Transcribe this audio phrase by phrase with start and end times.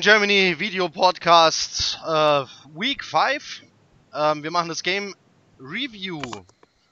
[0.00, 3.62] Gangrene Germany Video Podcast äh, Week 5.
[4.14, 5.14] Ähm, wir machen das Game
[5.58, 6.22] Review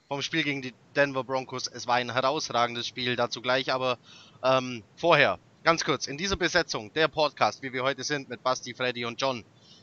[0.09, 1.69] vom Spiel gegen die Denver Broncos.
[1.69, 3.99] Es war ein herausragendes Spiel, dazu gleich, aber
[4.43, 8.75] ähm, vorher, ganz kurz, in dieser Besetzung, der Podcast, wie wir heute sind, mit Basti,
[8.75, 9.43] Freddy und John,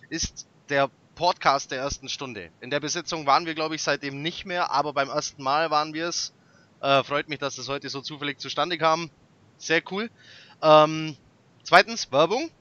[0.09, 2.51] ist der Podcast der ersten Stunde.
[2.61, 5.95] In der Besetzung waren wir, glaube ich, seitdem nicht mehr, aber beim ersten Mal waren
[5.95, 6.31] wir es.
[6.79, 9.09] Äh, freut mich, dass das heute so zufällig zustande kam.
[9.57, 10.11] Sehr cool.
[10.61, 11.17] Ähm,
[11.63, 12.51] zweitens, Werbung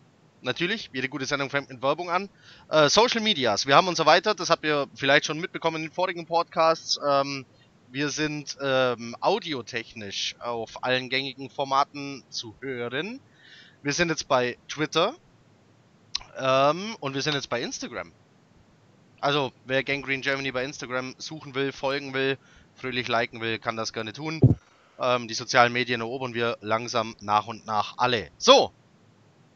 [0.45, 2.29] natürlich, jede gute Sendung fängt mit Werbung an.
[2.69, 5.93] Äh, Social Medias, wir haben uns erweitert, das habt ihr vielleicht schon mitbekommen in den
[5.93, 6.99] vorigen Podcasts.
[7.07, 7.45] Ähm,
[7.91, 13.21] wir sind ähm, audiotechnisch auf allen gängigen Formaten zu hören.
[13.83, 15.15] Wir sind jetzt bei Twitter
[16.39, 18.13] ähm, und wir sind jetzt bei Instagram.
[19.21, 22.37] Also, wer Gangrene Germany bei Instagram suchen will, folgen will,
[22.75, 24.41] fröhlich liken will, kann das gerne tun.
[24.99, 28.31] Ähm, die sozialen Medien erobern wir langsam nach und nach alle.
[28.39, 28.73] So,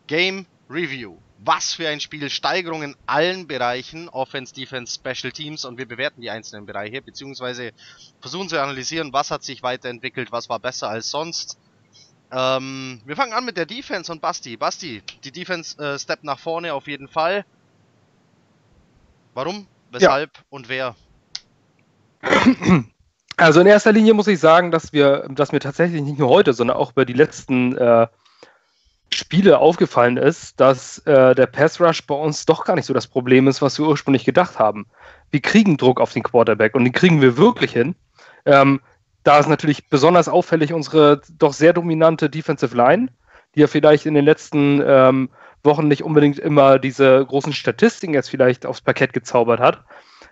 [0.06, 1.16] Game Review.
[1.38, 2.28] Was für ein Spiel.
[2.30, 4.08] Steigerung in allen Bereichen.
[4.08, 5.64] Offense, Defense, Special Teams.
[5.64, 7.00] Und wir bewerten die einzelnen Bereiche.
[7.00, 7.72] Beziehungsweise
[8.20, 11.58] versuchen zu analysieren, was hat sich weiterentwickelt, was war besser als sonst.
[12.30, 14.56] Ähm, wir fangen an mit der Defense und Basti.
[14.56, 17.44] Basti, die Defense äh, steppt nach vorne auf jeden Fall.
[19.34, 19.66] Warum?
[19.90, 20.44] Weshalb ja.
[20.50, 20.94] und wer?
[23.40, 26.52] Also in erster Linie muss ich sagen, dass wir, dass mir tatsächlich nicht nur heute,
[26.52, 28.08] sondern auch über die letzten äh,
[29.18, 33.06] Spiele aufgefallen ist, dass äh, der Pass Rush bei uns doch gar nicht so das
[33.06, 34.86] Problem ist, was wir ursprünglich gedacht haben.
[35.30, 37.94] Wir kriegen Druck auf den Quarterback und den kriegen wir wirklich hin.
[38.46, 38.80] Ähm,
[39.24, 43.08] da ist natürlich besonders auffällig unsere doch sehr dominante Defensive Line,
[43.54, 45.28] die ja vielleicht in den letzten ähm,
[45.64, 49.84] Wochen nicht unbedingt immer diese großen Statistiken jetzt vielleicht aufs Parkett gezaubert hat.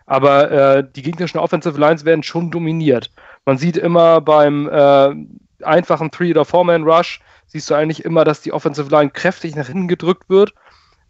[0.07, 3.11] Aber äh, die gegnerischen Offensive Lines werden schon dominiert.
[3.45, 5.15] Man sieht immer beim äh,
[5.65, 9.89] einfachen Three- oder Four-Man-Rush, siehst du eigentlich immer, dass die Offensive Line kräftig nach hinten
[9.89, 10.55] gedrückt wird,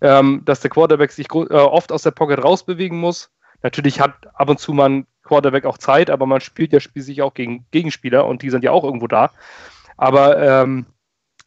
[0.01, 3.31] ähm, dass der Quarterback sich äh, oft aus der Pocket rausbewegen muss.
[3.63, 7.35] Natürlich hat ab und zu man Quarterback auch Zeit, aber man spielt ja schließlich auch
[7.35, 9.31] gegen Gegenspieler und die sind ja auch irgendwo da.
[9.97, 10.87] Aber ähm,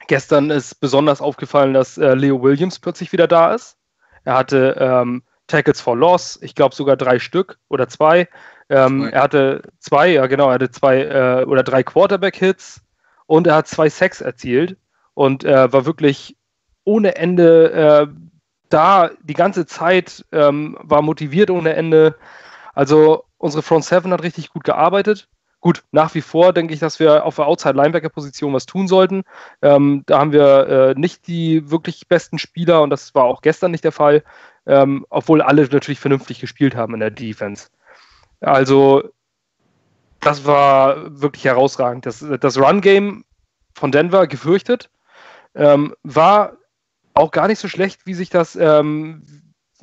[0.07, 3.77] gestern ist besonders aufgefallen, dass äh, Leo Williams plötzlich wieder da ist.
[4.25, 8.27] Er hatte ähm, Tackles for Loss, ich glaube sogar drei Stück oder zwei.
[8.69, 12.81] Ähm, er hatte zwei, ja genau, er hatte zwei äh, oder drei Quarterback-Hits
[13.29, 14.75] und er hat zwei Sacks erzielt
[15.13, 16.35] und äh, war wirklich
[16.83, 18.07] ohne Ende äh,
[18.69, 22.15] da die ganze Zeit, ähm, war motiviert ohne Ende.
[22.73, 25.29] Also unsere Front Seven hat richtig gut gearbeitet.
[25.59, 29.21] Gut, nach wie vor denke ich, dass wir auf der Outside-Linebacker-Position was tun sollten.
[29.61, 33.69] Ähm, da haben wir äh, nicht die wirklich besten Spieler und das war auch gestern
[33.69, 34.23] nicht der Fall,
[34.65, 37.67] ähm, obwohl alle natürlich vernünftig gespielt haben in der Defense.
[38.39, 39.03] Also
[40.19, 42.05] das war wirklich herausragend.
[42.05, 43.23] Das, das Run-Game
[43.73, 44.89] von Denver gefürchtet,
[45.55, 46.53] ähm, war
[47.13, 48.55] auch gar nicht so schlecht, wie sich das.
[48.55, 49.23] Ähm,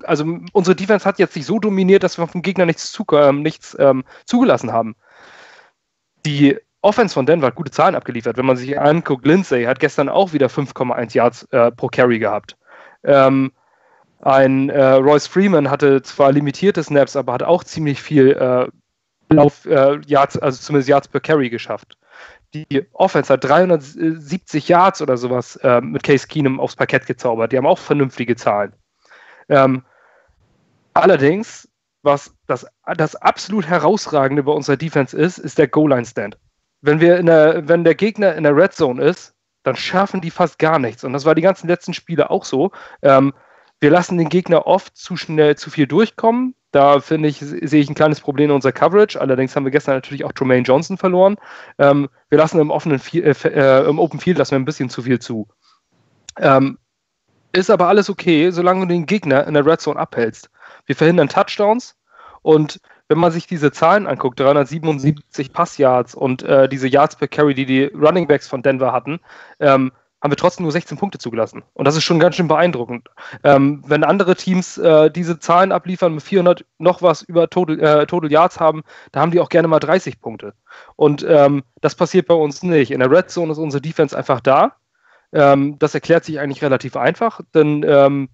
[0.02, 3.42] also unsere Defense hat jetzt nicht so dominiert, dass wir vom Gegner nichts, zu, ähm,
[3.42, 4.94] nichts ähm, zugelassen haben.
[6.26, 8.36] Die Offense von Denver hat gute Zahlen abgeliefert.
[8.36, 12.56] Wenn man sich anguckt, Lindsay hat gestern auch wieder 5,1 Yards äh, pro Carry gehabt.
[13.04, 13.52] Ähm,
[14.20, 18.66] ein äh, Royce Freeman hatte zwar limitierte Snaps, aber hat auch ziemlich viel äh,
[19.28, 21.96] Lauf, äh, Yards, also zumindest Yards per Carry geschafft.
[22.54, 27.52] Die Offense hat 370 Yards oder sowas äh, mit Case Keenum aufs Parkett gezaubert.
[27.52, 28.72] Die haben auch vernünftige Zahlen.
[29.48, 29.82] Ähm,
[30.94, 31.68] allerdings,
[32.02, 36.38] was das, das absolut herausragende bei unserer Defense ist, ist der Goal-Line-Stand.
[36.82, 39.34] Wenn, wenn der Gegner in der Red Zone ist,
[39.64, 41.02] dann schaffen die fast gar nichts.
[41.02, 42.70] Und das war die ganzen letzten Spiele auch so.
[43.02, 43.34] Ähm,
[43.80, 46.54] wir lassen den Gegner oft zu schnell zu viel durchkommen.
[46.70, 49.20] Da finde ich, sehe ich ein kleines Problem in unserer Coverage.
[49.20, 51.36] Allerdings haben wir gestern natürlich auch Tremaine Johnson verloren.
[51.78, 55.02] Ähm, wir lassen im offenen äh, äh, im Open Field lassen wir ein bisschen zu
[55.02, 55.48] viel zu.
[56.38, 56.78] Ähm,
[57.52, 60.50] ist aber alles okay, solange du den Gegner in der Red Zone abhältst.
[60.84, 61.96] Wir verhindern Touchdowns
[62.42, 67.54] und wenn man sich diese Zahlen anguckt, 377 Passyards und äh, diese Yards per Carry,
[67.54, 69.20] die die Running Backs von Denver hatten,
[69.60, 71.62] ähm, haben wir trotzdem nur 16 Punkte zugelassen.
[71.74, 73.08] Und das ist schon ganz schön beeindruckend.
[73.44, 78.06] Ähm, wenn andere Teams äh, diese Zahlen abliefern, mit 400 noch was über Total, äh,
[78.06, 78.82] Total Yards haben,
[79.12, 80.54] da haben die auch gerne mal 30 Punkte.
[80.96, 82.90] Und ähm, das passiert bei uns nicht.
[82.90, 84.76] In der Red Zone ist unsere Defense einfach da.
[85.32, 88.28] Ähm, das erklärt sich eigentlich relativ einfach, denn ähm,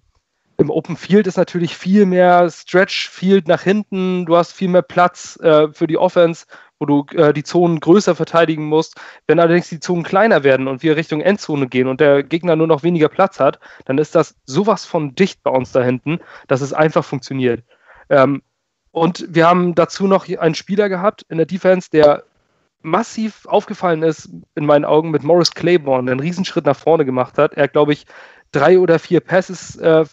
[0.57, 4.83] im Open Field ist natürlich viel mehr Stretch Field nach hinten, du hast viel mehr
[4.83, 6.45] Platz äh, für die Offense,
[6.83, 8.99] wo du äh, die Zonen größer verteidigen musst.
[9.25, 12.67] Wenn allerdings die Zonen kleiner werden und wir Richtung Endzone gehen und der Gegner nur
[12.67, 16.61] noch weniger Platz hat, dann ist das sowas von dicht bei uns da hinten, dass
[16.61, 17.63] es einfach funktioniert.
[18.09, 18.41] Ähm,
[18.91, 22.23] und wir haben dazu noch einen Spieler gehabt in der Defense, der
[22.81, 27.37] massiv aufgefallen ist, in meinen Augen, mit Morris Claiborne, der einen Riesenschritt nach vorne gemacht
[27.37, 27.53] hat.
[27.53, 28.05] Er hat, glaube ich,
[28.51, 30.03] drei oder vier Passes äh,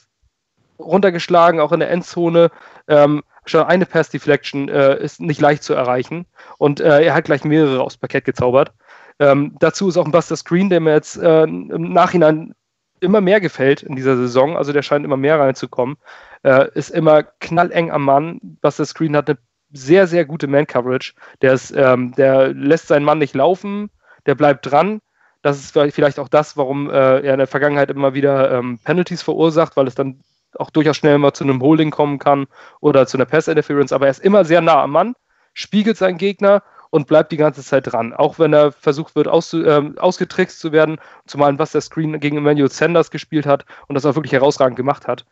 [0.78, 2.50] runtergeschlagen, auch in der Endzone.
[2.86, 6.26] Ähm, schon eine Pass-Deflection äh, ist nicht leicht zu erreichen.
[6.58, 8.72] Und äh, er hat gleich mehrere aufs Parkett gezaubert.
[9.18, 12.54] Ähm, dazu ist auch ein Buster Screen, der mir jetzt äh, im Nachhinein
[13.00, 14.56] immer mehr gefällt in dieser Saison.
[14.56, 15.96] Also der scheint immer mehr reinzukommen.
[16.42, 18.40] Äh, ist immer knalleng am Mann.
[18.60, 19.38] Buster Screen hat eine
[19.72, 21.14] sehr, sehr gute Man-Coverage.
[21.42, 23.90] Der, ähm, der lässt seinen Mann nicht laufen,
[24.26, 25.00] der bleibt dran.
[25.42, 29.22] Das ist vielleicht auch das, warum äh, er in der Vergangenheit immer wieder ähm, Penalties
[29.22, 30.20] verursacht, weil es dann
[30.58, 32.46] auch durchaus schnell mal zu einem Holding kommen kann
[32.80, 33.92] oder zu einer Pass-Interference.
[33.92, 35.14] Aber er ist immer sehr nah am Mann,
[35.54, 38.12] spiegelt seinen Gegner und bleibt die ganze Zeit dran.
[38.12, 42.36] Auch wenn er versucht wird, aus, ähm, ausgetrickst zu werden, zumal was der Screen gegen
[42.36, 45.24] Emmanuel Sanders gespielt hat und das auch wirklich herausragend gemacht hat.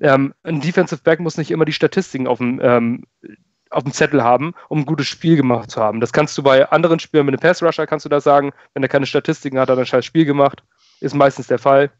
[0.00, 3.04] Ähm, ein Defensive Back muss nicht immer die Statistiken auf dem, ähm,
[3.70, 6.00] auf dem Zettel haben, um ein gutes Spiel gemacht zu haben.
[6.00, 8.82] Das kannst du bei anderen Spielern mit einem Pass Rusher kannst du da sagen, wenn
[8.82, 10.62] er keine Statistiken hat, hat er ein scheiß Spiel gemacht.
[11.00, 11.90] Ist meistens der Fall.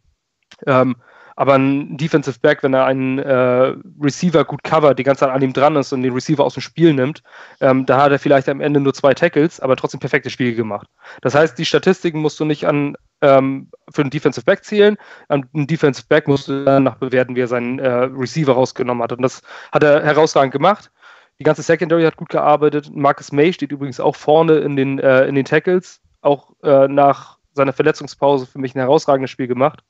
[0.66, 0.96] Ähm,
[1.36, 5.42] aber ein Defensive Back, wenn er einen äh, Receiver gut covert, die ganze Zeit an
[5.42, 7.22] ihm dran ist und den Receiver aus dem Spiel nimmt,
[7.60, 10.88] ähm, da hat er vielleicht am Ende nur zwei Tackles, aber trotzdem perfektes Spiel gemacht.
[11.20, 14.96] Das heißt, die Statistiken musst du nicht an ähm, für einen Defensive Back zählen.
[15.28, 19.12] An einen Defensive Back musst du danach bewerten, wie er seinen äh, Receiver rausgenommen hat.
[19.12, 19.42] Und das
[19.72, 20.90] hat er herausragend gemacht.
[21.38, 22.90] Die ganze Secondary hat gut gearbeitet.
[22.94, 27.38] Marcus May steht übrigens auch vorne in den, äh, in den Tackles, auch äh, nach
[27.54, 29.82] seiner Verletzungspause für mich ein herausragendes Spiel gemacht.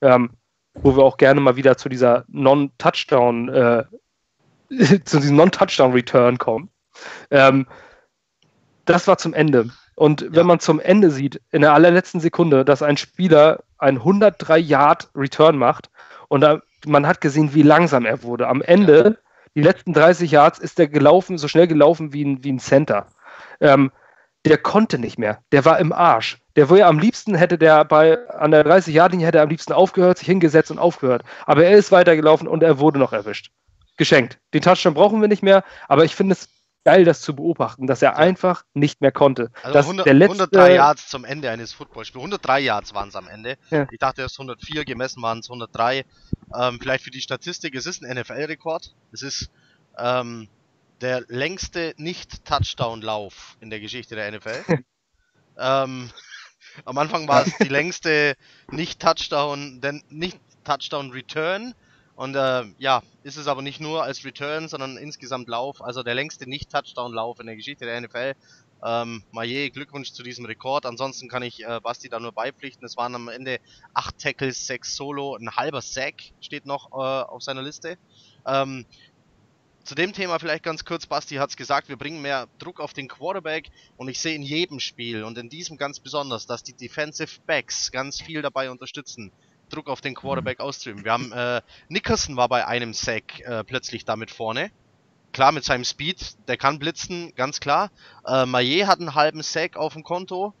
[0.00, 0.30] Ähm,
[0.82, 3.84] wo wir auch gerne mal wieder zu dieser Non-Touchdown, äh,
[5.04, 6.70] zu diesem Non-Touchdown-Return kommen.
[7.30, 7.66] Ähm,
[8.84, 9.70] das war zum Ende.
[9.96, 10.28] Und ja.
[10.32, 15.90] wenn man zum Ende sieht, in der allerletzten Sekunde, dass ein Spieler ein 103-Yard-Return macht
[16.28, 18.48] und da, man hat gesehen, wie langsam er wurde.
[18.48, 19.30] Am Ende, ja.
[19.54, 23.06] die letzten 30 Yards, ist er gelaufen, so schnell gelaufen wie ein, wie ein Center.
[23.60, 23.90] Ähm,
[24.46, 25.40] der konnte nicht mehr.
[25.52, 26.38] Der war im Arsch.
[26.54, 29.50] Der wäre am liebsten, hätte der bei an der 30 Yard linie hätte er am
[29.50, 31.24] liebsten aufgehört, sich hingesetzt und aufgehört.
[31.44, 33.50] Aber er ist weitergelaufen und er wurde noch erwischt.
[33.96, 34.38] Geschenkt.
[34.54, 36.48] Den Touchdown brauchen wir nicht mehr, aber ich finde es
[36.84, 39.50] geil, das zu beobachten, dass er einfach nicht mehr konnte.
[39.64, 42.22] Also 100, letzte, 103 Yards zum Ende eines Footballspiels.
[42.22, 43.58] 103 Yards waren es am Ende.
[43.70, 43.88] Ja.
[43.90, 46.04] Ich dachte erst 104, gemessen waren es 103.
[46.56, 48.94] Ähm, vielleicht für die Statistik, es ist ein NFL-Rekord.
[49.10, 49.50] Es ist
[49.98, 50.48] ähm,
[51.00, 54.64] der längste Nicht-Touchdown-Lauf in der Geschichte der NFL.
[55.58, 56.10] ähm,
[56.84, 58.34] am Anfang war es die längste
[58.70, 61.74] Nicht-Touchdown, denn nicht Touchdown-Return.
[62.14, 65.82] Und äh, ja, ist es aber nicht nur als Return, sondern insgesamt Lauf.
[65.82, 68.34] Also der längste Nicht-Touchdown-Lauf in der Geschichte der NFL.
[68.84, 70.86] Ähm, Maje, Glückwunsch zu diesem Rekord.
[70.86, 72.86] Ansonsten kann ich äh, Basti da nur beipflichten.
[72.86, 73.58] Es waren am Ende
[73.94, 77.98] 8 Tackles, 6 Solo, ein halber Sack steht noch äh, auf seiner Liste.
[78.46, 78.86] Ähm,
[79.86, 82.92] zu dem Thema vielleicht ganz kurz, Basti hat es gesagt, wir bringen mehr Druck auf
[82.92, 86.72] den Quarterback und ich sehe in jedem Spiel und in diesem ganz besonders, dass die
[86.72, 89.30] Defensive Backs ganz viel dabei unterstützen,
[89.70, 91.04] Druck auf den Quarterback auszuüben.
[91.04, 94.70] Wir haben, äh, Nickerson war bei einem Sack äh, plötzlich damit vorne.
[95.32, 97.90] Klar, mit seinem Speed, der kann blitzen, ganz klar.
[98.26, 100.52] Äh, Maillet hat einen halben Sack auf dem Konto.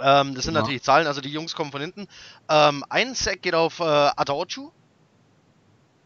[0.00, 0.60] Ähm, das sind ja.
[0.60, 2.06] natürlich Zahlen, also die Jungs kommen von hinten.
[2.48, 4.70] Ähm, ein Sack geht auf äh, Adorchu.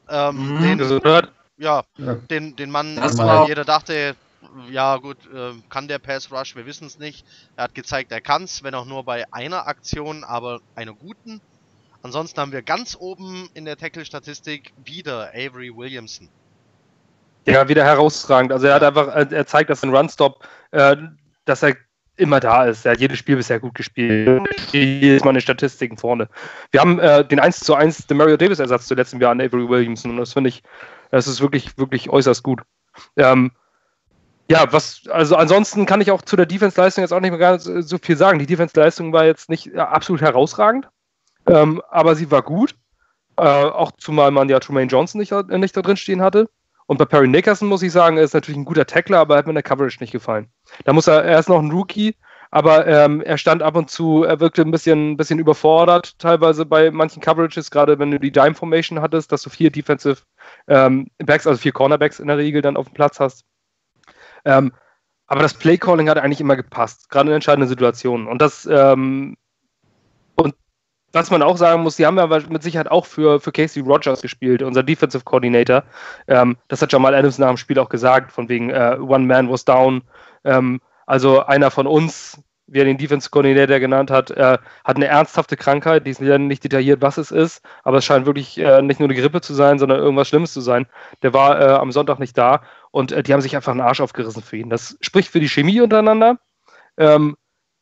[0.09, 4.16] Ähm, mhm, den, ja, ja, den, den Mann, äh, jeder dachte,
[4.70, 7.25] ja gut, äh, kann der Pass Rush, wir wissen es nicht.
[7.56, 11.40] Er hat gezeigt, er kann es, wenn auch nur bei einer Aktion, aber einer guten.
[12.02, 16.28] Ansonsten haben wir ganz oben in der Tackle-Statistik wieder Avery Williamson.
[17.46, 18.52] Ja, wieder herausragend.
[18.52, 20.96] Also er hat einfach, er zeigt, dass ein Runstop, äh,
[21.44, 21.76] dass er
[22.16, 22.84] immer da ist.
[22.87, 24.42] Er hat jedes Spiel bisher gut gespielt.
[24.70, 26.28] Hier ist meine Statistiken vorne.
[26.70, 29.40] Wir haben äh, den 1 zu 1 den Mario Davis Ersatz zu letztem Jahr an
[29.40, 30.62] Avery Williamson und das finde ich
[31.14, 32.62] das ist wirklich, wirklich äußerst gut.
[33.16, 33.52] Ähm,
[34.50, 37.64] ja, was, also ansonsten kann ich auch zu der Defense-Leistung jetzt auch nicht mehr ganz
[37.64, 38.38] so viel sagen.
[38.38, 40.88] Die Defense-Leistung war jetzt nicht ja, absolut herausragend,
[41.47, 42.75] ähm, aber sie war gut.
[43.37, 46.49] Äh, auch zumal man ja Trumaine Johnson nicht, nicht da drin stehen hatte.
[46.87, 49.38] Und bei Perry Nickerson muss ich sagen, er ist natürlich ein guter Tackler, aber er
[49.38, 50.49] hat mir in der Coverage nicht gefallen.
[50.85, 52.14] Da muss er, er ist noch ein Rookie,
[52.50, 56.90] aber ähm, er stand ab und zu, er wirkte ein bisschen, bisschen überfordert, teilweise bei
[56.90, 60.18] manchen Coverages, gerade wenn du die Dime Formation hattest, dass du vier Defensive
[60.68, 63.44] ähm, Backs, also vier Cornerbacks in der Regel dann auf dem Platz hast.
[64.44, 64.72] Ähm,
[65.26, 68.26] aber das Playcalling hat eigentlich immer gepasst, gerade in entscheidenden Situationen.
[68.26, 69.36] Und das, ähm,
[70.36, 70.54] und
[71.12, 74.20] was man auch sagen muss, die haben ja mit Sicherheit auch für, für Casey Rogers
[74.20, 75.84] gespielt, unser Defensive Coordinator.
[76.28, 79.48] Ähm, das hat Jamal Adams nach dem Spiel auch gesagt, von wegen uh, One Man
[79.48, 80.02] was down.
[80.44, 85.06] Ähm, also einer von uns, wie er den Defense Coordinator genannt hat, äh, hat eine
[85.06, 89.00] ernsthafte Krankheit, die ist nicht detailliert, was es ist, aber es scheint wirklich äh, nicht
[89.00, 90.87] nur eine Grippe zu sein, sondern irgendwas Schlimmes zu sein.
[91.23, 94.00] Der war äh, am Sonntag nicht da und äh, die haben sich einfach einen Arsch
[94.00, 94.70] aufgerissen für ihn.
[94.70, 96.38] Das spricht für die Chemie untereinander.
[96.96, 97.37] Ähm,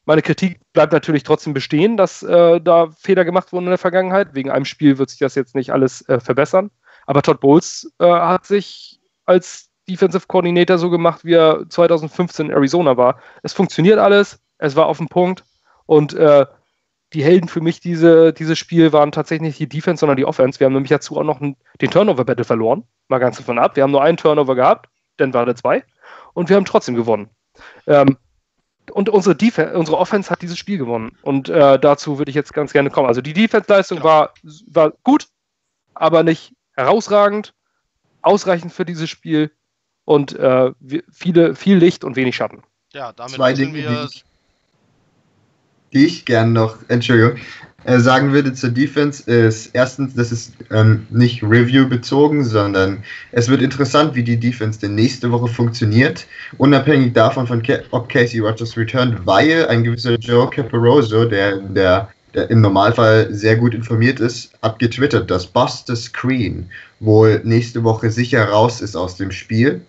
[0.05, 4.35] Meine Kritik bleibt natürlich trotzdem bestehen, dass äh, da Fehler gemacht wurden in der Vergangenheit.
[4.35, 6.71] Wegen einem Spiel wird sich das jetzt nicht alles äh, verbessern.
[7.07, 12.97] Aber Todd Bowles hat sich als Defensive Coordinator so gemacht, wie er 2015 in Arizona
[12.97, 13.19] war.
[13.43, 15.45] Es funktioniert alles, es war auf dem Punkt
[15.87, 16.47] und äh,
[17.13, 20.61] die Helden für mich diese, dieses Spiel waren tatsächlich nicht die Defense, sondern die Offense.
[20.61, 22.85] Wir haben nämlich dazu auch noch einen, den Turnover-Battle verloren.
[23.09, 23.77] Mal ganz davon ab.
[23.77, 25.85] Wir haben nur einen Turnover gehabt, dann war der zwei.
[26.33, 27.29] Und wir haben trotzdem gewonnen.
[27.87, 28.17] Ähm,
[28.91, 31.17] und unsere, Def unsere Offense hat dieses Spiel gewonnen.
[31.23, 33.09] Und äh, dazu würde ich jetzt ganz gerne kommen.
[33.09, 34.09] Also die Defense-Leistung genau.
[34.09, 34.35] war,
[34.69, 35.27] war gut,
[35.95, 37.55] aber nicht herausragend,
[38.23, 39.51] ausreichend für dieses Spiel
[40.05, 40.73] und äh,
[41.11, 42.63] viele, viel Licht und wenig Schatten.
[42.93, 44.09] Ja, damit Zwei Dinge, wir.
[44.13, 44.23] Die,
[45.93, 47.39] die ich gerne noch, Entschuldigung,
[47.85, 53.49] äh, sagen würde zur Defense ist erstens, das ist ähm, nicht Review bezogen, sondern es
[53.49, 56.27] wird interessant, wie die Defense denn nächste Woche funktioniert,
[56.59, 62.51] unabhängig davon, von ob Casey Rogers returnt, weil ein gewisser Joe Caparoso, der, der, der
[62.51, 68.45] im Normalfall sehr gut informiert ist, hat getwittert, dass Buster Screen wohl nächste Woche sicher
[68.45, 69.81] raus ist aus dem Spiel.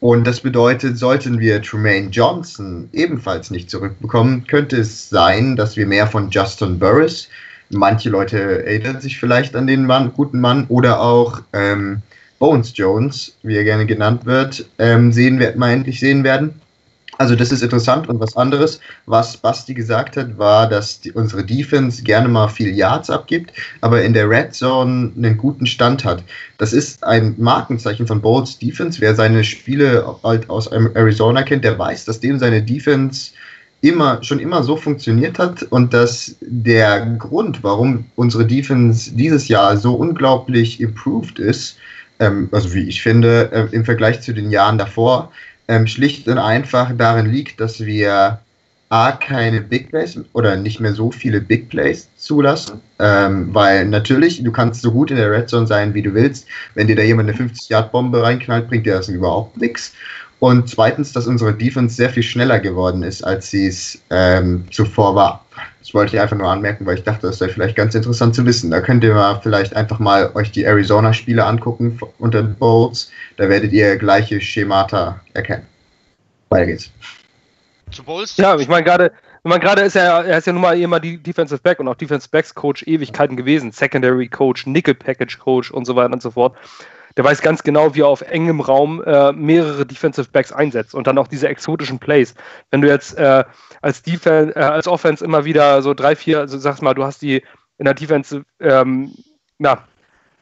[0.00, 5.86] Und das bedeutet, sollten wir Tremaine Johnson ebenfalls nicht zurückbekommen, könnte es sein, dass wir
[5.86, 7.28] mehr von Justin Burris,
[7.70, 12.02] manche Leute erinnern sich vielleicht an den Mann, guten Mann, oder auch ähm,
[12.38, 16.60] Bones Jones, wie er gerne genannt wird, ähm, sehen, mal endlich sehen werden.
[17.18, 21.44] Also das ist interessant und was anderes, was Basti gesagt hat, war, dass die, unsere
[21.44, 26.22] Defense gerne mal viel Yards abgibt, aber in der Red Zone einen guten Stand hat.
[26.58, 29.00] Das ist ein Markenzeichen von Bowles Defense.
[29.00, 33.32] Wer seine Spiele halt aus Arizona kennt, der weiß, dass dem seine Defense
[33.80, 39.76] immer, schon immer so funktioniert hat und dass der Grund, warum unsere Defense dieses Jahr
[39.76, 41.78] so unglaublich improved ist,
[42.20, 45.32] ähm, also wie ich finde, äh, im Vergleich zu den Jahren davor,
[45.68, 48.40] ähm, schlicht und einfach darin liegt, dass wir
[48.90, 54.42] A, keine Big Plays oder nicht mehr so viele Big Plays zulassen, ähm, weil natürlich,
[54.42, 56.46] du kannst so gut in der Red Zone sein, wie du willst.
[56.74, 59.92] Wenn dir da jemand eine 50-Yard-Bombe reinknallt, bringt dir das überhaupt nichts.
[60.40, 65.14] Und zweitens, dass unsere Defense sehr viel schneller geworden ist, als sie es ähm, zuvor
[65.14, 65.44] war.
[65.88, 68.44] Das wollte ich einfach nur anmerken, weil ich dachte, das wäre vielleicht ganz interessant zu
[68.44, 68.70] wissen.
[68.70, 73.10] Da könnt ihr mal vielleicht einfach mal euch die Arizona-Spiele angucken unter Bowls.
[73.38, 75.66] Da werdet ihr gleiche Schemata erkennen.
[76.50, 76.90] Weiter geht's.
[77.90, 78.36] Zu Bowls?
[78.36, 81.00] Ja, ich meine gerade, ich meine, gerade ist er, er ist ja nun mal immer
[81.00, 83.72] die Defensive Back und auch Defensive Backs Coach Ewigkeiten gewesen.
[83.72, 86.54] Secondary Coach, Nickel Package Coach und so weiter und so fort
[87.18, 91.08] der weiß ganz genau, wie er auf engem Raum äh, mehrere Defensive Backs einsetzt und
[91.08, 92.32] dann auch diese exotischen Plays.
[92.70, 93.42] Wenn du jetzt äh,
[93.82, 97.22] als Defense, äh, als Offense immer wieder so drei, vier, also sagst mal, du hast
[97.22, 97.42] die
[97.78, 99.12] in der Defense, ähm,
[99.58, 99.84] na,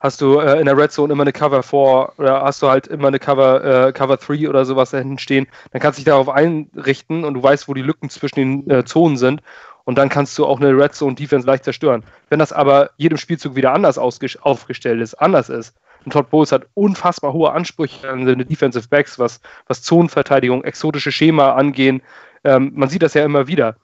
[0.00, 2.87] hast du äh, in der Red Zone immer eine Cover 4 oder hast du halt
[2.87, 6.07] immer eine Cover, äh, Cover 3 oder sowas da hinten stehen, dann kannst du dich
[6.07, 9.43] darauf einrichten und du weißt, wo die Lücken zwischen den äh, Zonen sind
[9.85, 12.05] und dann kannst du auch eine Red Zone Defense leicht zerstören.
[12.28, 15.75] Wenn das aber jedem Spielzug wieder anders aufgestellt ist, anders ist,
[16.07, 21.11] und Todd Bowles hat unfassbar hohe Ansprüche an seine Defensive Backs, was, was Zonenverteidigung, exotische
[21.11, 22.00] Schema angehen.
[22.47, 23.76] Ähm, man sieht das ja immer wieder.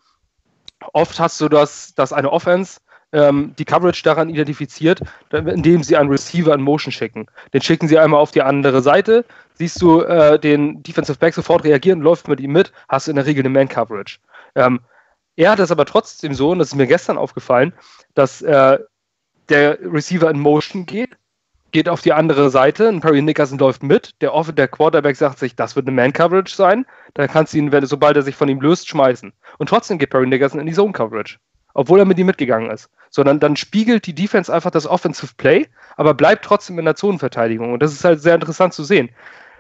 [0.93, 2.81] Oft hast du das, dass eine Offense
[3.13, 5.01] ähm, die Coverage daran identifiziert,
[5.31, 7.27] indem sie einen Receiver in Motion schicken.
[7.53, 11.65] Den schicken sie einmal auf die andere Seite, siehst du äh, den Defensive Back sofort
[11.65, 14.19] reagieren, läuft mit ihm mit, hast du in der Regel eine Man-Coverage.
[14.55, 14.81] Ähm,
[15.35, 17.73] er hat es aber trotzdem so, und das ist mir gestern aufgefallen,
[18.15, 18.79] dass äh,
[19.49, 21.17] der Receiver in Motion geht,
[21.73, 25.39] geht auf die andere Seite, und Perry Nickerson läuft mit, der, Off der Quarterback sagt
[25.39, 28.49] sich, das wird eine Man-Coverage sein, dann kannst du ihn, wenn, sobald er sich von
[28.49, 29.33] ihm löst, schmeißen.
[29.59, 31.39] Und trotzdem geht Perry Nickerson in die Zone-Coverage,
[31.75, 32.91] obwohl er mit ihm mitgegangen ist.
[33.11, 37.73] Sondern dann spiegelt die Defense einfach das Offensive Play, aber bleibt trotzdem in der Zonenverteidigung.
[37.73, 39.11] Und das ist halt sehr interessant zu sehen.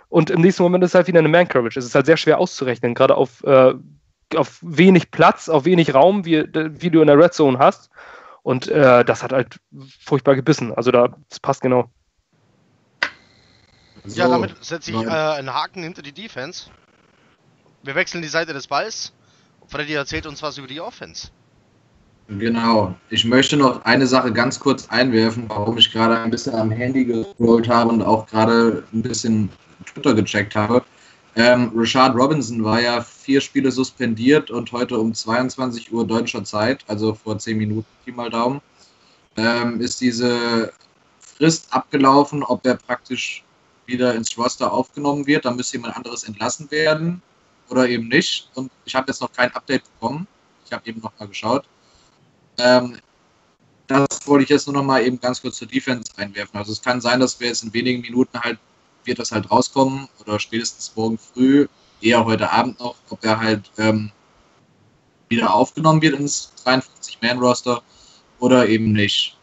[0.08, 1.78] Und im nächsten Moment ist es halt wieder eine Man-Coverage.
[1.78, 3.72] Es ist halt sehr schwer auszurechnen, gerade auf, äh,
[4.36, 7.90] auf wenig Platz, auf wenig Raum, wie, wie du in der Red Zone hast.
[8.42, 9.58] Und äh, das hat halt
[10.00, 10.72] furchtbar gebissen.
[10.74, 11.90] Also da, das passt genau.
[14.04, 16.70] So, ja, damit setze ich äh, einen Haken hinter die Defense.
[17.82, 19.12] Wir wechseln die Seite des Balls.
[19.68, 21.28] Freddy erzählt uns was über die Offense.
[22.28, 22.94] Genau.
[23.10, 27.04] Ich möchte noch eine Sache ganz kurz einwerfen, warum ich gerade ein bisschen am Handy
[27.04, 29.50] gescrollt habe und auch gerade ein bisschen
[29.86, 30.82] Twitter gecheckt habe.
[31.34, 36.84] Ähm, Rashad Robinson war ja vier Spiele suspendiert und heute um 22 Uhr deutscher Zeit,
[36.88, 38.60] also vor 10 Minuten, Pi mal Daumen,
[39.36, 40.72] ähm, ist diese
[41.20, 43.44] Frist abgelaufen, ob er praktisch
[43.86, 45.44] wieder ins Roster aufgenommen wird.
[45.44, 47.22] Dann müsste jemand anderes entlassen werden
[47.68, 48.48] oder eben nicht.
[48.54, 50.26] Und ich habe jetzt noch kein Update bekommen.
[50.66, 51.64] Ich habe eben noch mal geschaut.
[52.58, 52.98] Ähm,
[53.86, 56.56] das wollte ich jetzt nur noch mal eben ganz kurz zur Defense einwerfen.
[56.56, 58.58] Also es kann sein, dass wir jetzt in wenigen Minuten halt,
[59.04, 61.66] wird das halt rauskommen oder spätestens morgen früh,
[62.00, 64.10] eher heute Abend noch, ob er halt ähm,
[65.28, 67.82] wieder aufgenommen wird ins 53-Man-Roster
[68.38, 69.36] oder eben nicht.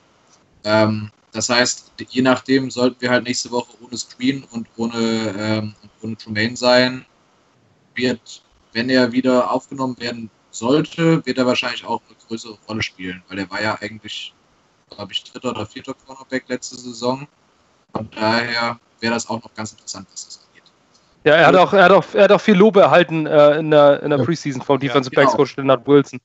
[0.64, 5.76] Ähm, das heißt, je nachdem sollten wir halt nächste Woche ohne Screen und ohne, ähm,
[6.02, 7.06] ohne Tremaine sein.
[7.96, 8.42] Wird,
[8.74, 13.40] wenn er wieder aufgenommen werden sollte, wird er wahrscheinlich auch eine größere Rolle spielen, weil
[13.40, 14.34] er war ja eigentlich,
[14.90, 17.28] glaube ich, dritter oder vierter Cornerback letzte Saison.
[17.94, 20.64] Von daher wäre das auch noch ganz interessant, was das angeht.
[21.26, 23.70] Ja, er hat auch, er hat auch, er hat auch viel Lob erhalten äh, in
[23.70, 25.32] der, in der Preseason vom Defensive ja, genau.
[25.32, 26.20] Backs Coach Leonard Wilson.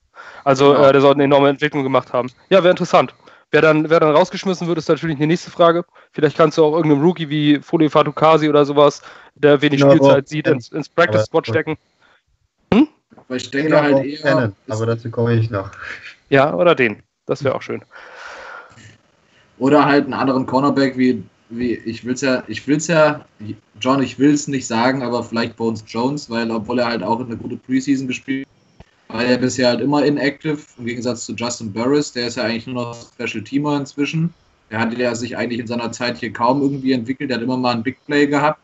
[0.45, 0.85] Also genau.
[0.85, 2.31] äh, der soll eine enorme Entwicklung gemacht haben.
[2.49, 3.15] Ja, wäre interessant.
[3.55, 5.85] Wer dann, wer dann rausgeschmissen wird, ist natürlich die nächste Frage.
[6.11, 9.01] Vielleicht kannst du auch irgendeinem Rookie wie Folie Fatukasi oder sowas,
[9.37, 11.77] der wenig ja, Spielzeit sieht, ins, ins Practice-Spot stecken.
[12.73, 12.89] Hm?
[13.15, 14.19] Aber ich denke halt eher.
[14.19, 15.71] Kennen, aber dazu komme ich noch.
[16.31, 17.05] Ja, oder den.
[17.27, 17.81] Das wäre auch schön.
[19.59, 23.25] Oder halt einen anderen Cornerback wie, wie ich will es ja, ich will es ja,
[23.79, 27.21] John, ich will es nicht sagen, aber vielleicht Bones Jones, weil obwohl er halt auch
[27.21, 28.49] eine gute Preseason gespielt
[29.15, 32.67] war er bisher halt immer inactive, im Gegensatz zu Justin Burris, der ist ja eigentlich
[32.67, 34.35] nur noch Special Teamer inzwischen.
[34.73, 37.57] Der hatte ja sich eigentlich in seiner Zeit hier kaum irgendwie entwickelt, der hat immer
[37.57, 38.59] mal einen Big Play gehabt,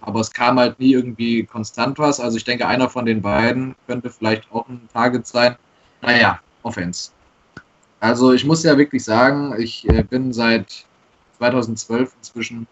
[0.00, 2.20] aber es kam halt nie irgendwie konstant was.
[2.20, 5.56] Also ich denke, einer von den beiden könnte vielleicht auch ein Target sein.
[6.00, 7.10] Naja, Offense.
[7.98, 10.86] Also ich muss ja wirklich sagen, ich äh, bin seit
[11.38, 12.68] 2012 inzwischen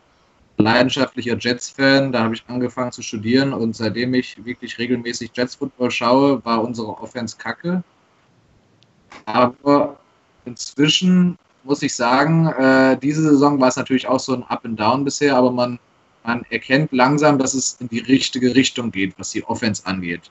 [0.58, 2.12] leidenschaftlicher Jets-Fan.
[2.12, 6.98] Da habe ich angefangen zu studieren und seitdem ich wirklich regelmäßig Jets-Football schaue, war unsere
[6.98, 7.82] Offense kacke.
[9.26, 9.98] Aber
[10.44, 14.78] inzwischen muss ich sagen, äh, diese Saison war es natürlich auch so ein Up and
[14.78, 15.78] Down bisher, aber man,
[16.24, 20.30] man erkennt langsam, dass es in die richtige Richtung geht, was die Offense angeht.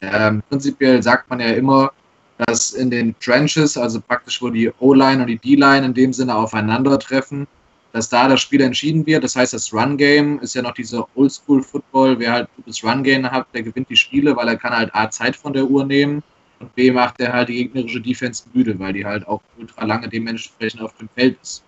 [0.00, 1.92] Ähm, prinzipiell sagt man ja immer,
[2.38, 6.34] dass in den Trenches, also praktisch wo die O-Line und die D-Line in dem Sinne
[6.34, 7.46] aufeinandertreffen,
[7.92, 9.24] dass da das Spiel entschieden wird.
[9.24, 12.18] Das heißt, das Run-Game ist ja noch dieser Oldschool-Football.
[12.18, 15.36] Wer halt gutes Run-Game hat, der gewinnt die Spiele, weil er kann halt A, Zeit
[15.36, 16.22] von der Uhr nehmen
[16.60, 20.08] und B, macht er halt die gegnerische Defense müde, weil die halt auch ultra lange
[20.08, 21.64] dementsprechend auf dem Feld ist.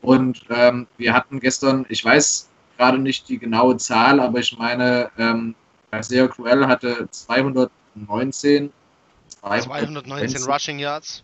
[0.00, 5.10] Und ähm, wir hatten gestern, ich weiß gerade nicht die genaue Zahl, aber ich meine,
[5.18, 5.54] ähm,
[5.94, 8.72] Isaiah Cruel hatte 219
[9.40, 11.22] 219 Rushing Yards.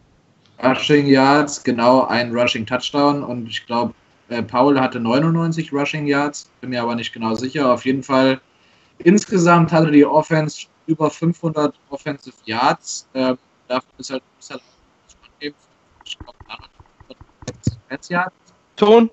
[0.63, 3.95] Rushing Yards, genau ein Rushing Touchdown und ich glaube
[4.29, 7.73] äh, Paul hatte 99 Rushing Yards, bin mir aber nicht genau sicher.
[7.73, 8.41] Auf jeden Fall
[8.99, 13.09] insgesamt hatte die Offense über 500 Offensive Yards.
[13.13, 13.35] Äh,
[13.69, 14.63] dafür ist halt, ist halt
[16.05, 16.39] ich glaube,
[18.09, 18.35] Yards.
[18.77, 19.11] Ton.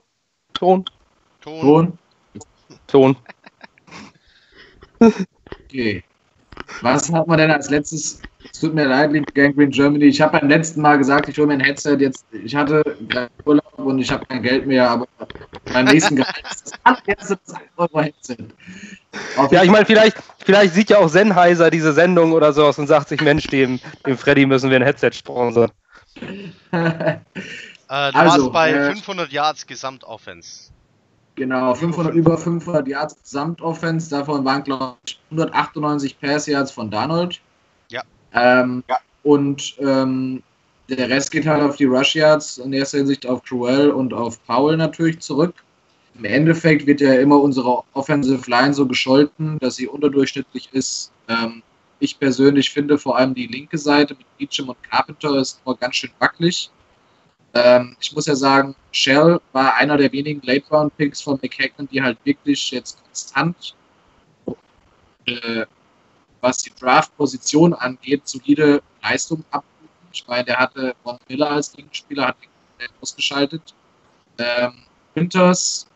[0.54, 0.86] Ton.
[1.41, 1.97] Ton.
[2.88, 3.17] Ton.
[5.63, 6.04] okay.
[6.82, 8.21] Was hat man denn als letztes es
[8.65, 10.06] tut mir leid, liebe Gangrene Germany.
[10.06, 11.97] Ich habe beim letzten Mal gesagt, ich hole mir ein Headset.
[11.99, 12.84] Jetzt, ich hatte
[13.45, 15.08] Urlaub und ich habe kein Geld mehr, aber
[15.71, 18.38] beim nächsten Gehalt ist das allererste das 1 Euro Headset.
[19.38, 22.88] Auf ja, ich meine, vielleicht, vielleicht sieht ja auch Sennheiser diese Sendung oder sowas und
[22.88, 25.71] sagt sich, Mensch, dem, dem Freddy müssen wir ein Headset sponsern.
[26.71, 27.17] äh,
[27.88, 30.71] du also, warst bei äh, 500 Yards Gesamtoffense.
[31.36, 34.10] Genau, 500, über 500 Yards Gesamtoffense.
[34.10, 37.41] Davon waren, glaube ich, 198 Pass Yards von Donald.
[38.35, 38.99] Ähm, ja.
[39.23, 40.43] Und ähm,
[40.89, 44.43] der Rest geht halt auf die Rush Yards, in erster Hinsicht auf Cruel und auf
[44.45, 45.55] Powell natürlich zurück.
[46.15, 51.11] Im Endeffekt wird ja immer unsere Offensive Line so gescholten, dass sie unterdurchschnittlich ist.
[51.27, 51.63] Ähm,
[51.99, 55.95] ich persönlich finde vor allem die linke Seite mit Beecham und Carpenter ist immer ganz
[55.95, 56.69] schön wackelig.
[57.53, 62.17] Ähm, ich muss ja sagen, Shell war einer der wenigen Late-Round-Picks von McHagan, die halt
[62.25, 63.75] wirklich jetzt konstant
[65.25, 65.65] äh,
[66.45, 69.89] was die Draft-Position angeht, solide Leistung abrufen.
[70.13, 72.38] Ich meine, der hatte Von Miller als Gegenspieler, hat
[72.79, 73.73] den ausgeschaltet.
[74.38, 74.84] Ähm,
[75.15, 75.88] Winters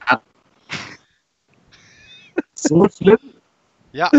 [0.00, 0.22] hat
[2.54, 3.18] so schlimm.
[3.92, 4.10] Ja.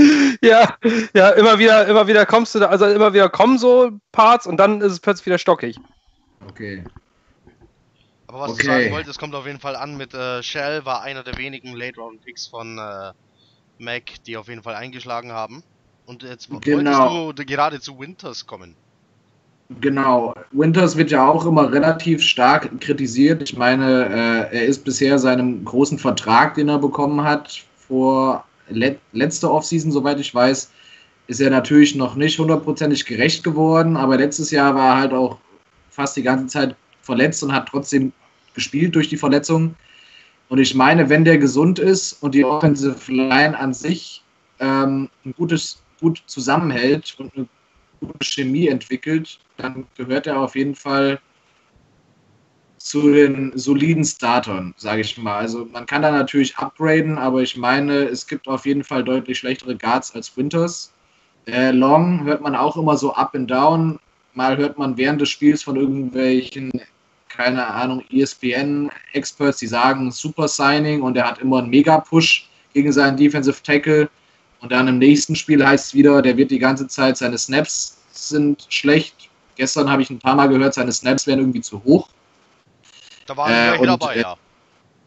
[0.42, 0.78] ja,
[1.14, 4.58] ja, immer wieder, immer wieder kommst du da, also immer wieder kommen so Parts und
[4.58, 5.78] dann ist es plötzlich wieder stockig.
[6.48, 6.84] Okay.
[8.28, 8.62] Aber was okay.
[8.62, 11.74] du sagen wolltest, kommt auf jeden Fall an mit äh, Shell, war einer der wenigen
[11.74, 13.14] Late-Round-Picks von äh,
[13.84, 15.64] Mac, die auf jeden Fall eingeschlagen haben.
[16.06, 17.28] Und jetzt genau.
[17.28, 18.76] wolltest du gerade zu Winters kommen.
[19.80, 20.34] Genau.
[20.52, 23.42] Winters wird ja auch immer relativ stark kritisiert.
[23.42, 29.00] Ich meine, äh, er ist bisher seinem großen Vertrag, den er bekommen hat, vor let
[29.14, 30.72] letzter Offseason, soweit ich weiß,
[31.28, 35.38] ist er natürlich noch nicht hundertprozentig gerecht geworden, aber letztes Jahr war er halt auch
[35.90, 38.12] fast die ganze Zeit verletzt und hat trotzdem
[38.54, 39.76] gespielt durch die Verletzung.
[40.50, 44.24] Und ich meine, wenn der gesund ist und die Offensive Line an sich
[44.60, 47.48] ähm, ein gutes, gut zusammenhält und eine
[48.00, 51.20] gute Chemie entwickelt, dann gehört er auf jeden Fall
[52.84, 55.38] zu den soliden Startern, sage ich mal.
[55.38, 59.40] Also man kann da natürlich upgraden, aber ich meine, es gibt auf jeden Fall deutlich
[59.40, 60.92] schlechtere Guards als Winters.
[61.48, 64.00] Äh, Long hört man auch immer so up and down.
[64.34, 66.72] Mal hört man während des Spiels von irgendwelchen,
[67.36, 73.18] keine Ahnung, ESPN-Experts, die sagen Super Signing und er hat immer einen Mega-Push gegen seinen
[73.18, 74.10] Defensive Tackle.
[74.62, 77.98] Und dann im nächsten Spiel heißt es wieder, der wird die ganze Zeit, seine Snaps
[78.12, 79.30] sind schlecht.
[79.56, 82.08] Gestern habe ich ein paar Mal gehört, seine Snaps wären irgendwie zu hoch.
[83.26, 84.38] Da waren wir äh, dabei, äh, ja.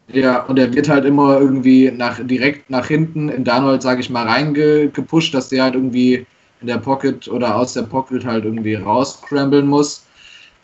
[0.09, 4.09] Ja, und er wird halt immer irgendwie nach, direkt nach hinten in Darnold, sage ich
[4.09, 6.25] mal, reingepusht, dass der halt irgendwie
[6.61, 10.06] in der Pocket oder aus der Pocket halt irgendwie rausscramblen muss.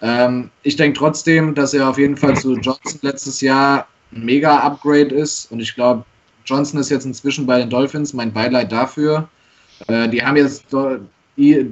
[0.03, 5.15] Ähm, ich denke trotzdem, dass er auf jeden Fall zu Johnson letztes Jahr ein Mega-Upgrade
[5.15, 6.03] ist und ich glaube,
[6.45, 9.29] Johnson ist jetzt inzwischen bei den Dolphins, mein Beileid dafür.
[9.87, 10.65] Äh, die haben jetzt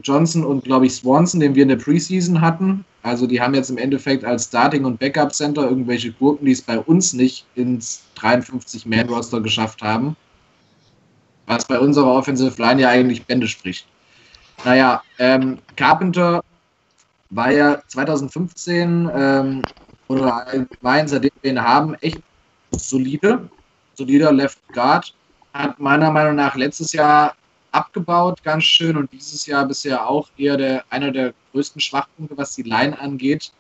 [0.04, 2.86] Johnson und, glaube ich, Swanson, den wir in der Preseason hatten.
[3.04, 6.80] Also die haben jetzt im Endeffekt als Starting- und Backup-Center irgendwelche Gurken, die es bei
[6.80, 10.16] uns nicht ins 53-Man-Roster geschafft haben.
[11.48, 13.86] Was bei unserer Offensive Line ja eigentlich Bände spricht.
[14.64, 16.42] Naja, ähm, Carpenter
[17.32, 19.62] war ja 2015 ähm,
[20.08, 22.22] oder allgemein, seitdem wir ihn haben, echt
[22.72, 23.50] solide.
[23.96, 25.14] Solider Left Guard.
[25.54, 27.36] Hat meiner Meinung nach letztes Jahr
[27.72, 28.98] abgebaut, ganz schön.
[28.98, 33.52] Und dieses Jahr bisher auch eher der, einer der größten Schwachpunkte, was die Line angeht.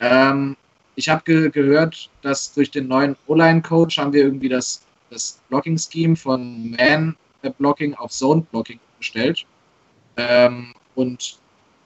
[0.00, 0.56] Ähm,
[0.94, 6.16] ich habe ge gehört, dass durch den neuen O-Line-Coach haben wir irgendwie das, das Blocking-Scheme
[6.16, 9.46] von Man-Blocking auf Zone-Blocking gestellt.
[10.16, 11.38] Ähm, und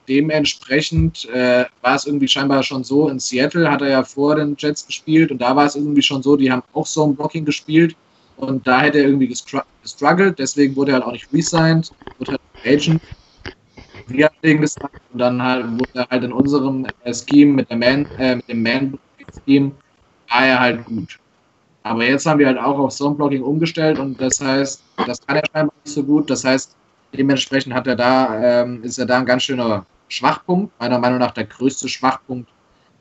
[0.07, 4.55] dementsprechend äh, war es irgendwie scheinbar schon so, in Seattle hat er ja vor den
[4.57, 7.95] Jets gespielt und da war es irgendwie schon so, die haben auch Zone-Blocking gespielt
[8.37, 12.41] und da hätte er irgendwie gestruggelt, deswegen wurde er halt auch nicht resigned, wurde halt
[12.65, 13.01] Agent.
[14.07, 17.77] Wir haben gesagt und dann halt wurde er halt in unserem äh, Scheme mit, der
[17.77, 19.71] Man, äh, mit dem Man-Scheme
[20.29, 21.19] war er halt gut.
[21.83, 25.43] Aber jetzt haben wir halt auch auf Zone-Blocking umgestellt und das heißt, das kann er
[25.51, 26.29] scheinbar nicht so gut.
[26.29, 26.75] Das heißt,
[27.13, 31.31] dementsprechend hat er da, ähm, ist er da ein ganz schöner Schwachpunkt, meiner Meinung nach
[31.31, 32.49] der größte Schwachpunkt,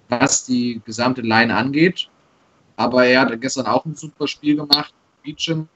[0.09, 2.09] was die gesamte Line angeht.
[2.77, 4.93] Aber er hat gestern auch ein super Spiel gemacht.
[5.23, 5.69] Beecham.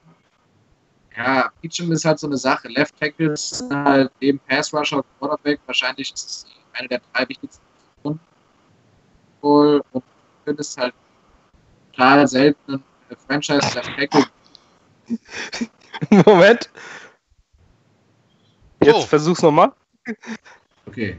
[1.15, 2.67] Ja, Beecham ist halt so eine Sache.
[2.69, 7.63] Left Tackle ist halt neben Pass Rusher Quarterback wahrscheinlich ist es eine der drei wichtigsten
[8.01, 8.19] Positionen.
[9.41, 10.03] Und du
[10.45, 10.93] findest halt
[11.91, 12.83] total selten
[13.27, 14.25] Franchise Left Tackle.
[16.25, 16.69] Moment.
[18.83, 19.01] Jetzt oh.
[19.01, 19.73] versuch's nochmal.
[20.91, 21.15] Okay.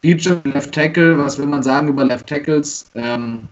[0.00, 2.90] Beecham, Left Tackle, was will man sagen über Left Tackles?
[2.96, 3.46] Ähm,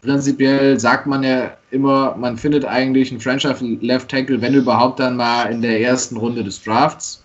[0.00, 5.16] prinzipiell sagt man ja immer, man findet eigentlich einen Franchise Left Tackle, wenn überhaupt dann
[5.16, 7.24] mal in der ersten Runde des Drafts.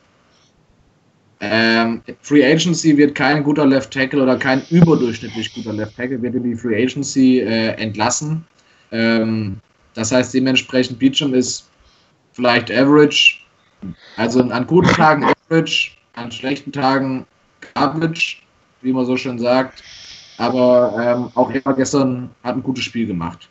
[1.39, 6.35] Ähm, Free Agency wird kein guter Left Tackle oder kein überdurchschnittlich guter Left Tackle, wird
[6.35, 8.45] in die Free Agency äh, entlassen.
[8.91, 9.57] Ähm,
[9.95, 11.67] das heißt, dementsprechend Beecham ist
[12.33, 13.39] vielleicht average,
[14.17, 17.25] also an guten Tagen average, an schlechten Tagen
[17.73, 18.41] garbage,
[18.81, 19.83] wie man so schön sagt.
[20.37, 23.47] Aber ähm, auch er gestern hat ein gutes Spiel gemacht.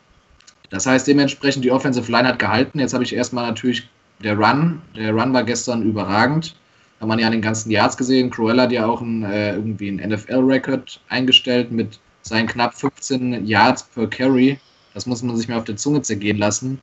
[0.69, 2.79] Das heißt, dementsprechend die Offensive Line hat gehalten.
[2.79, 3.87] Jetzt habe ich erstmal natürlich
[4.19, 4.81] der Run.
[4.95, 6.55] Der Run war gestern überragend.
[6.99, 8.29] Hat man ja an den ganzen Yards gesehen.
[8.29, 13.83] Cruella hat ja auch ein, äh, irgendwie einen NFL-Record eingestellt mit seinen knapp 15 Yards
[13.83, 14.59] per Carry.
[14.93, 16.79] Das muss man sich mal auf der Zunge zergehen lassen.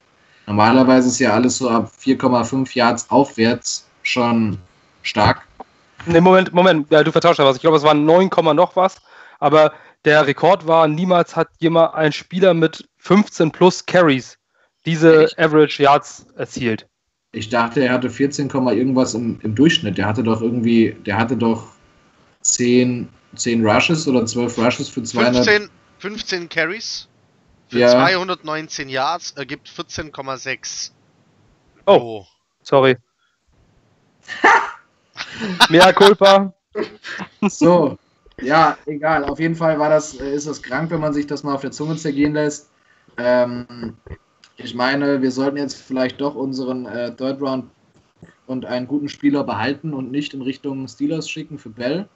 [0.47, 4.59] Normalerweise ist ja alles so ab 4,5 Yards aufwärts schon
[5.03, 5.43] stark.
[6.07, 7.57] Ne, Moment, Moment, ja, du vertauscht da was.
[7.57, 9.01] Ich glaube, es waren 9, noch was.
[9.39, 9.73] Aber
[10.05, 14.39] der Rekord war, niemals hat jemand ein Spieler mit 15 plus Carries
[14.85, 15.39] diese Echt?
[15.39, 16.87] Average Yards erzielt.
[17.33, 19.99] Ich dachte, er hatte 14, irgendwas im, im Durchschnitt.
[19.99, 21.69] Der hatte doch irgendwie, der hatte doch
[22.43, 25.45] 10, 10 Rushes oder 12 Rushes für 200.
[25.45, 27.09] 15, 15 Carries
[27.69, 27.91] für ja.
[27.91, 30.91] 219 Yards ergibt 14,6.
[31.87, 32.27] Oh, oh,
[32.63, 32.97] sorry.
[35.69, 36.53] Mehr Culpa.
[37.43, 37.99] So,
[38.41, 39.25] ja, egal.
[39.25, 41.61] Auf jeden Fall war das, äh, ist es krank, wenn man sich das mal auf
[41.61, 42.71] der Zunge zergehen lässt.
[43.17, 43.97] Ähm,
[44.57, 47.71] ich meine, wir sollten jetzt vielleicht doch unseren äh, Third Round
[48.47, 52.09] und einen guten Spieler behalten und nicht in Richtung Steelers schicken für Bell.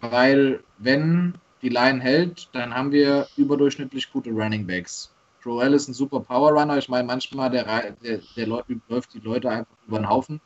[0.00, 5.10] Weil, wenn die Line hält, dann haben wir überdurchschnittlich gute Running Backs.
[5.42, 6.76] Joel ist ein super Power Runner.
[6.78, 7.64] Ich meine, manchmal der,
[8.02, 10.40] der, der läuft die Leute einfach über den Haufen.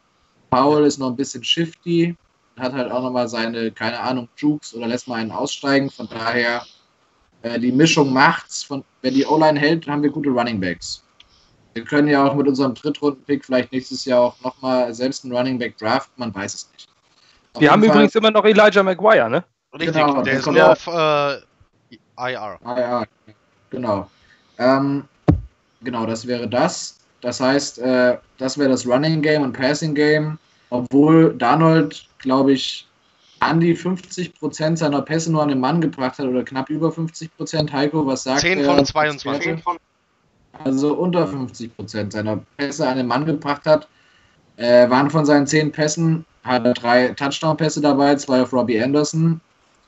[0.50, 2.16] Powell ist noch ein bisschen shifty,
[2.58, 5.90] hat halt auch nochmal seine, keine Ahnung, Jukes oder lässt mal einen aussteigen.
[5.90, 6.62] Von daher,
[7.42, 8.62] äh, die Mischung macht's.
[8.62, 11.04] Von, wenn die O-Line hält, haben wir gute Running Backs.
[11.74, 15.58] Wir können ja auch mit unserem Drittrunden-Pick vielleicht nächstes Jahr auch nochmal selbst einen Running
[15.58, 16.88] Back draften, man weiß es nicht.
[17.52, 19.44] Auf wir haben Fall, übrigens immer noch Elijah Maguire, ne?
[19.74, 21.36] Richtig, genau, der ist nur auf äh,
[22.16, 22.58] IR.
[22.64, 23.06] IR,
[23.70, 24.10] genau.
[24.58, 25.04] Ähm,
[25.82, 26.97] genau, das wäre das.
[27.20, 30.38] Das heißt, äh, das wäre das Running Game und Passing Game.
[30.70, 32.86] obwohl Darnold, glaube ich,
[33.40, 36.90] an die 50 Prozent seiner Pässe nur an den Mann gebracht hat oder knapp über
[36.92, 37.72] 50 Prozent.
[37.72, 39.62] Heiko, was sagt 10 von 22.
[40.64, 43.88] Also unter 50 Prozent seiner Pässe an den Mann gebracht hat.
[44.56, 49.40] Äh, waren von seinen 10 Pässen, hat er drei Touchdown-Pässe dabei, zwei auf Robbie Anderson,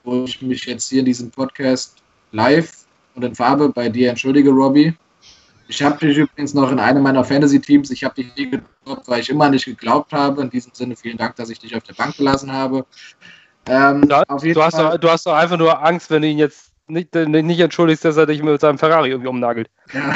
[0.05, 1.97] wo ich mich jetzt hier in diesem Podcast
[2.31, 2.85] live
[3.17, 4.95] und in Farbe bei dir entschuldige, Robbie.
[5.71, 9.21] Ich habe dich übrigens noch in einem meiner Fantasy-Teams, ich habe dich nie geglaubt, weil
[9.21, 10.43] ich immer nicht geglaubt habe.
[10.43, 12.85] In diesem Sinne vielen Dank, dass ich dich auf der Bank gelassen habe.
[13.67, 14.09] Ähm, du,
[14.53, 17.61] du, hast doch, du, hast doch, einfach nur Angst, wenn du ihn jetzt nicht, nicht
[17.61, 19.71] entschuldigst, dass er dich mit seinem Ferrari irgendwie umnagelt.
[19.93, 20.13] Ja.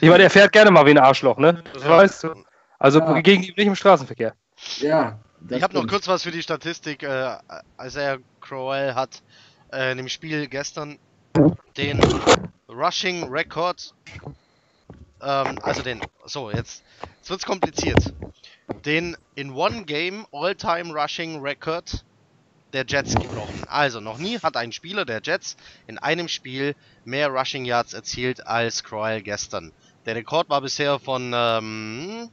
[0.00, 1.60] ich meine, er fährt gerne mal wie ein Arschloch, ne?
[1.74, 1.90] Das ja.
[1.90, 2.34] weißt du.
[2.78, 3.20] Also ja.
[3.20, 4.32] gegen ihn nicht im Straßenverkehr.
[4.78, 5.18] Ja.
[5.48, 7.02] Ich habe noch kurz was für die Statistik.
[7.02, 7.36] Äh,
[7.76, 9.24] als er Crowell hat
[9.72, 10.98] äh, in dem Spiel gestern
[11.76, 12.00] den
[12.68, 13.94] Rushing Record,
[15.20, 16.82] ähm, also den, so jetzt,
[17.18, 18.12] jetzt wird's kompliziert
[18.84, 22.04] den in One Game All-Time Rushing Record
[22.72, 23.64] der Jets gebrochen.
[23.68, 25.56] Also noch nie hat ein Spieler der Jets
[25.86, 29.72] in einem Spiel mehr Rushing Yards erzielt als Crowell gestern.
[30.06, 32.30] Der Rekord war bisher von ähm,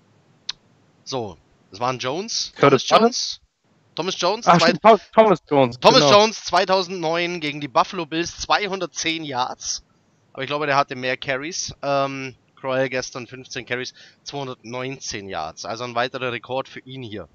[1.04, 1.38] so,
[1.72, 3.42] das waren Jones, Curtis Jones,
[4.00, 4.58] Thomas Jones, Ach,
[5.12, 6.22] Thomas Jones, Thomas genau.
[6.22, 9.84] Jones 2009 gegen die Buffalo Bills 210 Yards.
[10.32, 11.76] Aber ich glaube, der hatte mehr Carries.
[11.82, 15.66] Ähm, Crowell gestern 15 Carries, 219 Yards.
[15.66, 17.28] Also ein weiterer Rekord für ihn hier.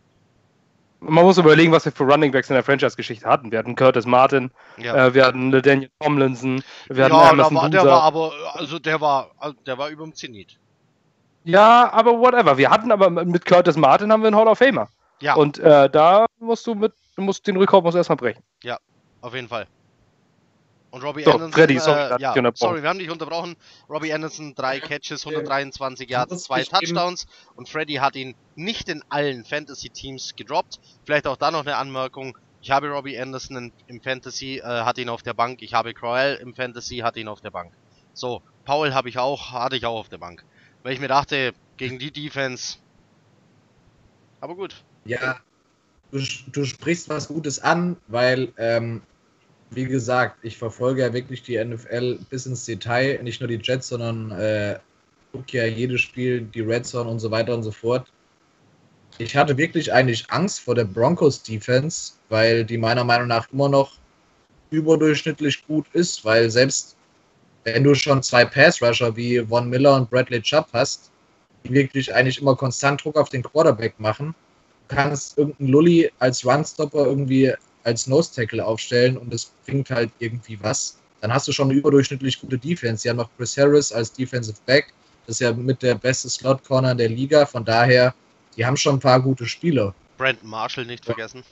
[1.01, 3.53] Man muss überlegen, was wir für Running Backs in der Franchise-Geschichte hatten.
[3.53, 5.09] Wir hatten Curtis Martin, ja.
[5.09, 9.03] äh, wir hatten Daniel Tomlinson, wir hatten ja, Emerson war, der war aber, also der
[9.03, 9.33] war,
[9.67, 10.59] der war über dem Zenit.
[11.45, 12.57] Ja, aber whatever.
[12.57, 14.89] Wir hatten aber mit Curtis Martin haben wir einen Hall of Famer.
[15.21, 15.35] Ja.
[15.35, 18.43] Und äh, da musst du mit, du musst den Rekord musst erstmal brechen.
[18.63, 18.79] Ja,
[19.21, 19.67] auf jeden Fall.
[20.95, 23.57] Und Robbie so, Anderson, Freddy, sorry, äh, ja, sorry, wir haben dich unterbrochen.
[23.91, 27.27] Robbie Anderson, drei Catches, 123 Yards, zwei Touchdowns.
[27.57, 30.79] Und Freddy hat ihn nicht in allen Fantasy-Teams gedroppt.
[31.05, 32.39] Vielleicht auch da noch eine Anmerkung.
[32.63, 35.63] Ich habe Robbie Anderson im Fantasy, äh, hatte ihn auf der Bank.
[35.63, 37.73] Ich habe Crowell im Fantasy, hatte ihn auf der Bank.
[38.13, 40.45] So, Paul habe ich auch, hatte ich auch auf der Bank.
[40.85, 42.77] Weil ich mir dachte, gegen die Defense.
[44.41, 44.85] Aber gut.
[45.05, 45.41] Ja,
[46.13, 46.21] du,
[46.53, 49.03] du sprichst was Gutes an, weil ähm,
[49.71, 53.89] wie gesagt, ich verfolge ja wirklich die NFL bis ins Detail, nicht nur die Jets,
[53.89, 54.79] sondern äh,
[55.33, 58.13] gucke ja jedes Spiel, die Red Zone und so weiter und so fort.
[59.19, 63.69] Ich hatte wirklich eigentlich Angst vor der Broncos Defense, weil die meiner Meinung nach immer
[63.69, 63.93] noch
[64.71, 66.97] überdurchschnittlich gut ist, weil selbst
[67.65, 71.11] wenn du schon zwei Pass Rusher wie Von Miller und Bradley Chubb hast,
[71.65, 74.35] die wirklich eigentlich immer konstant Druck auf den Quarterback machen,
[74.89, 77.53] kannst irgendeinen Lully als Runstopper irgendwie
[77.85, 81.79] als Nose Tackle aufstellen und es bringt halt irgendwie was, dann hast du schon eine
[81.79, 83.03] überdurchschnittlich gute Defense.
[83.03, 84.93] Sie haben noch Chris Harris als Defensive Back.
[85.27, 87.47] Das ist ja mit der beste Slot Corner in der Liga.
[87.47, 88.15] Von daher,
[88.57, 89.95] die haben schon ein paar gute Spieler.
[90.19, 91.43] Brandon Marshall nicht vergessen.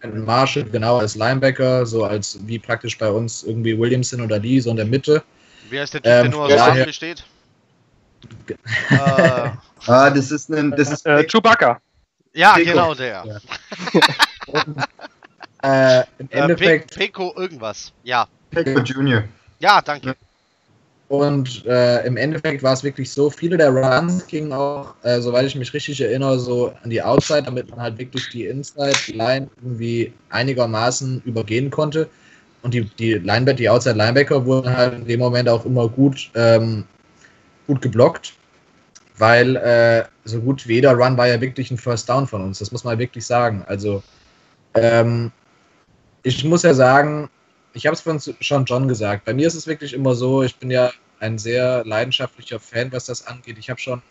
[0.00, 4.58] Brandon Marshall, genau, als Linebacker, so als wie praktisch bei uns irgendwie Williamson oder Lee,
[4.60, 5.22] so in der Mitte.
[5.68, 7.24] Wie heißt der Typ, ähm, der nur aus daher, besteht?
[8.90, 9.50] äh,
[9.86, 10.70] ah, das ist ein.
[10.72, 11.80] Das ist äh, Chewbacca.
[12.32, 12.70] Ja, Pico.
[12.70, 13.24] genau der.
[13.24, 14.62] Ja.
[15.62, 16.94] Äh, Im äh, Endeffekt.
[16.94, 18.26] Peko irgendwas, ja.
[18.50, 19.24] Peko Junior.
[19.58, 20.16] Ja, danke.
[21.08, 25.44] Und äh, im Endeffekt war es wirklich so, viele der Runs gingen auch, äh, soweit
[25.44, 30.12] ich mich richtig erinnere, so an die Outside, damit man halt wirklich die Inside-Line irgendwie
[30.30, 32.08] einigermaßen übergehen konnte.
[32.62, 36.84] Und die, die Linebacker, die Outside-Linebacker wurden halt in dem Moment auch immer gut, ähm,
[37.66, 38.34] gut geblockt,
[39.20, 42.58] weil äh, so gut wie jeder Run war ja wirklich ein First Down von uns.
[42.58, 43.64] Das muss man wirklich sagen.
[43.66, 44.02] Also
[44.74, 45.30] ähm,
[46.22, 47.28] ich muss ja sagen,
[47.74, 49.24] ich habe es schon John gesagt.
[49.26, 53.06] Bei mir ist es wirklich immer so, ich bin ja ein sehr leidenschaftlicher Fan, was
[53.06, 53.58] das angeht.
[53.58, 54.02] Ich habe schon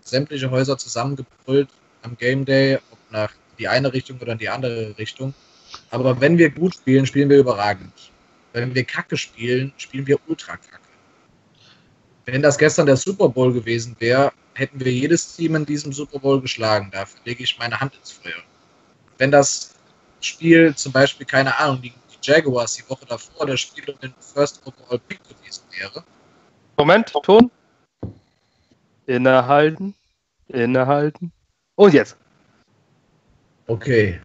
[0.00, 1.68] sämtliche Häuser zusammengebrüllt
[2.02, 5.34] am Game Day, ob nach die eine Richtung oder in die andere Richtung.
[5.90, 7.92] Aber wenn wir gut spielen, spielen wir überragend.
[8.52, 10.80] Wenn wir Kacke spielen, spielen wir ultra Kacke.
[12.24, 16.18] Wenn das gestern der Super Bowl gewesen wäre, hätten wir jedes Team in diesem Super
[16.18, 16.90] Bowl geschlagen.
[16.92, 18.42] Dafür lege ich meine Hand ins Feuer.
[19.18, 19.74] Wenn das
[20.20, 24.14] Spiel, zum Beispiel, keine Ahnung, die, die Jaguars die Woche davor, das Spiel um den
[24.18, 26.04] First Overall Pick gewesen wäre.
[26.78, 27.50] Moment, Ton.
[29.06, 29.94] Innehalten.
[30.48, 31.32] Innehalten.
[31.76, 32.16] Und jetzt.
[33.66, 34.20] Okay.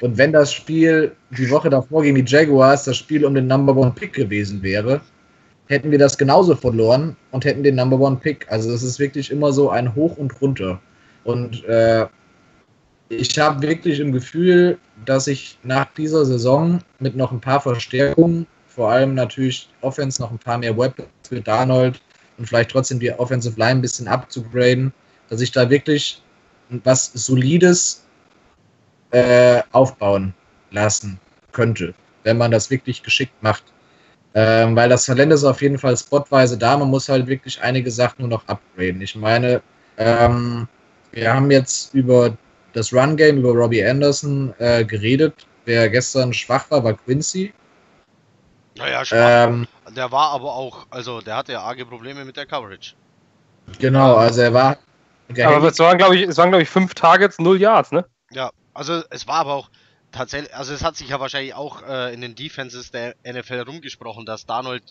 [0.00, 3.74] Und wenn das Spiel die Woche davor gegen die Jaguars das Spiel um den Number
[3.74, 5.00] One Pick gewesen wäre,
[5.68, 8.46] hätten wir das genauso verloren und hätten den Number One Pick.
[8.50, 10.80] Also es ist wirklich immer so ein Hoch und runter.
[11.24, 12.06] Und äh,
[13.08, 18.46] ich habe wirklich im Gefühl, dass ich nach dieser Saison mit noch ein paar Verstärkungen,
[18.68, 22.00] vor allem natürlich Offense noch ein paar mehr Weapons für Darnold
[22.38, 24.92] und vielleicht trotzdem die Offensive Line ein bisschen abzugraden,
[25.28, 26.22] dass ich da wirklich
[26.84, 28.04] was Solides
[29.10, 30.32] äh, aufbauen
[30.70, 31.20] lassen
[31.52, 31.92] könnte,
[32.24, 33.64] wenn man das wirklich geschickt macht.
[34.34, 37.90] Ähm, weil das Talent ist auf jeden Fall spotweise da, man muss halt wirklich einige
[37.90, 39.02] Sachen nur noch upgraden.
[39.02, 39.60] Ich meine,
[39.98, 40.66] ähm,
[41.12, 42.34] wir haben jetzt über
[42.72, 45.46] das Run-Game, über Robbie Anderson äh, geredet.
[45.66, 47.52] Wer gestern schwach war, war Quincy.
[48.76, 49.48] Naja, schwach.
[49.48, 52.94] Ähm, der war aber auch, also der hatte ja arge Probleme mit der Coverage.
[53.78, 54.78] Genau, also er war.
[55.44, 58.04] Aber es waren, glaube ich, es waren, glaube ich, fünf Targets, null Yards, ne?
[58.30, 59.70] Ja, also es war aber auch
[60.12, 64.26] tatsächlich, also es hat sich ja wahrscheinlich auch äh, in den Defenses der NFL rumgesprochen,
[64.26, 64.82] dass Darnold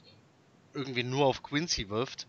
[0.74, 2.28] irgendwie nur auf Quincy wirft.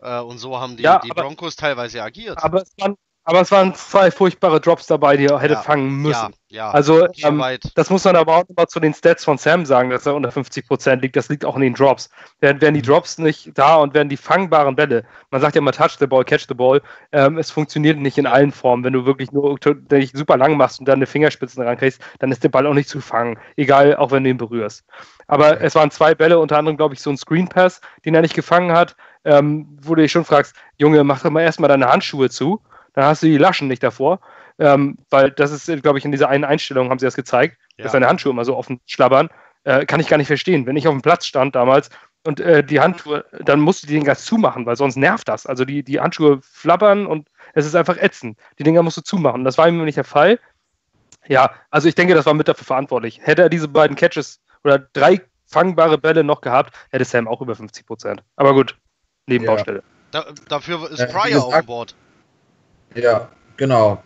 [0.00, 2.42] Äh, und so haben die, ja, die Broncos teilweise agiert.
[2.42, 2.96] Aber es waren,
[3.30, 6.34] aber es waren zwei furchtbare Drops dabei, die er hätte ja, fangen müssen.
[6.48, 6.70] Ja, ja.
[6.72, 7.40] Also, ähm,
[7.76, 10.30] das muss man aber auch immer zu den Stats von Sam sagen, dass er unter
[10.30, 11.14] 50% liegt.
[11.14, 12.10] Das liegt auch in den Drops.
[12.40, 12.86] Wären, wären die mhm.
[12.86, 16.24] Drops nicht da und wären die fangbaren Bälle, man sagt ja immer touch the ball,
[16.24, 18.82] catch the ball, ähm, es funktioniert nicht in allen Formen.
[18.82, 22.42] Wenn du wirklich nur dich super lang machst und dann eine Fingerspitzen rankriegst, dann ist
[22.42, 23.38] der Ball auch nicht zu fangen.
[23.54, 24.84] Egal, auch wenn du ihn berührst.
[25.28, 28.22] Aber es waren zwei Bälle, unter anderem, glaube ich, so ein Screen Pass, den er
[28.22, 31.88] nicht gefangen hat, ähm, wo du dich schon fragst, Junge, mach doch mal erstmal deine
[31.88, 32.60] Handschuhe zu
[32.92, 34.20] dann hast du die Laschen nicht davor.
[34.58, 37.84] Ähm, weil das ist, glaube ich, in dieser einen Einstellung haben sie das gezeigt, ja.
[37.84, 39.30] dass deine Handschuhe immer so offen schlabbern.
[39.64, 40.66] Äh, kann ich gar nicht verstehen.
[40.66, 41.88] Wenn ich auf dem Platz stand damals
[42.24, 45.46] und äh, die Handschuhe, dann musst du die Dinger zumachen, weil sonst nervt das.
[45.46, 48.38] Also die, die Handschuhe flabbern und es ist einfach ätzend.
[48.58, 49.44] Die Dinger musst du zumachen.
[49.44, 50.38] Das war ihm nicht der Fall.
[51.26, 53.20] Ja, also ich denke, das war mit dafür verantwortlich.
[53.22, 57.54] Hätte er diese beiden Catches oder drei fangbare Bälle noch gehabt, hätte Sam auch über
[57.54, 58.22] 50 Prozent.
[58.36, 58.76] Aber gut,
[59.26, 59.78] Nebenbaustelle.
[59.78, 59.84] Ja.
[60.22, 61.94] Da, dafür ist Pryor auf Bord.
[62.94, 64.02] Ja, genau.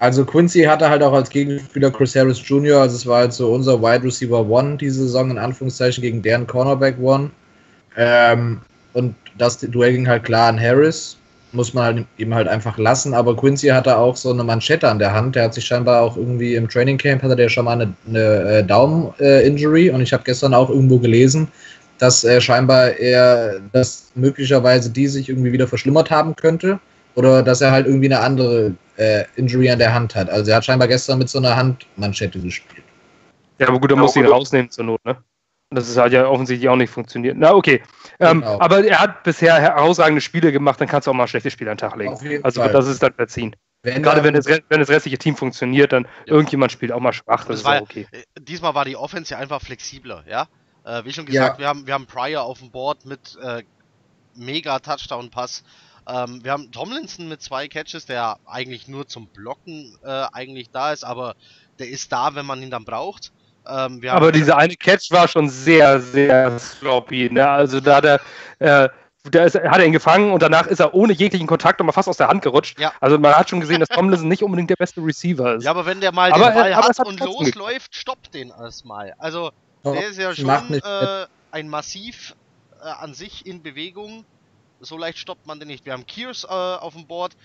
[0.00, 3.52] Also Quincy hatte halt auch als Gegenspieler Chris Harris Jr., also es war halt so
[3.52, 7.30] unser Wide Receiver One diese Saison, in Anführungszeichen, gegen deren Cornerback One.
[7.96, 8.60] Ähm,
[8.92, 11.16] und das Duell ging halt klar an Harris,
[11.52, 14.98] muss man halt eben halt einfach lassen, aber Quincy hatte auch so eine Manschette an
[14.98, 17.80] der Hand, der hat sich scheinbar auch irgendwie im Training Camp, hatte der schon mal
[17.80, 21.48] eine, eine äh, Daumen-Injury und ich habe gestern auch irgendwo gelesen,
[21.98, 26.78] dass äh, scheinbar er, dass möglicherweise die sich irgendwie wieder verschlimmert haben könnte
[27.18, 30.30] oder dass er halt irgendwie eine andere äh, Injury an der Hand hat.
[30.30, 32.84] Also er hat scheinbar gestern mit so einer Handmanschette gespielt.
[33.58, 35.16] Ja, aber gut, dann ja, muss ihn rausnehmen zur Not, ne?
[35.70, 37.36] Das ist halt ja offensichtlich auch nicht funktioniert.
[37.36, 37.82] Na, okay.
[38.20, 38.60] Ähm, genau.
[38.60, 41.76] Aber er hat bisher herausragende Spiele gemacht, dann kannst du auch mal schlechte Spiele an
[41.76, 42.44] den Tag legen.
[42.44, 42.72] Also Fall.
[42.72, 43.54] das ist dann verziehen.
[43.82, 46.34] Wenn Gerade wenn das, wenn das restliche Team funktioniert, dann ja.
[46.34, 48.06] irgendjemand spielt auch mal schwach, das, das ist war, okay.
[48.12, 50.46] Äh, diesmal war die Offense ja einfach flexibler, ja?
[50.84, 51.58] Äh, wie schon gesagt, ja.
[51.58, 53.62] wir, haben, wir haben Pryor auf dem Board mit äh,
[54.36, 55.64] mega Touchdown-Pass.
[56.08, 60.92] Ähm, wir haben Tomlinson mit zwei Catches, der eigentlich nur zum Blocken äh, eigentlich da
[60.92, 61.34] ist, aber
[61.78, 63.32] der ist da, wenn man ihn dann braucht.
[63.66, 67.28] Ähm, aber diese eine Catch war schon sehr, sehr sloppy.
[67.30, 67.46] Ne?
[67.46, 68.20] Also da hat er,
[68.58, 68.88] äh,
[69.30, 72.08] da ist, hat er ihn gefangen und danach ist er ohne jeglichen Kontakt mal fast
[72.08, 72.80] aus der Hand gerutscht.
[72.80, 72.92] Ja.
[73.00, 75.64] Also man hat schon gesehen, dass Tomlinson nicht unbedingt der beste Receiver ist.
[75.64, 79.14] Ja, aber wenn der mal aber, den Ball hat, hat und losläuft, stoppt den erstmal.
[79.18, 79.50] Also
[79.84, 82.34] der ist ja schon äh, ein Massiv
[82.82, 84.24] äh, an sich in Bewegung
[84.80, 85.84] so leicht stoppt man den nicht.
[85.84, 87.36] Wir haben Kears äh, auf dem Board,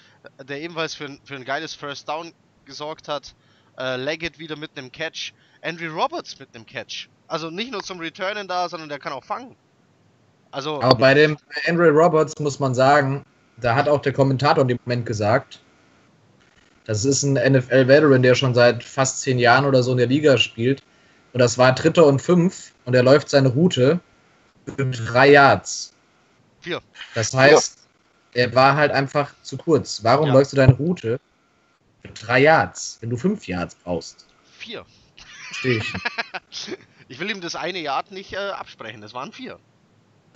[0.44, 2.34] der ebenfalls für, für ein geiles First Down
[2.66, 3.34] gesorgt hat.
[3.78, 5.34] Äh, Leggett wieder mit einem Catch.
[5.62, 7.10] Andrew Roberts mit einem Catch.
[7.28, 9.56] Also nicht nur zum Returnen da, sondern der kann auch fangen.
[10.52, 10.82] Also.
[10.82, 13.24] Aber bei dem Andrew Roberts muss man sagen,
[13.58, 15.60] da hat auch der Kommentator in dem Moment gesagt,
[16.86, 20.38] das ist ein NFL-Veteran, der schon seit fast zehn Jahren oder so in der Liga
[20.38, 20.84] spielt.
[21.32, 24.00] Und das war Dritter und Fünf und er läuft seine Route
[24.66, 25.93] für drei Yards.
[26.64, 26.82] Vier.
[27.14, 27.88] Das heißt,
[28.34, 28.42] ja.
[28.44, 30.04] er war halt einfach zu kurz.
[30.04, 30.34] Warum ja.
[30.34, 31.20] läufst du deine Route
[32.02, 34.26] für drei Yards, wenn du fünf Yards brauchst?
[34.58, 34.86] Vier.
[35.48, 35.94] Verstehe ich.
[37.10, 39.60] ich will ihm das eine Yard nicht äh, absprechen, das waren vier.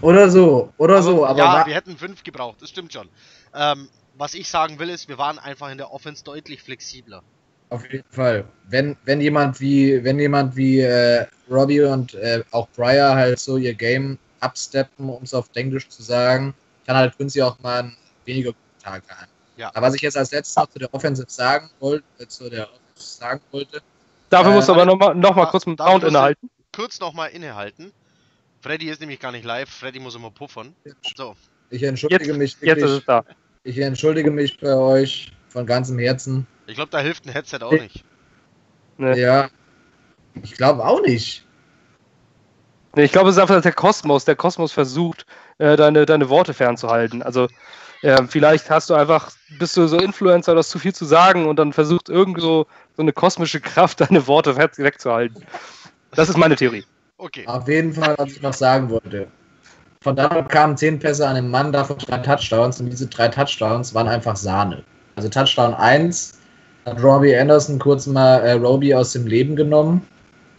[0.01, 1.25] Oder so, oder aber, so.
[1.25, 3.09] Aber ja, wir hätten fünf gebraucht, das stimmt schon.
[3.55, 7.23] Ähm, was ich sagen will, ist, wir waren einfach in der Offense deutlich flexibler.
[7.69, 8.45] Auf jeden Fall.
[8.69, 13.57] Wenn, wenn jemand wie, wenn jemand wie äh, Robbie und äh, auch Breyer halt so
[13.57, 16.53] ihr Game absteppen, um es auf Englisch zu sagen,
[16.85, 19.31] kann halt Quincy auch mal einen weniger guten Tag haben.
[19.57, 19.71] Ja.
[19.73, 22.63] Aber was ich jetzt als letztes noch zu der Offensive sagen wollte, äh, zu der
[22.63, 23.81] Offensive sagen wollte.
[24.29, 26.49] Dafür äh, musst du aber nochmal noch mal kurz mit Sound innehalten.
[26.73, 27.91] Kurz nochmal innehalten.
[28.61, 30.75] Freddy ist nämlich gar nicht live, Freddy muss immer puffern.
[31.15, 31.35] So.
[31.69, 33.23] Ich entschuldige jetzt, mich wirklich, jetzt ist es da.
[33.63, 36.47] Ich entschuldige mich bei euch von ganzem Herzen.
[36.67, 38.03] Ich glaube, da hilft ein Headset auch nicht.
[38.97, 39.19] Nee.
[39.19, 39.49] Ja.
[40.43, 41.46] Ich glaube auch nicht.
[42.95, 44.25] Ich glaube, es ist einfach der Kosmos.
[44.25, 45.25] Der Kosmos versucht,
[45.59, 47.21] äh, deine, deine Worte fernzuhalten.
[47.21, 47.47] Also
[48.01, 51.47] äh, vielleicht hast du einfach, bist du so Influencer, du hast zu viel zu sagen
[51.47, 52.65] und dann versucht irgend so,
[52.95, 55.43] so eine kosmische Kraft deine Worte wegzuhalten.
[56.11, 56.85] Das ist meine Theorie.
[57.17, 57.45] Okay.
[57.47, 59.27] Auf jeden Fall, was ich noch sagen wollte.
[60.01, 63.93] Von da kamen zehn Pässe an den Mann, davon drei Touchdowns und diese drei Touchdowns
[63.93, 64.83] waren einfach Sahne.
[65.15, 66.39] Also Touchdown 1
[66.85, 70.07] hat Robbie Anderson kurz mal äh, Roby aus dem Leben genommen.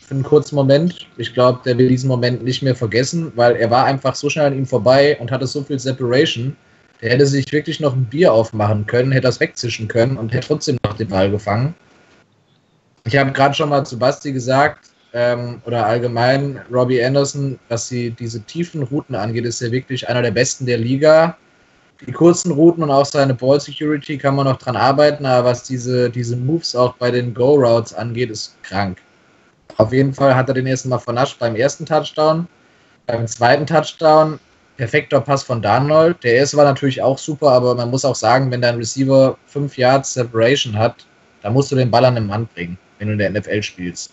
[0.09, 1.07] Für einen kurzen Moment.
[1.19, 4.47] Ich glaube, der will diesen Moment nicht mehr vergessen, weil er war einfach so schnell
[4.47, 6.57] an ihm vorbei und hatte so viel Separation.
[7.03, 10.47] Der hätte sich wirklich noch ein Bier aufmachen können, hätte das wegzischen können und hätte
[10.47, 11.75] trotzdem noch den Ball gefangen.
[13.05, 18.11] Ich habe gerade schon mal zu Basti gesagt, ähm, oder allgemein Robbie Anderson, was sie
[18.11, 21.37] diese tiefen Routen angeht, ist er wirklich einer der besten der Liga.
[22.07, 25.65] Die kurzen Routen und auch seine Ball Security kann man noch dran arbeiten, aber was
[25.65, 28.97] diese, diese Moves auch bei den Go-Routes angeht, ist krank.
[29.77, 32.49] Auf jeden Fall hat er den ersten Mal vernascht beim ersten Touchdown.
[33.07, 34.39] Beim zweiten Touchdown,
[34.77, 36.23] perfekter Pass von Darnold.
[36.25, 39.77] Der erste war natürlich auch super, aber man muss auch sagen, wenn dein Receiver 5
[39.77, 41.07] Yards Separation hat,
[41.43, 44.13] dann musst du den Ball an den Mann bringen, wenn du in der NFL spielst.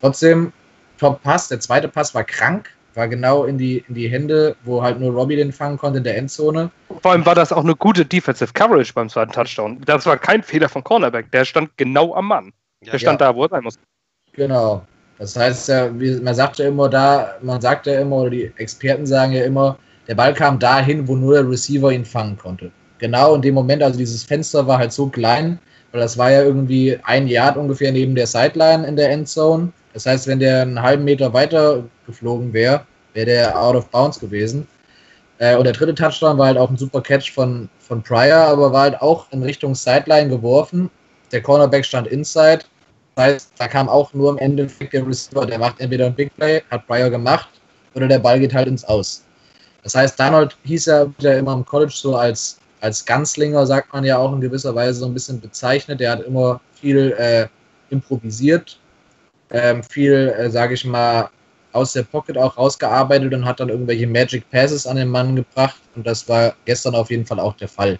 [0.00, 0.52] Trotzdem,
[0.98, 1.48] Top-Pass.
[1.48, 5.12] Der zweite Pass war krank, war genau in die, in die Hände, wo halt nur
[5.12, 6.70] Robbie den fangen konnte in der Endzone.
[7.02, 9.80] Vor allem war das auch eine gute Defensive Coverage beim zweiten Touchdown.
[9.84, 11.30] Das war kein Fehler von Cornerback.
[11.32, 12.52] Der stand genau am Mann.
[12.84, 13.28] Der stand ja.
[13.28, 13.78] da, wo er sein muss.
[14.36, 14.86] Genau.
[15.18, 19.06] Das heißt ja, man sagt ja immer da, man sagt ja immer, oder die Experten
[19.06, 22.70] sagen ja immer, der Ball kam dahin, wo nur der Receiver ihn fangen konnte.
[22.98, 25.58] Genau in dem Moment, also dieses Fenster war halt so klein,
[25.90, 29.72] weil das war ja irgendwie ein Yard ungefähr neben der Sideline in der Endzone.
[29.94, 32.82] Das heißt, wenn der einen halben Meter weiter geflogen wäre,
[33.14, 34.66] wäre der out of bounds gewesen.
[35.38, 38.72] Äh, und der dritte Touchdown war halt auch ein super Catch von, von Pryor, aber
[38.72, 40.90] war halt auch in Richtung Sideline geworfen.
[41.32, 42.60] Der Cornerback stand inside.
[43.16, 46.36] Das heißt, da kam auch nur am Endeffekt der Receiver, der macht entweder ein Big
[46.36, 47.48] Play, hat Pryor gemacht,
[47.94, 49.24] oder der Ball geht halt ins Aus.
[49.82, 54.04] Das heißt, Donald hieß ja wieder immer im College so als, als Ganzlinger, sagt man
[54.04, 56.00] ja auch in gewisser Weise so ein bisschen bezeichnet.
[56.00, 57.46] Der hat immer viel äh,
[57.88, 58.78] improvisiert,
[59.50, 61.30] ähm, viel, äh, sage ich mal,
[61.72, 65.80] aus der Pocket auch rausgearbeitet und hat dann irgendwelche Magic Passes an den Mann gebracht.
[65.94, 67.98] Und das war gestern auf jeden Fall auch der Fall.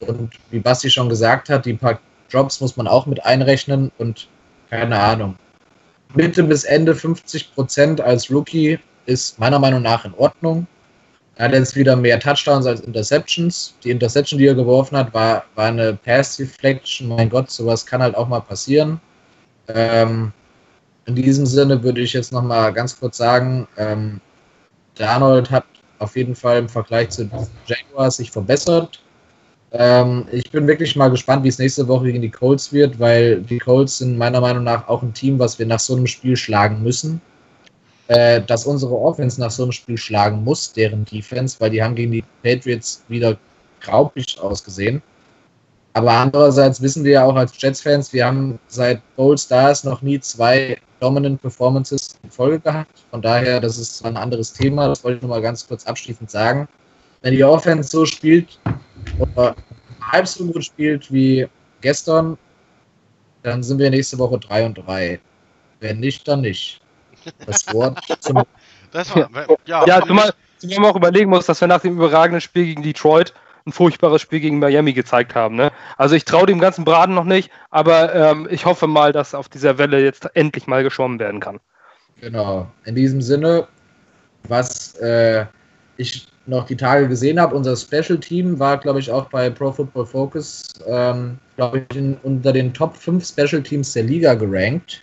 [0.00, 2.00] Und wie Basti schon gesagt hat, die paar
[2.32, 4.28] Drops muss man auch mit einrechnen und
[4.70, 5.36] keine Ahnung.
[6.14, 10.66] Mitte bis Ende 50 Prozent als Rookie ist meiner Meinung nach in Ordnung.
[11.36, 13.74] Er hat jetzt wieder mehr Touchdowns als Interceptions.
[13.84, 17.08] Die Interception, die er geworfen hat, war, war eine Pass Deflection.
[17.08, 19.00] Mein Gott, sowas kann halt auch mal passieren.
[19.68, 20.32] Ähm,
[21.04, 24.20] in diesem Sinne würde ich jetzt nochmal ganz kurz sagen, ähm,
[24.98, 25.64] der Arnold hat
[25.98, 27.30] auf jeden Fall im Vergleich zu
[27.66, 29.02] Jaguars sich verbessert.
[29.72, 33.40] Ähm, ich bin wirklich mal gespannt, wie es nächste Woche gegen die Colts wird, weil
[33.42, 36.36] die Colts sind meiner Meinung nach auch ein Team, was wir nach so einem Spiel
[36.36, 37.20] schlagen müssen.
[38.08, 41.96] Äh, dass unsere Offense nach so einem Spiel schlagen muss, deren Defense, weil die haben
[41.96, 43.36] gegen die Patriots wieder
[43.80, 45.02] graubig ausgesehen.
[45.92, 50.20] Aber andererseits wissen wir ja auch als Jets-Fans, wir haben seit Bold Stars noch nie
[50.20, 53.04] zwei Dominant Performances in Folge gehabt.
[53.10, 54.86] Von daher, das ist ein anderes Thema.
[54.88, 56.68] Das wollte ich nur mal ganz kurz abschließend sagen.
[57.22, 58.60] Wenn die Offense so spielt
[59.18, 59.56] oder
[60.00, 61.46] halb so gut spielt wie
[61.80, 62.38] gestern,
[63.42, 65.20] dann sind wir nächste Woche 3 und 3.
[65.80, 66.80] Wenn nicht, dann nicht.
[67.46, 68.42] Das Wort zum.
[68.92, 69.28] Das war,
[69.66, 72.82] ja, ja zumal, zumal man auch überlegen muss, dass wir nach dem überragenden Spiel gegen
[72.82, 73.34] Detroit
[73.66, 75.56] ein furchtbares Spiel gegen Miami gezeigt haben.
[75.56, 75.72] Ne?
[75.96, 79.48] Also ich traue dem ganzen Braten noch nicht, aber ähm, ich hoffe mal, dass auf
[79.48, 81.58] dieser Welle jetzt endlich mal geschwommen werden kann.
[82.20, 82.70] Genau.
[82.84, 83.66] In diesem Sinne,
[84.44, 85.46] was äh,
[85.96, 89.72] ich noch die Tage gesehen habe, unser Special Team war, glaube ich, auch bei Pro
[89.72, 95.02] Football Focus, ähm, glaube ich, in, unter den Top 5 Special Teams der Liga gerankt.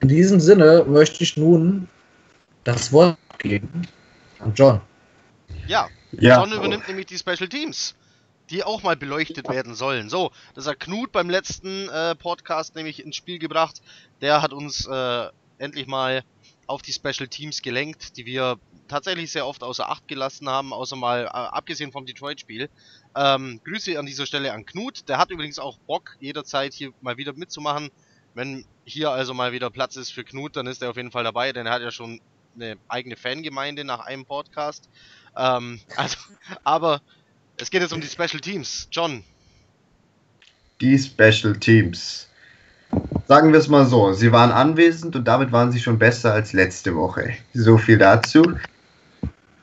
[0.00, 1.88] In diesem Sinne möchte ich nun
[2.64, 3.88] das Wort geben
[4.40, 4.80] an John.
[5.66, 6.40] Ja, ja.
[6.40, 7.94] John übernimmt nämlich die Special Teams,
[8.50, 10.08] die auch mal beleuchtet werden sollen.
[10.08, 13.82] So, das hat Knut beim letzten äh, Podcast nämlich ins Spiel gebracht.
[14.20, 15.26] Der hat uns äh,
[15.58, 16.22] endlich mal
[16.66, 18.58] auf die Special Teams gelenkt, die wir
[18.88, 22.68] tatsächlich sehr oft außer Acht gelassen haben, außer mal äh, abgesehen vom Detroit-Spiel.
[23.14, 25.08] Ähm, Grüße an dieser Stelle an Knut.
[25.08, 27.90] Der hat übrigens auch Bock, jederzeit hier mal wieder mitzumachen.
[28.34, 31.24] Wenn hier also mal wieder Platz ist für Knut, dann ist er auf jeden Fall
[31.24, 32.20] dabei, denn er hat ja schon
[32.54, 34.88] eine eigene Fangemeinde nach einem Podcast.
[35.36, 36.16] Ähm, also,
[36.64, 37.00] aber
[37.56, 38.88] es geht jetzt um die Special Teams.
[38.90, 39.24] John.
[40.80, 42.28] Die Special Teams.
[43.26, 46.54] Sagen wir es mal so, sie waren anwesend und damit waren sie schon besser als
[46.54, 47.34] letzte Woche.
[47.52, 48.42] So viel dazu.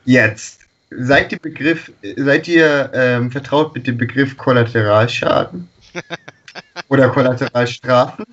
[0.06, 5.68] Jetzt, seid ihr Begriff, seid ihr ähm, vertraut mit dem Begriff Kollateralschaden?
[6.88, 8.24] Oder Kollateralstrafen?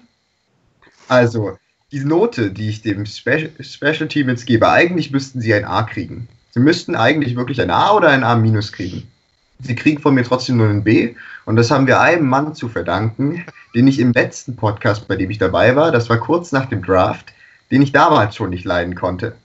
[1.07, 1.57] Also,
[1.91, 5.81] die Note, die ich dem Special, Special Team jetzt gebe, eigentlich müssten sie ein A
[5.81, 6.27] kriegen.
[6.51, 9.11] Sie müssten eigentlich wirklich ein A oder ein A minus kriegen.
[9.59, 11.15] Sie kriegen von mir trotzdem nur ein B.
[11.45, 15.31] Und das haben wir einem Mann zu verdanken, den ich im letzten Podcast, bei dem
[15.31, 17.33] ich dabei war, das war kurz nach dem Draft,
[17.71, 19.35] den ich damals schon nicht leiden konnte.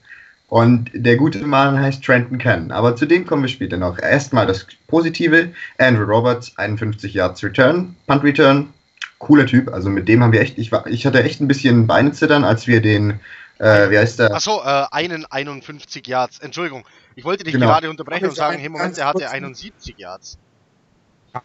[0.49, 2.71] Und der gute Mann heißt Trenton Cannon.
[2.71, 3.99] Aber zu dem kommen wir später noch.
[3.99, 5.51] Erstmal das Positive.
[5.77, 8.73] Andrew Roberts, 51 Yards Return, Punt Return.
[9.19, 9.71] cooler Typ.
[9.71, 12.43] Also mit dem haben wir echt, ich, war, ich hatte echt ein bisschen Beine zittern,
[12.43, 13.19] als wir den,
[13.59, 14.33] äh, wie heißt der?
[14.33, 16.39] Achso, äh, einen 51 Yards.
[16.39, 16.83] Entschuldigung,
[17.15, 17.67] ich wollte dich genau.
[17.67, 20.39] gerade unterbrechen und sagen, hey Moment, er hatte 71 Yards.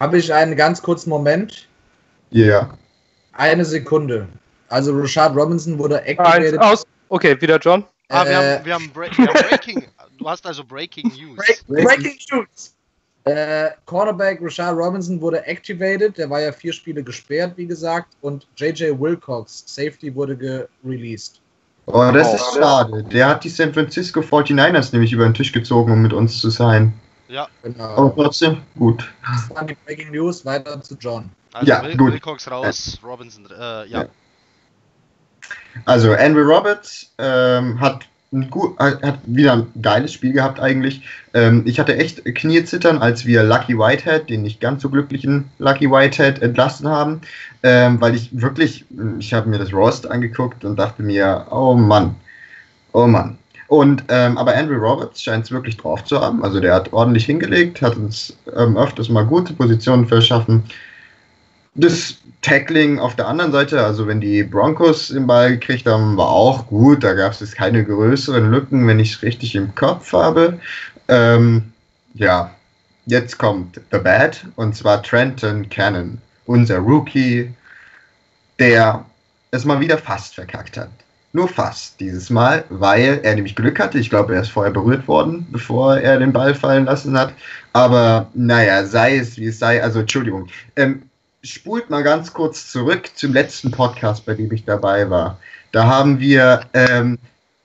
[0.01, 1.69] Habe ich einen ganz kurzen Moment?
[2.31, 2.47] Ja.
[2.47, 2.79] Yeah.
[3.35, 4.29] Eine Sekunde.
[4.69, 6.59] Also Rashad Robinson wurde activated.
[6.59, 6.85] Aus.
[7.11, 7.85] Okay, wieder John.
[8.09, 9.85] Ah, wir, haben, äh, wir, haben wir haben Breaking.
[10.19, 11.37] du hast also Breaking News.
[11.67, 12.75] Break, breaking News.
[13.25, 16.19] Äh, Cornerback Rashad Robinson wurde activated.
[16.19, 18.09] Der war ja vier Spiele gesperrt, wie gesagt.
[18.21, 21.41] Und JJ Wilcox, Safety, wurde released.
[21.87, 23.03] Oh, das oh, ist schade.
[23.05, 26.51] Der hat die San Francisco 49ers nämlich über den Tisch gezogen, um mit uns zu
[26.51, 26.93] sein.
[27.29, 27.49] Ja.
[27.63, 27.97] Genau.
[27.97, 29.11] Aber trotzdem, gut.
[29.25, 30.45] Das waren die Breaking News.
[30.45, 31.31] Weiter zu John.
[31.55, 32.13] Also ja, Will, gut.
[32.13, 33.85] Wilcox raus, Robinson, äh, ja.
[33.87, 34.07] ja.
[35.85, 38.07] Also Andrew Roberts ähm, hat,
[38.51, 41.03] gut, hat wieder ein geiles Spiel gehabt eigentlich.
[41.35, 45.91] Ähm, ich hatte echt Kniezittern, als wir Lucky Whitehead, den nicht ganz so glücklichen Lucky
[45.91, 47.21] Whitehead, entlassen haben,
[47.63, 48.85] ähm, weil ich wirklich,
[49.19, 52.15] ich habe mir das Rost angeguckt und dachte mir, oh Mann,
[52.93, 53.39] oh Mann.
[53.67, 56.45] Und ähm, aber Andrew Roberts scheint es wirklich drauf zu haben.
[56.45, 60.63] Also der hat ordentlich hingelegt, hat uns ähm, öfters mal gute Positionen verschaffen.
[61.75, 66.29] Das Tackling auf der anderen Seite, also wenn die Broncos den Ball gekriegt haben, war
[66.29, 67.03] auch gut.
[67.03, 70.61] Da gab es jetzt keine größeren Lücken, wenn ich es richtig im Kopf habe.
[71.09, 71.73] Ähm,
[72.15, 72.55] ja,
[73.07, 77.53] jetzt kommt The Bad und zwar Trenton Cannon, unser Rookie,
[78.59, 79.05] der
[79.51, 80.91] es mal wieder fast verkackt hat.
[81.33, 83.99] Nur fast dieses Mal, weil er nämlich Glück hatte.
[83.99, 87.33] Ich glaube, er ist vorher berührt worden, bevor er den Ball fallen lassen hat.
[87.73, 89.83] Aber naja, sei es wie es sei.
[89.83, 90.47] Also Entschuldigung.
[90.77, 91.03] Ähm,
[91.45, 95.39] spult mal ganz kurz zurück zum letzten Podcast, bei dem ich dabei war.
[95.73, 97.19] Da haben wir ähm,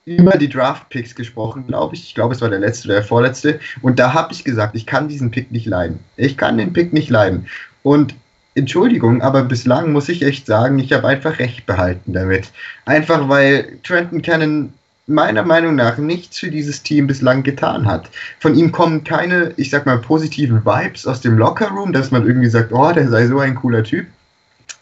[0.04, 2.04] über die Draft-Picks gesprochen, glaube ich.
[2.04, 3.60] Ich glaube, es war der letzte oder der vorletzte.
[3.82, 6.00] Und da habe ich gesagt, ich kann diesen Pick nicht leiden.
[6.16, 7.46] Ich kann den Pick nicht leiden.
[7.82, 8.14] Und
[8.54, 12.50] Entschuldigung, aber bislang muss ich echt sagen, ich habe einfach recht behalten damit.
[12.84, 14.72] Einfach weil Trenton Cannon
[15.10, 18.08] meiner Meinung nach nichts für dieses Team bislang getan hat.
[18.38, 22.48] Von ihm kommen keine, ich sag mal, positiven Vibes aus dem Lockerroom, dass man irgendwie
[22.48, 24.06] sagt, oh, der sei so ein cooler Typ.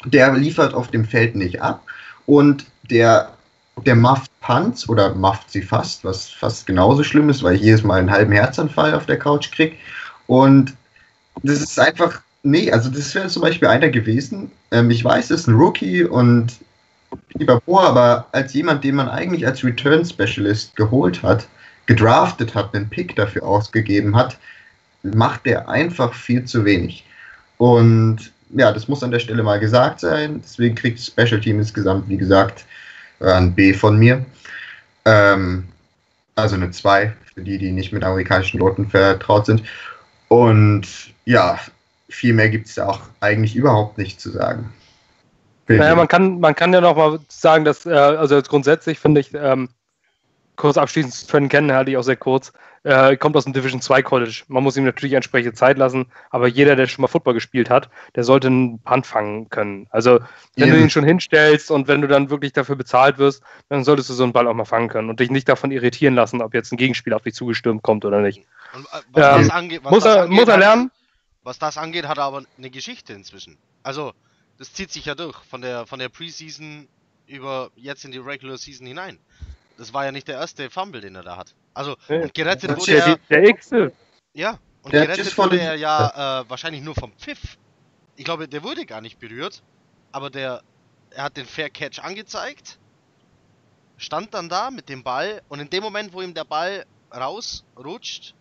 [0.04, 1.82] Der liefert auf dem Feld nicht ab
[2.26, 3.32] und der,
[3.84, 7.82] der mufft Punts oder mufft sie fast, was fast genauso schlimm ist, weil ich jedes
[7.82, 9.76] Mal einen halben Herzanfall auf der Couch kriege.
[10.26, 10.74] Und
[11.42, 14.50] das ist einfach, nee, also das wäre zum Beispiel einer gewesen.
[14.70, 16.52] Ähm, ich weiß, es ist ein Rookie und
[17.64, 21.46] vor, aber als jemand, den man eigentlich als Return Specialist geholt hat,
[21.86, 24.38] gedraftet hat, einen Pick dafür ausgegeben hat,
[25.02, 27.04] macht er einfach viel zu wenig.
[27.56, 30.40] Und ja, das muss an der Stelle mal gesagt sein.
[30.42, 32.64] Deswegen kriegt Special Team insgesamt, wie gesagt,
[33.20, 34.24] ein B von mir.
[35.04, 35.68] Ähm,
[36.34, 39.62] also eine 2 für die, die nicht mit amerikanischen Noten vertraut sind.
[40.28, 40.86] Und
[41.24, 41.58] ja,
[42.08, 44.72] viel mehr gibt es da auch eigentlich überhaupt nicht zu sagen.
[45.68, 49.34] Naja, man kann, man kann ja noch mal sagen, dass, äh, also grundsätzlich finde ich,
[49.34, 49.68] ähm,
[50.56, 52.52] kurz abschließend zu Trent kennen, halte ich auch sehr kurz,
[52.82, 54.44] äh, kommt aus dem Division 2 College.
[54.48, 57.88] Man muss ihm natürlich entsprechende Zeit lassen, aber jeder, der schon mal Football gespielt hat,
[58.14, 59.86] der sollte einen Punt fangen können.
[59.90, 60.20] Also,
[60.56, 60.74] wenn ja.
[60.74, 64.14] du ihn schon hinstellst und wenn du dann wirklich dafür bezahlt wirst, dann solltest du
[64.14, 66.72] so einen Ball auch mal fangen können und dich nicht davon irritieren lassen, ob jetzt
[66.72, 68.42] ein Gegenspieler auf dich zugestürmt kommt oder nicht.
[68.74, 70.90] Und, äh, was ähm, angeht, was muss, er, angeht, muss er lernen.
[71.44, 73.56] was das angeht, hat er aber eine Geschichte inzwischen.
[73.82, 74.12] Also,
[74.58, 76.88] das zieht sich ja durch, von der, von der Preseason
[77.26, 79.18] über jetzt in die Regular Season hinein.
[79.76, 81.54] Das war ja nicht der erste Fumble, den er da hat.
[81.72, 83.16] Also, und gerettet wurde er.
[83.30, 83.70] Der X.
[84.34, 87.56] Ja, und der gerettet wurde er ja äh, wahrscheinlich nur vom Pfiff.
[88.16, 89.62] Ich glaube, der wurde gar nicht berührt,
[90.10, 90.62] aber der,
[91.10, 92.78] er hat den Fair Catch angezeigt,
[93.96, 96.84] stand dann da mit dem Ball und in dem Moment, wo ihm der Ball
[97.14, 98.34] rausrutscht,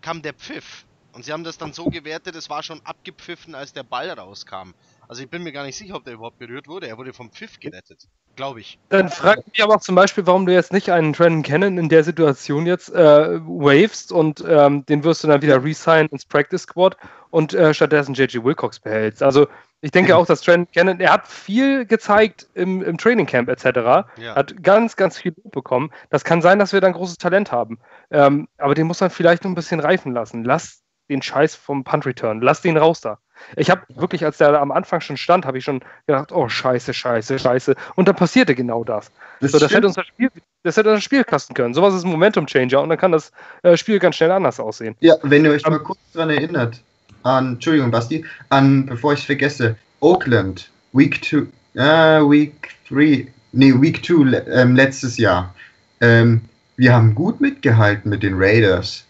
[0.00, 0.86] kam der Pfiff.
[1.12, 4.72] Und sie haben das dann so gewertet, es war schon abgepfiffen, als der Ball rauskam.
[5.12, 6.88] Also ich bin mir gar nicht sicher, ob der überhaupt berührt wurde.
[6.88, 8.78] Er wurde vom Pfiff gerettet, glaube ich.
[8.88, 11.90] Dann fragt mich aber auch zum Beispiel, warum du jetzt nicht einen Trent Cannon in
[11.90, 16.62] der Situation jetzt äh, wavest und ähm, den wirst du dann wieder resign ins Practice
[16.62, 16.96] Squad
[17.28, 19.22] und äh, stattdessen JJ Wilcox behältst.
[19.22, 19.48] Also
[19.82, 24.06] ich denke auch, dass Trent Cannon, er hat viel gezeigt im, im Training Camp etc.
[24.16, 24.34] Ja.
[24.34, 25.90] Hat ganz, ganz viel bekommen.
[26.08, 27.78] Das kann sein, dass wir da ein großes Talent haben.
[28.10, 30.42] Ähm, aber den muss man vielleicht noch ein bisschen reifen lassen.
[30.42, 32.40] Lass den Scheiß vom Punt Return.
[32.40, 33.18] Lass den raus da.
[33.56, 36.94] Ich habe wirklich, als der am Anfang schon stand, habe ich schon gedacht, oh Scheiße,
[36.94, 37.74] Scheiße, Scheiße.
[37.94, 39.10] Und dann passierte genau das.
[39.40, 40.30] Das, so, das hätte unser Spiel,
[40.62, 41.74] das hätte unser Spiel kasten können.
[41.74, 43.32] Sowas ist ein Momentum Changer und dann kann das
[43.62, 44.96] äh, Spiel ganz schnell anders aussehen.
[45.00, 46.82] Ja, wenn ihr euch mal kurz daran erinnert,
[47.22, 53.72] an, Entschuldigung, Basti, an, bevor ich es vergesse, Oakland, Week 2, äh, Week 3, nee,
[53.80, 55.54] Week 2 ähm, letztes Jahr.
[56.00, 56.42] Ähm,
[56.76, 59.04] wir haben gut mitgehalten mit den Raiders,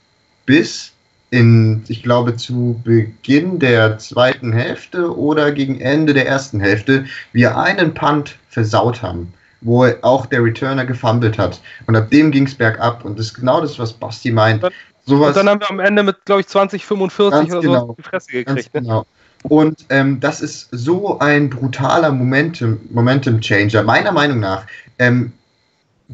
[0.46, 0.91] bis
[1.32, 7.56] in, ich glaube, zu Beginn der zweiten Hälfte oder gegen Ende der ersten Hälfte wir
[7.56, 11.60] einen Punt versaut haben, wo auch der Returner gefumbled hat.
[11.86, 13.06] Und ab dem ging es bergab.
[13.06, 14.62] Und das ist genau das, was Basti meint.
[15.06, 17.94] Sowas, und dann haben wir am Ende mit, glaube ich, 20, 45 oder genau, so
[17.94, 18.74] die Fresse gekriegt.
[18.74, 18.82] Ne?
[18.82, 19.06] Genau.
[19.44, 23.82] Und ähm, das ist so ein brutaler Momentum, Momentum Changer.
[23.82, 24.66] Meiner Meinung nach
[24.98, 25.32] ähm,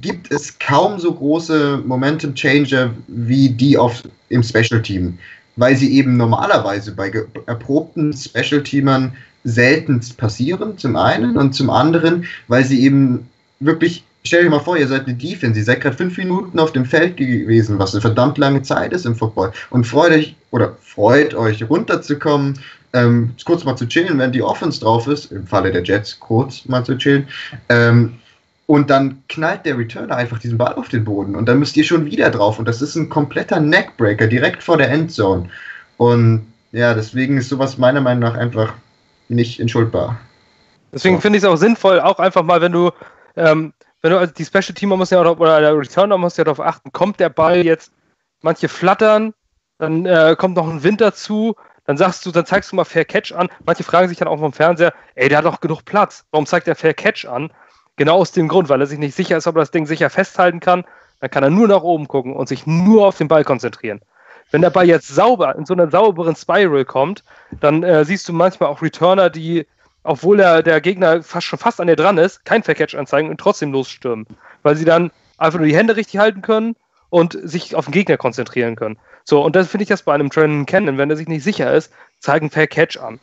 [0.01, 5.19] gibt es kaum so große Momentum Changer wie die auf, im Special Team,
[5.57, 7.13] weil sie eben normalerweise bei
[7.47, 9.13] erprobten Special Teamern
[9.45, 13.29] selten passieren, zum einen, und zum anderen, weil sie eben
[13.61, 16.73] wirklich Stell dir mal vor, ihr seid eine Defense, ihr seid gerade fünf Minuten auf
[16.73, 19.53] dem Feld gewesen, was eine verdammt lange Zeit ist im Football.
[19.71, 22.59] Und freut euch oder freut euch runterzukommen,
[22.93, 26.67] ähm, kurz mal zu chillen, wenn die Offense drauf ist, im Falle der Jets kurz
[26.67, 27.27] mal zu chillen.
[27.69, 28.15] Ähm,
[28.69, 31.85] und dann knallt der Returner einfach diesen Ball auf den Boden und dann müsst ihr
[31.85, 32.59] schon wieder drauf.
[32.59, 35.49] Und das ist ein kompletter Neckbreaker direkt vor der Endzone.
[35.97, 38.75] Und ja, deswegen ist sowas meiner Meinung nach einfach
[39.31, 40.21] nicht entschuldbar.
[40.93, 41.23] Deswegen so.
[41.23, 42.91] finde ich es auch sinnvoll, auch einfach mal, wenn du
[43.37, 46.45] ähm, wenn du also die Special Teamer muss ja auch, oder der Returner muss ja
[46.45, 47.91] darauf achten, kommt der Ball jetzt,
[48.43, 49.33] manche flattern,
[49.79, 53.07] dann äh, kommt noch ein Wind dazu, dann sagst du, dann zeigst du mal Fair
[53.07, 53.49] Catch an.
[53.65, 56.27] Manche fragen sich dann auch vom Fernseher, ey, der hat doch genug Platz.
[56.33, 57.51] Warum zeigt er Fair Catch an?
[57.99, 60.09] Genau aus dem Grund, weil er sich nicht sicher ist, ob er das Ding sicher
[60.09, 60.85] festhalten kann.
[61.21, 64.01] Dann kann er nur nach oben gucken und sich nur auf den Ball konzentrieren.
[64.51, 67.23] Wenn der Ball jetzt sauber in so einer sauberen Spiral kommt,
[67.61, 69.67] dann äh, siehst du manchmal auch Returner, die
[70.05, 73.39] obwohl der, der Gegner fast schon fast an dir dran ist, kein Fair-Catch anzeigen und
[73.39, 74.27] trotzdem losstürmen.
[74.63, 76.77] Weil sie dann einfach nur die Hände richtig halten können
[77.11, 78.97] und sich auf den Gegner konzentrieren können.
[79.25, 80.97] So, und das finde ich das bei einem Training kennen.
[80.97, 83.21] Wenn er sich nicht sicher ist, zeigen Fair-Catch an.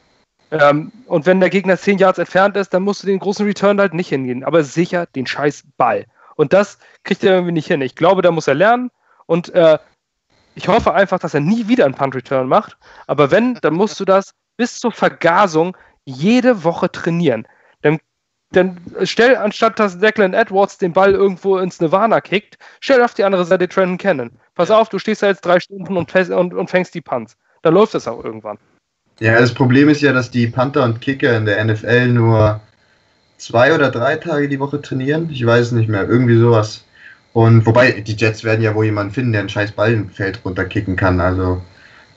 [0.51, 3.79] Ähm, und wenn der Gegner 10 Yards entfernt ist, dann musst du den großen Return
[3.79, 4.43] halt nicht hingehen.
[4.43, 6.05] Aber sicher den scheiß Ball.
[6.35, 7.81] Und das kriegt er irgendwie nicht hin.
[7.81, 8.91] Ich glaube, da muss er lernen.
[9.25, 9.79] Und äh,
[10.53, 12.77] ich hoffe einfach, dass er nie wieder einen Punt-Return macht.
[13.07, 15.75] Aber wenn, dann musst du das bis zur Vergasung
[16.05, 17.47] jede Woche trainieren.
[17.81, 17.99] Dann,
[18.51, 23.23] dann stell, anstatt dass Declan Edwards den Ball irgendwo ins Nirvana kickt, stell auf die
[23.23, 24.31] andere Seite Trenton Cannon.
[24.53, 27.35] Pass auf, du stehst da jetzt drei Stunden und, und, und fängst die Punts.
[27.63, 28.57] Dann läuft das auch irgendwann.
[29.19, 32.59] Ja, das Problem ist ja, dass die Panther und Kicker in der NFL nur
[33.37, 35.29] zwei oder drei Tage die Woche trainieren.
[35.31, 36.07] Ich weiß es nicht mehr.
[36.07, 36.83] Irgendwie sowas.
[37.33, 40.39] Und wobei, die Jets werden ja wohl jemanden finden, der einen scheiß Ball im Feld
[40.43, 41.19] runterkicken kann.
[41.19, 41.61] Also.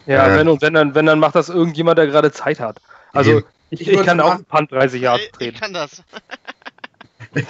[0.07, 2.81] Ja, äh, wenn und wenn dann, wenn dann macht das irgendjemand, der gerade Zeit hat.
[3.13, 5.55] Also ich, ich, ich kann auch Punt 30 Jahre treten.
[5.55, 6.03] Ich kann das.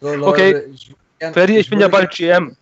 [0.00, 0.94] so, Leute, okay, ich,
[1.32, 2.56] Freddy, ich, bin ja bald GM.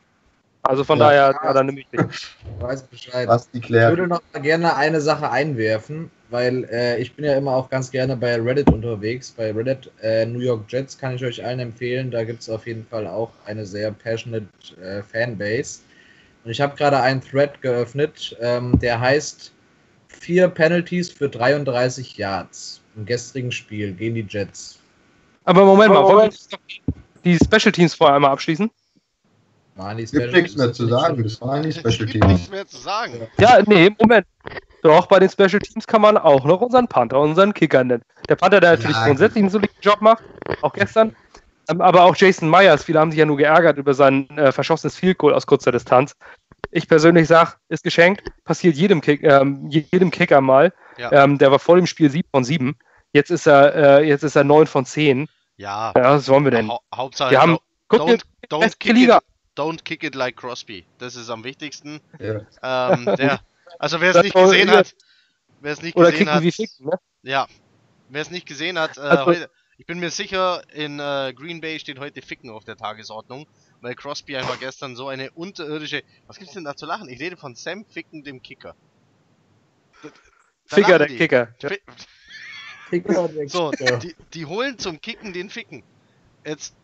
[0.63, 2.01] Also von ja, daher, ja, dann nehme ich dich.
[2.61, 3.27] Weiß Bescheid.
[3.29, 3.59] Was die.
[3.59, 7.91] Ich würde noch gerne eine Sache einwerfen, weil äh, ich bin ja immer auch ganz
[7.91, 9.31] gerne bei Reddit unterwegs.
[9.31, 12.11] Bei Reddit äh, New York Jets kann ich euch allen empfehlen.
[12.11, 14.47] Da gibt es auf jeden Fall auch eine sehr passionate
[14.83, 15.81] äh, Fanbase.
[16.45, 19.53] Und ich habe gerade einen Thread geöffnet, ähm, der heißt
[20.09, 22.83] vier Penalties für 33 Yards.
[22.97, 24.79] Im gestrigen Spiel gegen die Jets.
[25.45, 26.91] Aber Moment mal, wollen wir
[27.25, 28.71] die Special Teams vorher einmal abschließen?
[29.97, 32.27] Die Special Gibt nichts mehr zu sagen, das waren die Special Teams.
[32.27, 33.29] nichts mehr zu sagen.
[33.39, 34.27] Ja, nee, Moment.
[34.83, 38.03] Doch, bei den Special Teams kann man auch noch unseren Panther, unseren Kicker nennen.
[38.29, 40.23] Der Panther, der natürlich ja, grundsätzlich einen soliden Job macht,
[40.63, 41.15] auch gestern.
[41.69, 44.97] Ähm, aber auch Jason Myers, viele haben sich ja nur geärgert über sein äh, verschossenes
[44.97, 46.17] Field Goal aus kurzer Distanz.
[46.73, 50.73] Ich persönlich sage, ist geschenkt, passiert jedem, Kick, ähm, jedem Kicker mal.
[50.99, 51.25] Ja.
[51.25, 52.77] Ähm, der war vor dem Spiel 7 von 7.
[53.13, 55.29] Jetzt ist er, äh, jetzt ist er 9 von 10.
[55.57, 55.93] Ja.
[55.97, 56.71] ja was wollen wir denn?
[56.71, 57.59] Ha Hauptsache, wir haben,
[57.89, 59.19] guck don't, don't, kick Liga.
[59.19, 59.25] It,
[59.57, 60.85] don't kick it like Crosby.
[60.99, 62.01] Das ist am wichtigsten.
[62.19, 62.47] Ja.
[62.63, 63.41] Ähm, der,
[63.79, 64.95] also wer es nicht gesehen hat,
[65.61, 66.99] wer es nicht Oder gesehen hat, ficken, ne?
[67.23, 67.47] ja,
[68.09, 71.61] wer es nicht gesehen hat, äh, also, heute, ich bin mir sicher, in äh, Green
[71.61, 73.47] Bay steht heute Ficken auf der Tagesordnung
[73.81, 76.03] weil Crosby einfach gestern so eine unterirdische.
[76.27, 77.09] Was gibt's denn da zu lachen?
[77.09, 78.75] Ich rede von Sam Ficken, dem Kicker.
[80.03, 81.17] Da Ficker, der die.
[81.17, 81.55] Kicker.
[81.61, 81.71] Ja.
[82.89, 83.99] Ficker, der so, Kicker.
[83.99, 85.83] Die, die holen zum Kicken den Ficken.
[86.45, 86.75] Jetzt,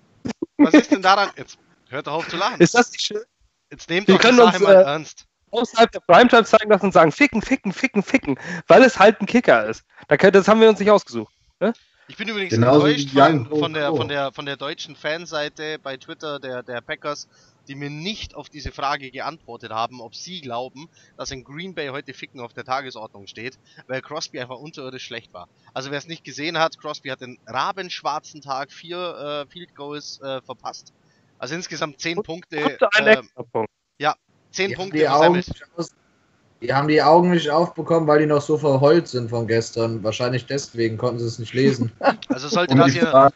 [0.57, 1.31] was ist denn daran?
[1.37, 1.59] Jetzt
[1.89, 2.61] hört doch auf zu lachen.
[2.61, 3.23] Ist das nicht schön?
[3.71, 5.27] Jetzt nehmt doch die Sache mal äh, ernst.
[5.51, 9.27] Außerhalb der Primetime zeigen lassen und sagen, ficken, ficken, ficken, ficken, weil es halt ein
[9.27, 9.85] Kicker ist.
[10.09, 11.33] Das haben wir uns nicht ausgesucht.
[11.61, 11.73] Ne?
[12.09, 15.97] Ich bin übrigens Genauso enttäuscht von, von, der, von, der, von der deutschen Fanseite bei
[15.97, 17.27] Twitter der, der Packers,
[17.67, 21.89] die mir nicht auf diese Frage geantwortet haben, ob sie glauben, dass in Green Bay
[21.89, 23.59] heute Ficken auf der Tagesordnung steht,
[23.89, 25.49] weil Crosby einfach unterirdisch schlecht war.
[25.75, 30.21] Also wer es nicht gesehen hat, Crosby hat den rabenschwarzen Tag vier äh, Field Goals
[30.21, 30.93] äh, verpasst.
[31.39, 32.57] Also insgesamt zehn Punkte.
[32.57, 33.23] Äh,
[33.99, 34.15] ja,
[34.51, 35.51] zehn Punkte versammelt.
[36.63, 40.03] Die haben die Augen nicht aufbekommen, weil die noch so verheult sind von gestern.
[40.03, 41.93] Wahrscheinlich deswegen konnten sie es nicht lesen.
[42.29, 43.33] Also sollte um das hier.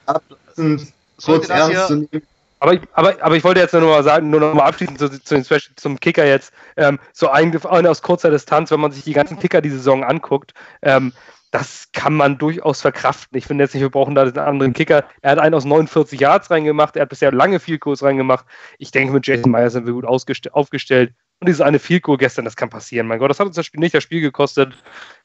[1.18, 2.22] Sollte das hier
[2.60, 4.98] Aber ich, aber, aber ich wollte jetzt nur noch mal sagen, nur noch mal abschließend
[4.98, 9.12] zu, zu, zum Kicker jetzt, ähm, so eigentlich aus kurzer Distanz, wenn man sich die
[9.12, 11.12] ganzen Kicker die Saison anguckt, ähm,
[11.50, 13.36] das kann man durchaus verkraften.
[13.36, 15.04] Ich finde jetzt nicht, wir brauchen da den anderen Kicker.
[15.20, 18.44] Er hat einen aus 49 Yards reingemacht, er hat bisher lange Field Goals reingemacht.
[18.78, 21.12] Ich denke, mit Jason Meyer sind wir gut aufgestellt.
[21.40, 23.06] Und dieses eine Field Goal gestern, das kann passieren.
[23.06, 24.74] Mein Gott, das hat uns das Spiel nicht das Spiel gekostet.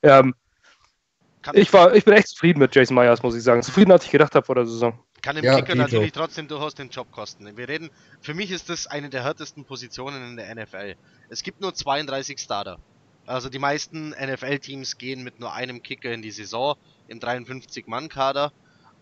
[0.02, 0.34] Ähm,
[1.54, 3.62] ich, war, ich bin echt zufrieden mit Jason Myers, muss ich sagen.
[3.62, 4.98] Zufrieden, als ich gedacht habe vor der Saison.
[5.22, 6.22] Kann dem ja, Kicker natürlich so.
[6.22, 7.56] trotzdem durchaus den Job kosten.
[7.56, 7.90] Wir reden,
[8.22, 10.96] für mich ist das eine der härtesten Positionen in der NFL.
[11.30, 12.80] Es gibt nur 32 Starter.
[13.26, 16.76] Also die meisten NFL-Teams gehen mit nur einem Kicker in die Saison
[17.08, 18.52] im 53-Mann-Kader.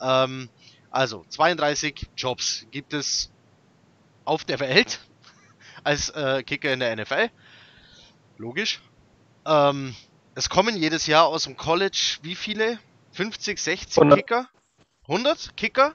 [0.02, 0.50] Ähm,
[0.92, 3.32] also 32 Jobs gibt es
[4.26, 5.00] auf der Welt
[5.84, 7.30] als äh, Kicker in der NFL.
[8.38, 8.82] Logisch.
[9.46, 9.96] Ähm,
[10.36, 12.80] es kommen jedes Jahr aus dem College wie viele?
[13.12, 14.20] 50, 60 100.
[14.20, 14.48] Kicker?
[15.08, 15.94] 100 Kicker?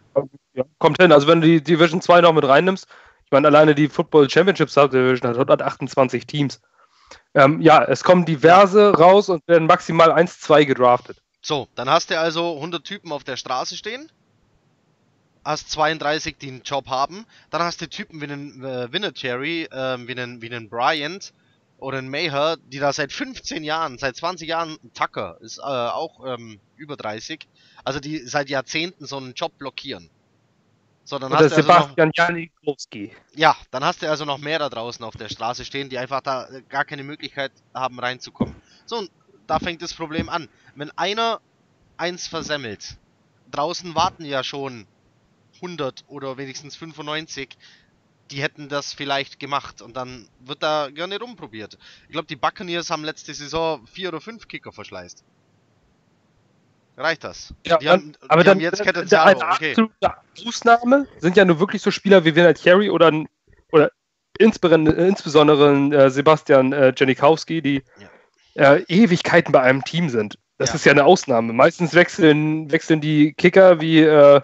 [0.55, 1.13] Ja, kommt hin.
[1.13, 2.87] Also wenn du die Division 2 noch mit reinnimmst,
[3.25, 6.61] ich meine, alleine die Football Championship Subdivision hat 128 Teams.
[7.39, 11.19] Ähm, ja, es kommen diverse raus und werden maximal 1, 2 gedraftet.
[11.41, 14.11] So, dann hast du also 100 Typen auf der Straße stehen.
[15.45, 17.27] Hast 32, die einen Job haben.
[17.51, 21.33] Dann hast du Typen wie einen äh, Vinatieri, äh, wie einen, wie einen Bryant
[21.79, 26.27] oder einen Maher, die da seit 15 Jahren, seit 20 Jahren, Tucker ist äh, auch
[26.27, 27.47] ähm, über 30,
[27.85, 30.11] also die seit Jahrzehnten so einen Job blockieren.
[31.09, 33.17] So, dann Oder hast Sebastian du also Janikowski.
[33.35, 36.21] Ja, dann hast du also noch mehr da draußen auf der Straße stehen, die einfach
[36.21, 38.55] da gar keine Möglichkeit haben reinzukommen.
[38.85, 39.11] So, und
[39.47, 40.51] da fängt das Problem an.
[40.75, 41.41] Wenn einer
[41.97, 42.99] eins versemmelt,
[43.51, 44.87] draußen warten ja schon
[45.63, 47.57] 100 oder wenigstens 95,
[48.31, 51.79] die hätten das vielleicht gemacht und dann wird da gerne rumprobiert.
[52.09, 55.25] Ich glaube, die Buccaneers haben letzte Saison vier oder fünf Kicker verschleißt.
[56.99, 57.55] Reicht das?
[57.65, 59.77] Ja, die haben, aber die dann, haben jetzt Catanzaro, okay.
[60.45, 63.13] Ausnahme sind ja nur wirklich so Spieler wie Vinat Thierry oder,
[63.71, 63.93] oder
[64.39, 67.83] insbesondere äh, Sebastian äh, Janikowski, die
[68.55, 68.75] ja.
[68.75, 70.39] äh, Ewigkeiten bei einem Team sind.
[70.59, 70.75] Das ja.
[70.75, 71.53] ist ja eine Ausnahme.
[71.53, 74.41] Meistens wechseln, wechseln die Kicker wie, äh,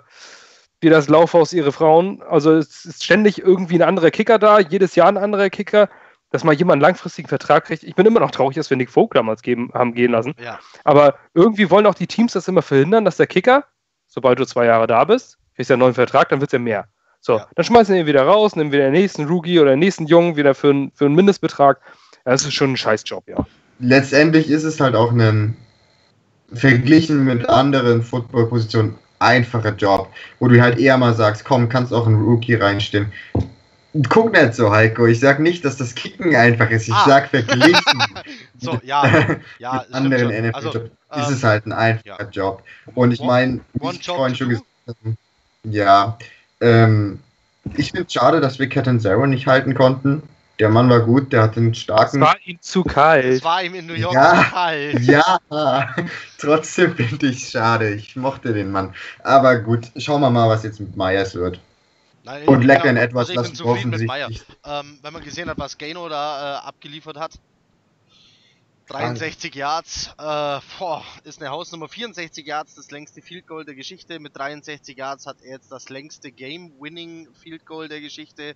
[0.81, 2.23] wie das Laufhaus ihre Frauen.
[2.23, 5.89] Also es ist ständig irgendwie ein anderer Kicker da, jedes Jahr ein anderer Kicker
[6.35, 7.85] dass mal jemand einen langfristigen Vertrag kriegt.
[7.85, 10.35] Ich bin immer noch traurig, dass wir Nick Vogt damals geben, haben gehen lassen.
[10.43, 10.59] Ja.
[10.83, 13.63] Aber irgendwie wollen auch die Teams das immer verhindern, dass der Kicker,
[14.09, 16.59] sobald du zwei Jahre da bist, kriegst du einen neuen Vertrag, dann wird es ja
[16.59, 16.89] mehr.
[17.21, 17.47] So, ja.
[17.55, 20.35] dann schmeißen wir ihn wieder raus, nehmen wir den nächsten Rookie oder den nächsten Jungen
[20.35, 21.81] wieder für, einen, für einen Mindestbetrag.
[22.25, 23.47] Das ist schon ein Scheißjob, ja.
[23.79, 25.57] Letztendlich ist es halt auch ein
[26.53, 30.09] verglichen mit anderen Football-Positionen einfacher Job,
[30.41, 33.13] wo du halt eher mal sagst, komm, kannst auch einen Rookie reinstellen.
[34.09, 35.07] Guck nicht so, Heiko.
[35.07, 36.89] Ich sag nicht, dass das Kicken einfach ist.
[36.89, 37.05] Ich ah.
[37.07, 38.03] sag verglichen.
[38.61, 39.85] so, ja, ja.
[39.87, 42.29] mit anderen NFL-Jobs also, ist ähm, es halt ein einfacher ja.
[42.31, 42.63] Job.
[42.95, 45.17] Und ich meine, wie ich vorhin schon gesagt habe,
[45.65, 46.19] ja,
[46.61, 47.21] ähm,
[47.77, 50.23] ich finde es schade, dass wir Catanzaro nicht halten konnten.
[50.59, 52.23] Der Mann war gut, der hat einen starken.
[52.23, 53.25] Es war ihm zu kalt.
[53.25, 55.01] Es war ihm in New York ja, zu kalt.
[55.01, 55.39] Ja,
[56.39, 57.95] trotzdem finde ich es schade.
[57.95, 58.95] Ich mochte den Mann.
[59.23, 61.59] Aber gut, schauen wir mal, was jetzt mit Myers wird.
[62.25, 64.47] Nein, und lecker in etwas also ich bin zufrieden mit.
[64.65, 67.39] Ähm, wenn man gesehen hat, was Gano da äh, abgeliefert hat.
[68.87, 71.89] 63 Yards, äh, boah, ist eine Hausnummer.
[71.89, 74.21] 64 Yards, das längste Field Goal der Geschichte.
[74.21, 78.55] Mit 63 Yards hat er jetzt das längste Game-Winning Field Goal der Geschichte.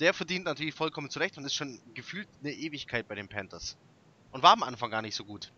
[0.00, 3.76] Der verdient natürlich vollkommen zurecht und ist schon gefühlt eine Ewigkeit bei den Panthers.
[4.30, 5.52] Und war am Anfang gar nicht so gut.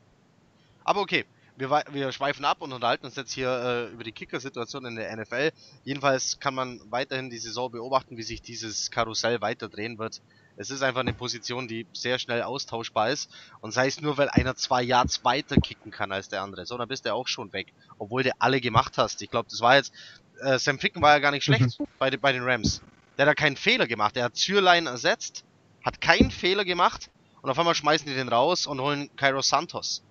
[0.85, 1.27] Aber okay,
[1.57, 5.15] wir, wir schweifen ab und unterhalten uns jetzt hier äh, über die Kicker-Situation in der
[5.17, 5.53] NFL.
[5.85, 10.21] Jedenfalls kann man weiterhin die Saison beobachten, wie sich dieses Karussell weiter drehen wird.
[10.59, 13.31] Es ist einfach eine Position, die sehr schnell austauschbar ist.
[13.61, 16.67] Und sei es nur, weil einer zwei Yards weiter kicken kann als der andere.
[16.67, 17.73] So, dann bist du auch schon weg.
[17.99, 19.23] Obwohl du alle gemacht hast.
[19.23, 19.93] Ich glaube, das war jetzt.
[20.41, 21.87] Äh, Sam Ficken war ja gar nicht schlecht mhm.
[21.99, 22.83] bei, bei den Rams.
[23.17, 24.17] Der hat da keinen Fehler gemacht.
[24.17, 25.45] Der hat Zürlein ersetzt,
[25.85, 27.11] hat keinen Fehler gemacht.
[27.41, 30.03] Und auf einmal schmeißen die den raus und holen Cairo Santos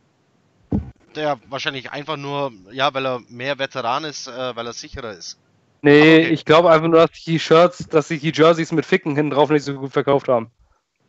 [1.16, 5.40] der wahrscheinlich einfach nur, ja, weil er mehr Veteran ist, äh, weil er sicherer ist.
[5.82, 6.28] Nee, okay.
[6.30, 9.50] ich glaube einfach nur, dass die Shirts, dass sich die Jerseys mit Ficken hinten drauf
[9.50, 10.50] nicht so gut verkauft haben.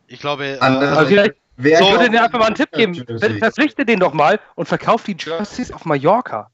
[0.07, 2.93] Ich glaube, äh, also vielleicht, wer so, ich würde dir einfach mal einen Tipp geben.
[3.39, 6.51] Verpflichte den doch mal und verkauf die Jerseys auf Mallorca.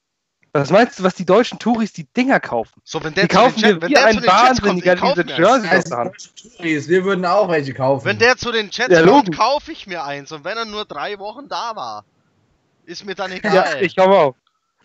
[0.56, 2.80] Was meinst du, was die deutschen Touris die Dinger kaufen?
[2.84, 6.12] So, wenn der die kaufen Chat, wir wie ein Wahnsinniger diese Jerseys also,
[6.60, 8.06] Wir würden auch welche kaufen.
[8.06, 10.32] Wenn der zu den Chats ja, kommt, kaufe ich mir eins.
[10.32, 12.06] Und wenn er nur drei Wochen da war.
[12.86, 13.56] Ist mir dann egal.
[13.56, 14.36] Ja, ich glaube auch.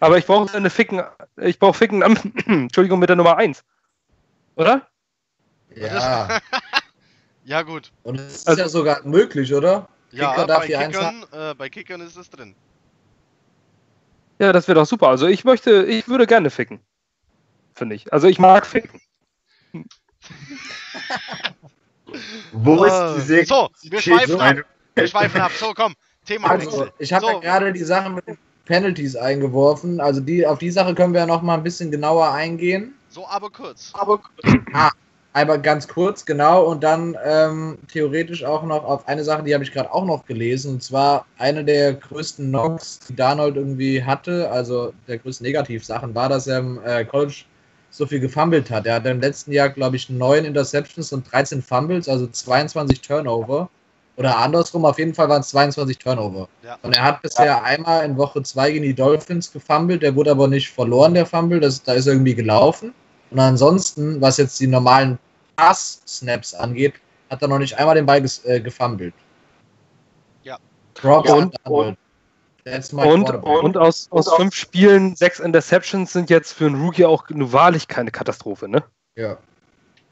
[0.01, 1.03] Aber ich brauche eine Ficken.
[1.36, 2.03] Ich brauche Ficken.
[2.46, 3.64] Entschuldigung, mit der Nummer 1.
[4.57, 4.88] Oder?
[5.74, 6.40] Ja.
[7.44, 7.92] ja, gut.
[8.03, 9.88] Und es ist also, ja sogar möglich, oder?
[10.11, 12.55] Ja, Kicker bei, Kickern, äh, bei Kickern ist es drin.
[14.38, 15.09] Ja, das wäre doch super.
[15.09, 16.80] Also ich möchte, ich würde gerne ficken.
[17.74, 18.12] Finde ich.
[18.12, 19.01] Also ich mag ficken.
[22.53, 23.46] Wo ist die Segel?
[23.46, 24.57] So, wir schweifen ab.
[24.94, 25.53] Wir schweifen ab.
[25.53, 25.94] So, komm.
[26.28, 27.32] Thema also, Ich habe so.
[27.32, 30.00] ja gerade die Sache mit den Penalties eingeworfen.
[30.00, 32.94] Also die, auf die Sache können wir ja noch mal ein bisschen genauer eingehen.
[33.08, 33.92] So, aber kurz.
[33.94, 34.20] Aber
[34.74, 34.90] ah,
[35.32, 36.64] aber ganz kurz, genau.
[36.64, 40.26] Und dann ähm, theoretisch auch noch auf eine Sache, die habe ich gerade auch noch
[40.26, 40.74] gelesen.
[40.74, 46.28] Und zwar eine der größten Knocks, die Darnold irgendwie hatte, also der größten Negativsachen, war,
[46.28, 47.44] dass er im äh, College
[47.90, 48.86] so viel gefummelt hat.
[48.86, 53.70] Er hatte im letzten Jahr, glaube ich, neun Interceptions und 13 Fumbles, also 22 Turnover.
[54.18, 56.48] Oder andersrum, auf jeden Fall waren es 22 Turnover.
[56.64, 56.76] Ja.
[56.82, 57.62] Und er hat bisher ja.
[57.62, 61.60] einmal in Woche 2 gegen die Dolphins gefummelt, der wurde aber nicht verloren, der Fumble,
[61.60, 62.92] das, da ist er irgendwie gelaufen.
[63.30, 65.20] Und ansonsten, was jetzt die normalen
[65.54, 66.94] Pass-Snaps angeht,
[67.30, 69.14] hat er noch nicht einmal den Ball ges äh, gefummelt.
[70.42, 70.58] Ja.
[70.94, 71.96] Props und, und,
[72.94, 77.52] und, und, aus, aus fünf Spielen sechs Interceptions sind jetzt für einen Rookie auch nur
[77.52, 78.82] wahrlich keine Katastrophe, ne?
[79.14, 79.38] Ja.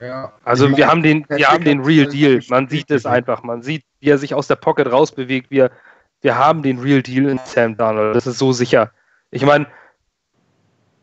[0.00, 0.32] Ja.
[0.44, 2.40] Also wir haben den, wir haben den Real Deal.
[2.48, 3.42] Man sieht es einfach.
[3.42, 5.50] Man sieht, wie er sich aus der Pocket rausbewegt.
[5.50, 5.70] Wir,
[6.20, 8.14] wir haben den Real Deal in Sam Darnold.
[8.14, 8.92] Das ist so sicher.
[9.30, 9.66] Ich meine,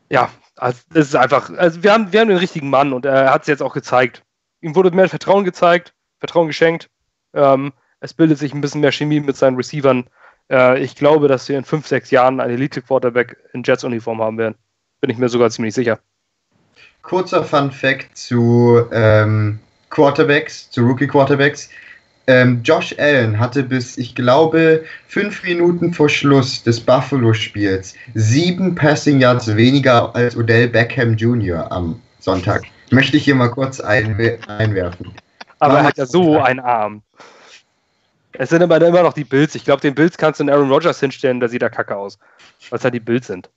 [0.09, 1.49] ja, also es ist einfach.
[1.57, 4.23] Also wir haben, wir haben den richtigen Mann und er hat es jetzt auch gezeigt.
[4.61, 6.89] Ihm wurde mehr Vertrauen gezeigt, Vertrauen geschenkt.
[7.33, 10.05] Ähm, es bildet sich ein bisschen mehr Chemie mit seinen Receivern.
[10.51, 14.55] Äh, ich glaube, dass wir in fünf, sechs Jahren einen Elite-Quarterback in Jets-Uniform haben werden.
[15.01, 15.99] Bin ich mir sogar ziemlich sicher
[17.03, 21.69] kurzer Fun Fact zu ähm, Quarterbacks, zu Rookie Quarterbacks.
[22.25, 29.19] Ähm, Josh Allen hatte bis, ich glaube, fünf Minuten vor Schluss des Buffalo-Spiels sieben Passing
[29.19, 31.69] Yards weniger als Odell Beckham Jr.
[31.69, 32.63] am Sonntag.
[32.91, 35.13] Möchte ich hier mal kurz einw einwerfen.
[35.59, 37.03] Aber er hat ja so einen Arm.
[38.31, 39.53] Es sind aber immer noch die Bills.
[39.55, 42.17] Ich glaube, den Bills kannst du in Aaron Rodgers hinstellen, da sieht er kacke aus.
[42.71, 43.49] Es halt die Bills sind.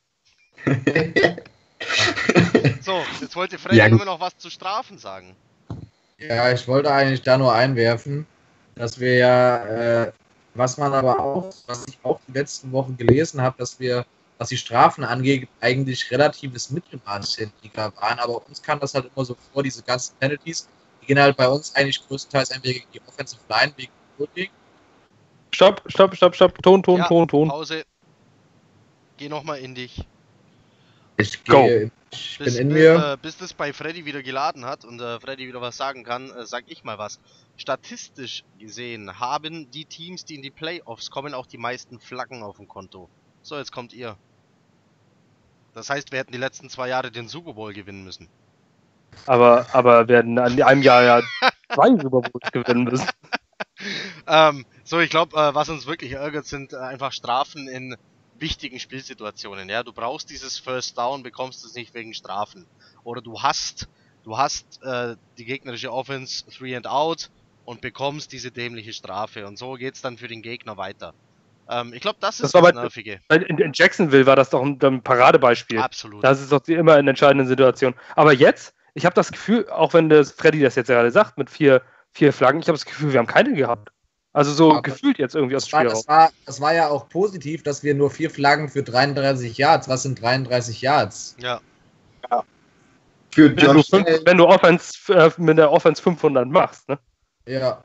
[2.80, 5.34] So, jetzt wollte Freddy ja, immer noch was zu Strafen sagen.
[6.18, 8.26] Ja, ich wollte eigentlich da nur einwerfen,
[8.74, 10.12] dass wir ja, äh,
[10.54, 14.06] was man aber auch, was ich auch die letzten Wochen gelesen habe, dass wir,
[14.38, 19.10] was die Strafen angeht, eigentlich relatives Mittelmaß in Liga waren, aber uns kam das halt
[19.14, 20.68] immer so vor, diese ganzen Penalties,
[21.02, 24.50] die gehen halt bei uns eigentlich größtenteils entweder gegen die Offensive Line wegen Holding.
[25.52, 27.48] Stopp, stopp, stopp, stopp, Ton, Ton, ja, Ton, Ton.
[27.48, 27.84] Pause.
[29.18, 30.06] Geh nochmal in dich.
[31.16, 33.12] Ich gehe ich bis, bin in mir.
[33.12, 36.30] Äh, bis das bei Freddy wieder geladen hat und äh, Freddy wieder was sagen kann,
[36.30, 37.20] äh, sag ich mal was.
[37.56, 42.56] Statistisch gesehen haben die Teams, die in die Playoffs kommen, auch die meisten Flaggen auf
[42.56, 43.08] dem Konto.
[43.42, 44.16] So, jetzt kommt ihr.
[45.74, 48.28] Das heißt, wir hätten die letzten zwei Jahre den Super Bowl gewinnen müssen.
[49.26, 51.22] Aber, aber werden an einem Jahr ja
[51.72, 53.08] zwei Super Bowls gewinnen müssen.
[54.26, 57.96] ähm, so, ich glaube, äh, was uns wirklich ärgert, sind äh, einfach Strafen in
[58.40, 59.68] wichtigen Spielsituationen.
[59.68, 62.66] Ja, du brauchst dieses First Down, bekommst es nicht wegen Strafen.
[63.04, 63.88] Oder du hast,
[64.24, 67.30] du hast äh, die gegnerische Offense Three and Out
[67.64, 69.46] und bekommst diese dämliche Strafe.
[69.46, 71.14] Und so geht's dann für den Gegner weiter.
[71.68, 73.20] Ähm, ich glaube, das ist das, das Nervige.
[73.30, 75.78] In, in, Jacksonville war das doch ein, ein, Paradebeispiel.
[75.78, 76.22] Absolut.
[76.22, 77.98] Das ist doch immer in entscheidenden Situationen.
[78.14, 81.50] Aber jetzt, ich habe das Gefühl, auch wenn das Freddy das jetzt gerade sagt, mit
[81.50, 81.82] vier,
[82.12, 83.90] vier Flaggen, ich habe das Gefühl, wir haben keine gehabt.
[84.36, 87.08] Also so Aber gefühlt jetzt irgendwie aus dem Spiel das war, das war ja auch
[87.08, 89.88] positiv, dass wir nur vier Flaggen für 33 Yards.
[89.88, 91.36] Was sind 33 Yards?
[91.40, 91.58] Ja.
[92.30, 92.44] ja.
[93.30, 96.98] Für wenn, du fünf, wenn du Offense, äh, mit der Offense 500 machst, ne?
[97.48, 97.82] Ja.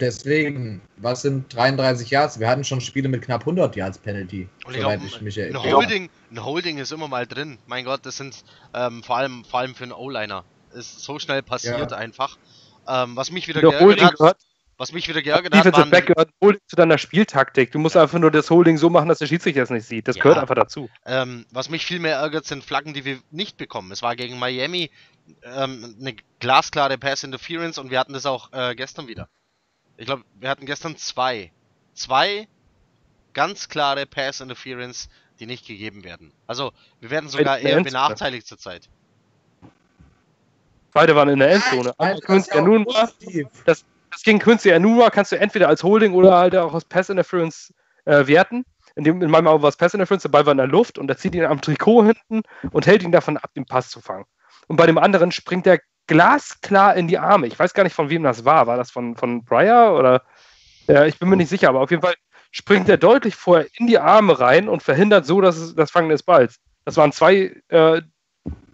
[0.00, 2.40] Deswegen, was sind 33 Yards?
[2.40, 5.62] Wir hatten schon Spiele mit knapp 100 Yards Penalty, Und soweit ich, mich erinnere.
[5.62, 7.56] Ein Holding, ein Holding ist immer mal drin.
[7.68, 8.42] Mein Gott, das sind
[8.74, 10.42] ähm, vor, allem, vor allem für einen O-Liner.
[10.74, 11.96] Ist so schnell passiert ja.
[11.96, 12.36] einfach.
[12.88, 14.38] Ähm, was mich wieder geärgert hat,
[14.82, 15.90] was mich wieder geärgert hat, waren...
[15.90, 17.70] Back gehört Holding zu deiner Spieltaktik.
[17.70, 20.08] Du musst einfach nur das Holding so machen, dass der Schiedsrichter es nicht sieht.
[20.08, 20.90] Das ja, gehört einfach dazu.
[21.06, 23.92] Ähm, was mich viel mehr ärgert, sind Flaggen, die wir nicht bekommen.
[23.92, 24.90] Es war gegen Miami
[25.44, 29.28] ähm, eine glasklare Pass-Interference und wir hatten das auch äh, gestern wieder.
[29.98, 31.52] Ich glaube, wir hatten gestern zwei.
[31.94, 32.48] Zwei
[33.34, 35.08] ganz klare Pass-Interference,
[35.38, 36.32] die nicht gegeben werden.
[36.48, 38.88] Also, wir werden sogar eher benachteiligt zurzeit.
[40.92, 41.94] Beide waren in der Endzone.
[41.98, 42.84] Einmal ja nun
[43.64, 47.08] das, das gegen Quincy Anua kannst du entweder als Holding oder halt auch als Pass
[47.08, 47.72] Interference
[48.04, 48.64] äh, werten.
[48.94, 50.98] In, dem, in meinem Auge war es Pass Interference, der Ball war in der Luft
[50.98, 54.00] und er zieht ihn am Trikot hinten und hält ihn davon ab, den Pass zu
[54.00, 54.24] fangen.
[54.68, 57.46] Und bei dem anderen springt er glasklar in die Arme.
[57.46, 58.66] Ich weiß gar nicht, von wem das war.
[58.66, 60.22] War das von, von Breyer oder?
[60.88, 62.14] Ja, ich bin mir nicht sicher, aber auf jeden Fall
[62.50, 66.22] springt er deutlich vorher in die Arme rein und verhindert so dass das Fangen des
[66.22, 66.56] Balls.
[66.84, 68.02] Das waren zwei äh,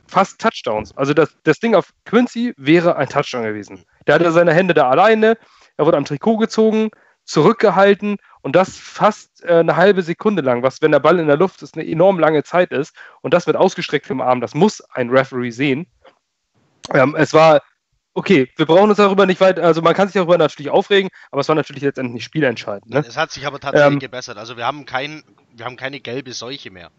[0.08, 0.96] fast Touchdowns.
[0.96, 3.84] Also das, das Ding auf Quincy wäre ein Touchdown gewesen.
[4.08, 5.38] Der hatte seine Hände da alleine,
[5.76, 6.90] er wurde am Trikot gezogen,
[7.24, 11.36] zurückgehalten und das fast äh, eine halbe Sekunde lang, was, wenn der Ball in der
[11.36, 15.10] Luft ist, eine enorm lange Zeit ist und das mit ausgestrecktem Arm, das muss ein
[15.10, 15.86] Referee sehen.
[16.94, 17.60] Ähm, es war
[18.14, 21.40] okay, wir brauchen uns darüber nicht weiter, also man kann sich darüber natürlich aufregen, aber
[21.40, 22.90] es war natürlich letztendlich nicht spielentscheidend.
[22.90, 23.04] Ne?
[23.06, 23.98] Es hat sich aber tatsächlich Ähm.
[24.00, 24.38] gebessert.
[24.38, 26.90] Also wir haben kein, wir haben keine gelbe Seuche mehr.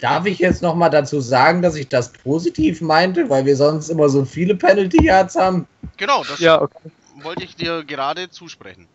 [0.00, 4.08] Darf ich jetzt nochmal dazu sagen, dass ich das positiv meinte, weil wir sonst immer
[4.08, 5.66] so viele Penalty Yards haben?
[5.96, 6.90] Genau, das Ja, okay.
[7.22, 8.86] wollte ich dir gerade zusprechen.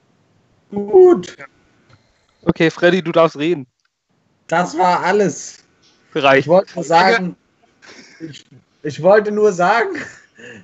[0.72, 1.36] Gut,
[2.44, 3.68] okay, Freddy, du darfst reden.
[4.48, 5.64] das war alles.
[6.14, 6.48] Ich Reicht.
[6.48, 7.36] wollte nur sagen,
[8.20, 8.46] ich,
[8.84, 9.98] ich wollte nur sagen,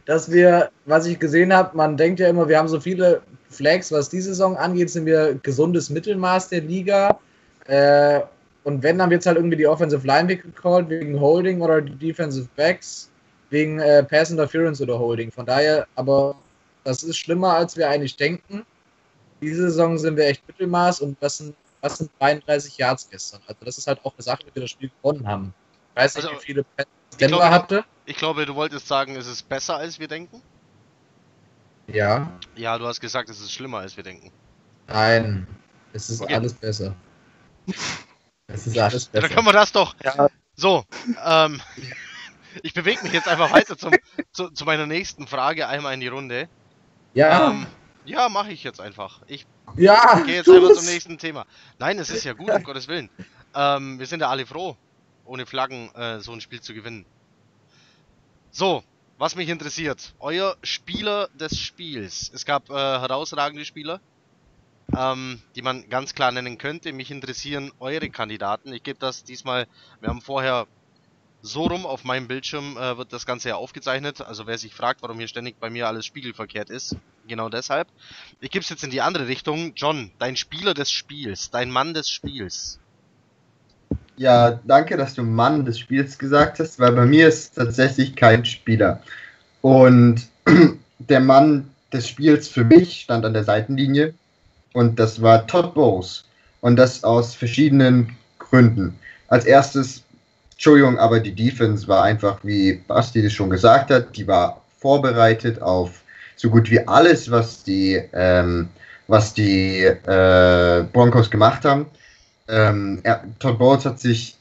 [0.05, 3.91] dass wir, was ich gesehen habe, man denkt ja immer, wir haben so viele Flags,
[3.91, 7.19] was die Saison angeht, sind wir gesundes Mittelmaß der Liga.
[7.67, 8.21] Äh,
[8.63, 11.95] und wenn, dann wird es halt irgendwie die Offensive Line weggecallt, wegen Holding oder die
[11.95, 13.09] Defensive Backs,
[13.49, 15.31] wegen äh, Pass Interference oder Holding.
[15.31, 16.35] Von daher, aber
[16.83, 18.65] das ist schlimmer, als wir eigentlich denken.
[19.41, 23.41] Diese Saison sind wir echt Mittelmaß und das sind, das sind 33 Yards gestern.
[23.47, 25.53] Also das ist halt auch eine Sache, dass wir das Spiel gewonnen haben.
[25.95, 26.85] Ich weiß nicht, Also, wie viele Pass
[27.19, 27.85] Denver glaube, hatte.
[28.05, 30.41] Ich glaube, du wolltest sagen, es ist besser als wir denken.
[31.87, 32.31] Ja.
[32.55, 34.31] Ja, du hast gesagt, es ist schlimmer als wir denken.
[34.87, 35.47] Nein.
[35.93, 36.35] Es ist Okay.
[36.35, 36.95] alles besser.
[38.53, 39.33] Es ist alles Ja, dann besser.
[39.35, 39.95] können wir das doch.
[40.03, 40.85] Ja, So,
[41.25, 41.61] ähm,
[42.63, 43.91] ich bewege mich jetzt einfach weiter zum,
[44.31, 46.49] zu, zu meiner nächsten Frage einmal in die Runde.
[47.13, 47.67] Ja, Ähm,
[48.05, 49.21] ja, mache ich jetzt einfach.
[49.27, 49.45] Ich
[49.75, 50.19] ja.
[50.25, 51.45] gehe jetzt einfach zum nächsten Thema.
[51.77, 53.09] Nein, es ist ja gut, um Gottes Willen.
[53.53, 54.77] Ähm, wir sind ja alle froh,
[55.25, 57.05] ohne Flaggen äh, so ein Spiel zu gewinnen.
[58.51, 58.83] So,
[59.17, 62.31] was mich interessiert, euer Spieler des Spiels.
[62.33, 64.01] Es gab äh, herausragende Spieler,
[64.97, 66.93] ähm, die man ganz klar nennen könnte.
[66.93, 68.73] Mich interessieren eure Kandidaten.
[68.73, 69.67] Ich gebe das diesmal,
[69.99, 70.67] wir haben vorher
[71.41, 74.21] so rum auf meinem Bildschirm äh, wird das Ganze ja aufgezeichnet.
[74.21, 76.95] Also wer sich fragt, warum hier ständig bei mir alles spiegelverkehrt ist,
[77.27, 77.87] genau deshalb.
[78.39, 79.73] Ich gebe es jetzt in die andere Richtung.
[79.75, 82.79] John, dein Spieler des Spiels, dein Mann des Spiels.
[84.17, 88.45] Ja, danke, dass du Mann des Spiels gesagt hast, weil bei mir ist tatsächlich kein
[88.45, 89.01] Spieler.
[89.61, 90.27] Und
[90.99, 94.13] der Mann des Spiels für mich stand an der Seitenlinie
[94.73, 96.25] und das war Todd Bowes.
[96.61, 98.97] Und das aus verschiedenen Gründen.
[99.27, 100.03] Als erstes,
[100.51, 105.61] Entschuldigung, aber die Defense war einfach, wie Basti das schon gesagt hat, die war vorbereitet
[105.61, 106.01] auf
[106.35, 108.69] so gut wie alles, was die, ähm,
[109.07, 111.87] was die äh, Broncos gemacht haben.
[112.47, 114.37] Ähm, er, Todd Bowles hat sich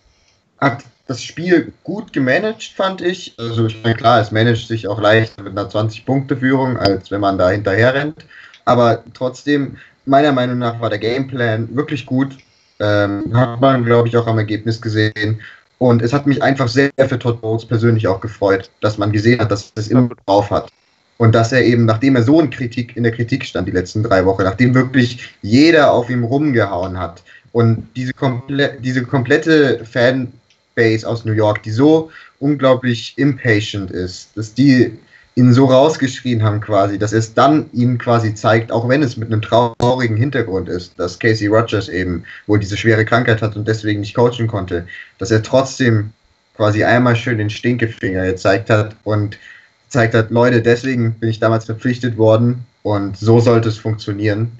[0.60, 3.34] hat das Spiel gut gemanagt, fand ich.
[3.38, 7.38] Also ich meine, klar, es managt sich auch leichter mit einer 20-Punkte-Führung, als wenn man
[7.38, 8.24] da hinterher rennt.
[8.64, 9.78] Aber trotzdem,
[10.10, 12.36] meiner Meinung nach war der Gameplan wirklich gut.
[12.80, 15.40] Ähm, hat man, glaube ich, auch am Ergebnis gesehen.
[15.78, 19.40] Und es hat mich einfach sehr für Todd Bowles persönlich auch gefreut, dass man gesehen
[19.40, 20.68] hat, dass er es immer drauf hat.
[21.16, 24.02] Und dass er eben, nachdem er so in, Kritik, in der Kritik stand die letzten
[24.02, 31.06] drei Wochen, nachdem wirklich jeder auf ihm rumgehauen hat und diese, komple diese komplette Fanbase
[31.06, 34.98] aus New York, die so unglaublich impatient ist, dass die
[35.36, 39.32] ihn so rausgeschrien haben quasi, dass es dann ihnen quasi zeigt, auch wenn es mit
[39.32, 44.00] einem traurigen Hintergrund ist, dass Casey Rogers eben wohl diese schwere Krankheit hat und deswegen
[44.00, 44.86] nicht coachen konnte,
[45.18, 46.12] dass er trotzdem
[46.56, 49.38] quasi einmal schön den Stinkefinger gezeigt hat und
[49.86, 54.52] gezeigt hat, Leute, deswegen bin ich damals verpflichtet worden und so sollte es funktionieren.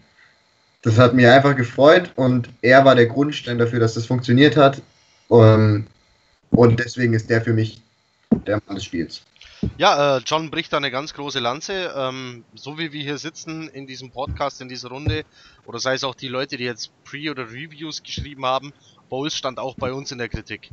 [0.83, 4.81] Das hat mich einfach gefreut und er war der Grundstein dafür, dass das funktioniert hat.
[5.29, 5.87] Um,
[6.51, 7.81] und deswegen ist der für mich
[8.47, 9.23] der Mann des Spiels.
[9.77, 11.93] Ja, äh, John bricht da eine ganz große Lanze.
[11.97, 15.25] Ähm, so wie wir hier sitzen in diesem Podcast, in dieser Runde,
[15.67, 18.73] oder sei es auch die Leute, die jetzt Pre- oder Reviews geschrieben haben,
[19.09, 20.71] Bowles stand auch bei uns in der Kritik.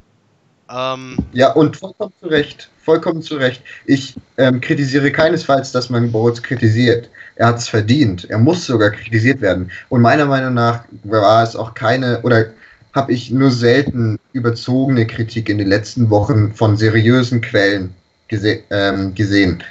[0.70, 2.70] Ähm, Ja, und vollkommen zu Recht.
[2.84, 3.62] Vollkommen zu Recht.
[3.86, 7.10] Ich ähm, kritisiere keinesfalls, dass man Bowles kritisiert.
[7.36, 8.30] Er hat es verdient.
[8.30, 9.72] Er muss sogar kritisiert werden.
[9.90, 12.48] Und meiner Meinung nach war es auch keine, oder
[12.94, 17.94] habe ich nur selten überzogene Kritik in den letzten Wochen von seriösen Quellen
[18.28, 19.64] gese ähm, gesehen.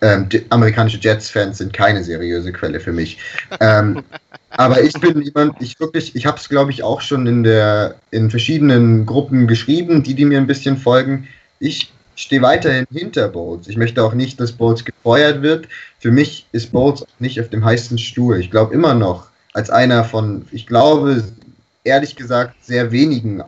[0.00, 3.18] Ähm, amerikanische Jets-Fans sind keine seriöse Quelle für mich.
[3.60, 4.02] ähm,
[4.50, 7.94] aber ich bin jemand, ich wirklich, ich habe es glaube ich auch schon in der
[8.10, 11.28] in verschiedenen Gruppen geschrieben, die die mir ein bisschen folgen.
[11.60, 13.68] Ich stehe weiterhin hinter Bowles.
[13.68, 15.68] Ich möchte auch nicht, dass Bowles gefeuert wird.
[16.00, 18.40] Für mich ist Bowles nicht auf dem heißen Stuhl.
[18.40, 21.24] Ich glaube immer noch als einer von, ich glaube
[21.84, 23.42] ehrlich gesagt sehr wenigen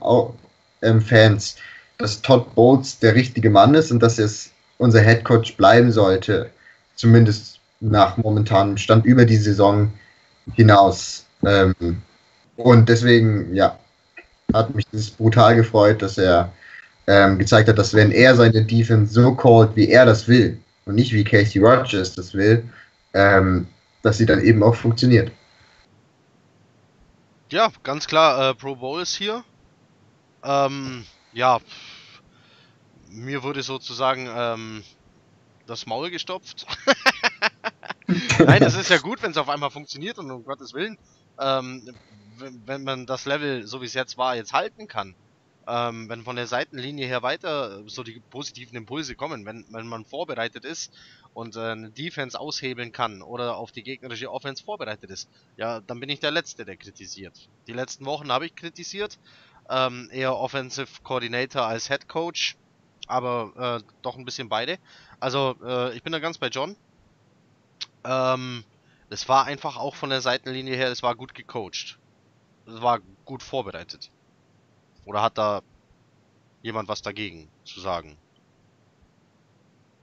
[0.83, 1.57] ähm, Fans,
[1.99, 6.51] dass Todd Bowles der richtige Mann ist und dass es unser Head Coach bleiben sollte,
[6.97, 9.93] zumindest nach momentanem Stand über die Saison
[10.55, 11.27] hinaus.
[11.47, 11.75] Ähm,
[12.57, 13.79] und deswegen, ja,
[14.53, 16.53] hat mich das brutal gefreut, dass er
[17.07, 20.95] ähm, gezeigt hat, dass wenn er seine Defense so callt, wie er das will, und
[20.95, 22.65] nicht wie Casey Rogers das will,
[23.15, 23.67] ähm,
[24.03, 25.31] dass sie dann eben auch funktioniert.
[27.51, 29.45] ja, ganz klar, äh, Pro Bowles hier.
[30.43, 31.05] Ähm,
[31.35, 31.61] ja,
[33.11, 34.85] mir wurde sozusagen ähm,
[35.67, 36.67] das Maul gestopft.
[38.39, 40.99] Nein, es ist ja gut, wenn es auf einmal funktioniert und um Gottes Willen,
[41.39, 41.95] ähm,
[42.67, 45.15] wenn, man das Level, so wie es jetzt war, jetzt halten kann.
[45.67, 50.05] Ähm, wenn von der Seitenlinie her weiter so die positiven Impulse kommen, wenn, wenn man
[50.05, 50.93] vorbereitet ist
[51.33, 56.01] und äh, eine Defense aushebeln kann oder auf die gegnerische Offense vorbereitet ist, ja, dann
[56.01, 57.49] bin ich der Letzte, der kritisiert.
[57.67, 59.19] Die letzten Wochen habe ich kritisiert,
[59.71, 62.57] ähm, eher Offensive Coordinator als Head Coach,
[63.07, 64.79] aber äh, doch ein bisschen beide.
[65.21, 66.77] Also äh, ich bin da ganz bei John.
[68.05, 68.65] Ähm,
[69.11, 71.99] das war einfach auch von der Seitenlinie her, das war gut gecoacht.
[72.67, 74.11] Das war gut vorbereitet.
[75.05, 75.61] Oder hat da
[76.63, 78.17] jemand was dagegen zu sagen?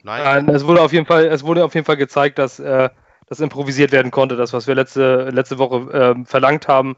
[0.04, 0.46] Nein?
[0.46, 2.90] Nein, es wurde auf jeden Fall, es wurde auf jeden Fall gezeigt, dass äh,
[3.28, 6.96] das improvisiert werden konnte, das, was wir letzte, letzte Woche äh, verlangt haben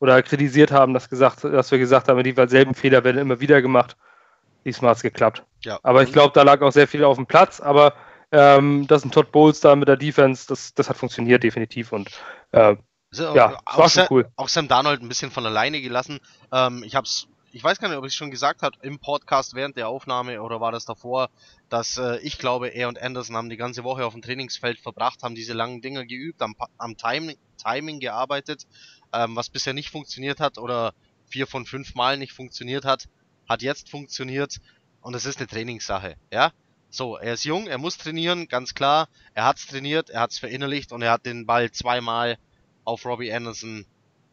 [0.00, 3.62] oder kritisiert haben, dass, gesagt, dass wir gesagt haben, die selben Fehler werden immer wieder
[3.62, 3.96] gemacht.
[4.64, 5.44] Diesmal hat es geklappt.
[5.60, 5.78] Ja.
[5.82, 7.94] Aber ich glaube, da lag auch sehr viel auf dem Platz, aber
[8.32, 12.10] ähm, das ein Todd Bowles da mit der Defense, das, das hat funktioniert definitiv und
[12.52, 12.76] äh,
[13.12, 14.28] ja, auch, war schon cool.
[14.36, 16.18] Auch Sam Darnold ein bisschen von alleine gelassen.
[16.50, 19.54] Ähm, ich hab's, ich weiß gar nicht, ob ich es schon gesagt habe im Podcast
[19.54, 21.30] während der Aufnahme oder war das davor,
[21.68, 25.22] dass äh, ich glaube, er und Anderson haben die ganze Woche auf dem Trainingsfeld verbracht,
[25.22, 28.66] haben diese langen Dinge geübt, am, am Timing, Timing gearbeitet,
[29.14, 30.94] ähm, was bisher nicht funktioniert hat oder
[31.26, 33.08] vier von fünf Mal nicht funktioniert hat,
[33.48, 34.58] hat jetzt funktioniert
[35.00, 36.52] und es ist eine Trainingssache, ja.
[36.90, 39.08] So, er ist jung, er muss trainieren, ganz klar.
[39.34, 42.38] Er hat's trainiert, er hat's verinnerlicht und er hat den Ball zweimal
[42.84, 43.84] auf Robbie Anderson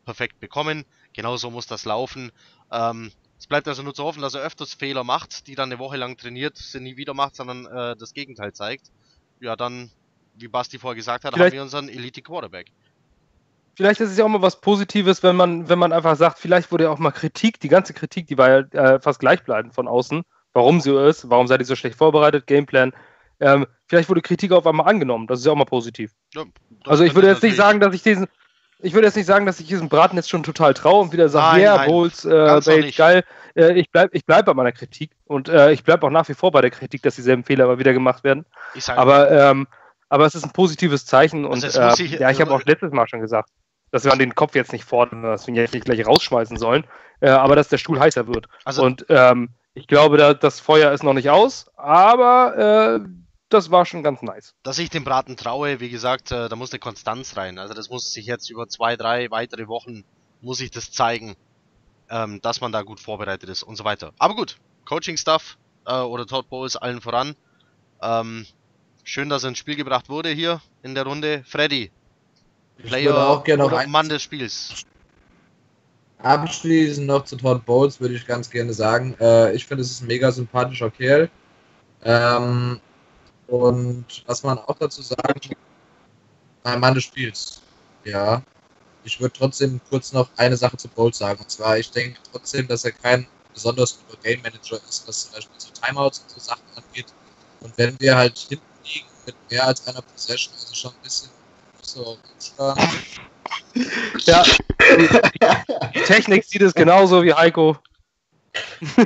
[0.06, 0.86] perfekt bekommen.
[1.14, 2.32] Genauso muss das laufen.
[2.72, 5.80] Ähm, es bleibt also nur zu hoffen, dass er öfters Fehler macht, die dann eine
[5.80, 8.92] Woche lang trainiert, sie nie wieder macht, sondern äh, das Gegenteil zeigt.
[9.40, 9.90] Ja, dann,
[10.36, 12.72] wie Basti vorher gesagt hat, vielleicht, haben wir unseren Elite Quarterback.
[13.82, 16.72] Vielleicht ist es ja auch mal was Positives, wenn man, wenn man einfach sagt, vielleicht
[16.72, 19.88] wurde ja auch mal Kritik, die ganze Kritik, die war ja äh, fast gleichbleibend von
[19.88, 20.22] außen,
[20.54, 22.94] warum sie so ist, warum seid ihr so schlecht vorbereitet, Gameplan.
[23.40, 25.26] Ähm, vielleicht wurde Kritik auf einmal angenommen.
[25.26, 26.12] Das ist ja auch mal positiv.
[26.36, 26.44] Ja,
[26.86, 28.28] also ich würde jetzt nicht sagen, dass ich diesen,
[28.82, 31.28] ich würde jetzt nicht sagen, dass ich diesen Braten jetzt schon total traue und wieder
[31.28, 33.24] sage, ja, yeah, Bowls, äh, geil.
[33.56, 36.36] Äh, ich bleibe ich bleib bei meiner Kritik und äh, ich bleibe auch nach wie
[36.36, 38.46] vor bei der Kritik, dass dieselben Fehler immer wieder gemacht werden.
[38.90, 39.68] aber, ähm,
[40.08, 42.92] aber es ist ein positives Zeichen also und äh, ich, ja, ich habe auch letztes
[42.92, 43.50] Mal schon gesagt,
[43.92, 46.58] dass wir an den Kopf jetzt nicht fordern, dass wir ihn jetzt nicht gleich rausschmeißen
[46.58, 46.86] sollen,
[47.20, 48.48] äh, aber dass der Stuhl heißer wird.
[48.64, 53.08] Also, und ähm, ich glaube, da, das Feuer ist noch nicht aus, aber äh,
[53.50, 54.56] das war schon ganz nice.
[54.64, 57.60] Dass ich dem Braten traue, wie gesagt, äh, da muss eine Konstanz rein.
[57.60, 60.04] Also das muss sich jetzt über zwei, drei weitere Wochen,
[60.42, 61.36] muss ich das zeigen,
[62.10, 64.14] ähm, dass man da gut vorbereitet ist und so weiter.
[64.20, 67.36] Aber gut, Coaching-Stuff äh, oder Todd Bowles allen voran.
[68.02, 68.46] Ähm,
[69.04, 71.44] schön, dass er ins Spiel gebracht wurde hier in der Runde.
[71.46, 71.92] Freddy,
[72.84, 74.86] Player oder Mann des Spiels.
[76.20, 79.16] Abschließend noch zu Todd Bowles würde ich ganz gerne sagen.
[79.20, 81.30] Äh, ich finde, es ist ein mega sympathischer Kerl.
[82.04, 82.80] Ähm,
[83.48, 85.40] und was man auch dazu sagen,
[86.64, 87.62] mein Mann des Spiels.
[88.04, 88.42] Ja.
[89.04, 91.40] Ich würde trotzdem kurz noch eine Sache zu Bowles sagen.
[91.42, 95.34] Und zwar, ich denke trotzdem, dass er kein besonders guter Game Manager ist, was zum
[95.34, 97.08] Beispiel so Timeouts und so Sachen angeht.
[97.62, 101.32] Und wenn wir halt hinten liegen mit mehr als einer Possession, also schon ein bisschen
[101.82, 102.18] so
[104.26, 104.44] ja.
[105.96, 107.78] Die Technik sieht es genauso wie Heiko.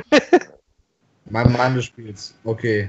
[1.30, 2.34] mein Mann des Spiels.
[2.44, 2.88] Okay.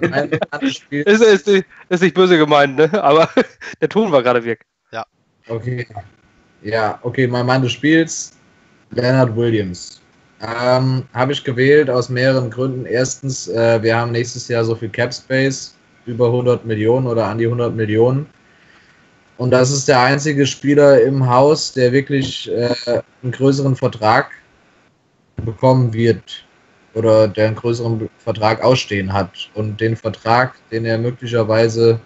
[0.00, 1.20] mein Mann des Spiels.
[1.20, 3.02] Ist, ist, ist nicht böse gemeint, ne?
[3.02, 3.28] Aber
[3.80, 4.64] der Ton war gerade weg.
[4.92, 5.04] Ja.
[5.48, 5.86] Okay.
[6.62, 8.32] Ja, okay, mein Mann des Spiels.
[8.90, 10.00] Leonard Williams.
[10.40, 12.86] Ähm, Habe ich gewählt aus mehreren Gründen.
[12.86, 15.74] Erstens, äh, wir haben nächstes Jahr so viel Cap Space,
[16.06, 18.26] über 100 Millionen oder an die 100 Millionen.
[19.36, 22.74] Und das ist der einzige Spieler im Haus, der wirklich äh,
[23.22, 24.30] einen größeren Vertrag
[25.44, 26.44] bekommen wird
[26.94, 29.50] oder der einen größeren Vertrag ausstehen hat.
[29.54, 32.00] Und den Vertrag, den er möglicherweise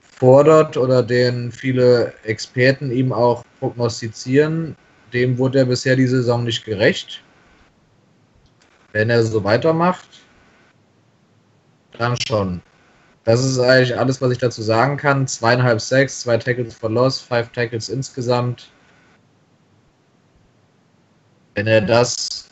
[0.00, 4.76] fordert oder den viele Experten ihm auch prognostizieren,
[5.12, 7.22] dem wurde er bisher die Saison nicht gerecht.
[8.92, 10.08] Wenn er so weitermacht,
[11.96, 12.60] dann schon.
[13.30, 15.24] Das ist eigentlich alles, was ich dazu sagen kann.
[15.28, 18.72] Zweieinhalb Sacks, zwei Tackles for Loss, five Tackles insgesamt.
[21.54, 22.48] Wenn er das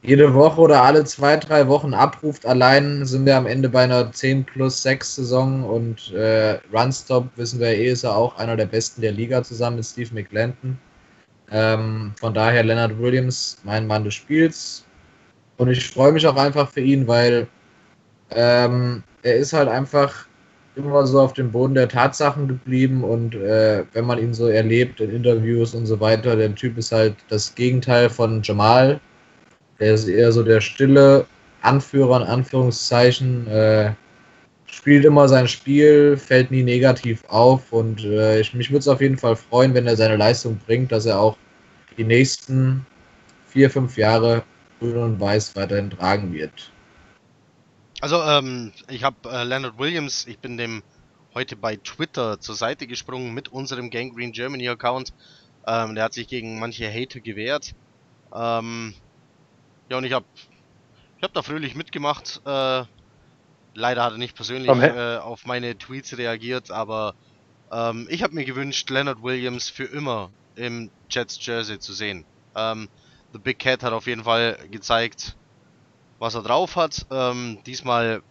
[0.00, 4.10] jede Woche oder alle zwei, drei Wochen abruft, allein sind wir am Ende bei einer
[4.10, 8.66] 10 plus 6 Saison und äh, Runstop, wissen wir eh, ist er auch einer der
[8.66, 10.78] besten der Liga zusammen mit Steve McLenton.
[11.50, 14.86] Ähm, von daher Leonard Williams, mein Mann des Spiels.
[15.58, 17.46] Und ich freue mich auch einfach für ihn, weil
[18.30, 20.26] ähm, er ist halt einfach
[20.74, 25.00] immer so auf dem Boden der Tatsachen geblieben und äh, wenn man ihn so erlebt
[25.00, 29.00] in Interviews und so weiter, der Typ ist halt das Gegenteil von Jamal.
[29.78, 31.26] Der ist eher so der stille
[31.60, 33.92] Anführer in Anführungszeichen, äh,
[34.66, 39.00] spielt immer sein Spiel, fällt nie negativ auf und äh, ich, mich würde es auf
[39.00, 41.36] jeden Fall freuen, wenn er seine Leistung bringt, dass er auch
[41.98, 42.86] die nächsten
[43.48, 44.42] vier, fünf Jahre
[44.80, 46.72] grün und weiß weiterhin tragen wird.
[48.02, 50.82] Also, ähm, ich habe äh, Leonard Williams, ich bin dem
[51.34, 55.12] heute bei Twitter zur Seite gesprungen mit unserem Gangrene Germany Account.
[55.68, 57.76] Ähm, der hat sich gegen manche Hater gewehrt.
[58.34, 58.92] Ähm,
[59.88, 60.26] ja, und ich habe
[61.16, 62.40] ich hab da fröhlich mitgemacht.
[62.44, 62.82] Äh,
[63.74, 67.14] leider hat er nicht persönlich äh, auf meine Tweets reagiert, aber
[67.70, 72.24] ähm, ich habe mir gewünscht, Leonard Williams für immer im Jets Jersey zu sehen.
[72.56, 72.88] Ähm,
[73.32, 75.36] The Big Cat hat auf jeden Fall gezeigt,
[76.22, 77.04] was er drauf hat.
[77.10, 78.22] Ähm, diesmal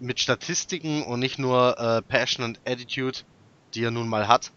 [0.00, 3.20] mit Statistiken und nicht nur äh, Passion und Attitude,
[3.74, 4.50] die er nun mal hat.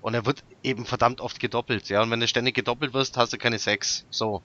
[0.00, 2.00] Und er wird eben verdammt oft gedoppelt, ja.
[2.00, 4.06] Und wenn du ständig gedoppelt wirst, hast du keine Sex.
[4.10, 4.40] So.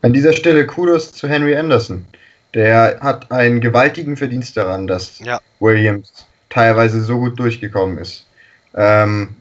[0.00, 2.06] An dieser Stelle Kudos zu Henry Anderson.
[2.54, 5.40] Der hat einen gewaltigen Verdienst daran, dass ja.
[5.58, 8.26] Williams teilweise so gut durchgekommen ist.
[8.74, 9.36] Ähm,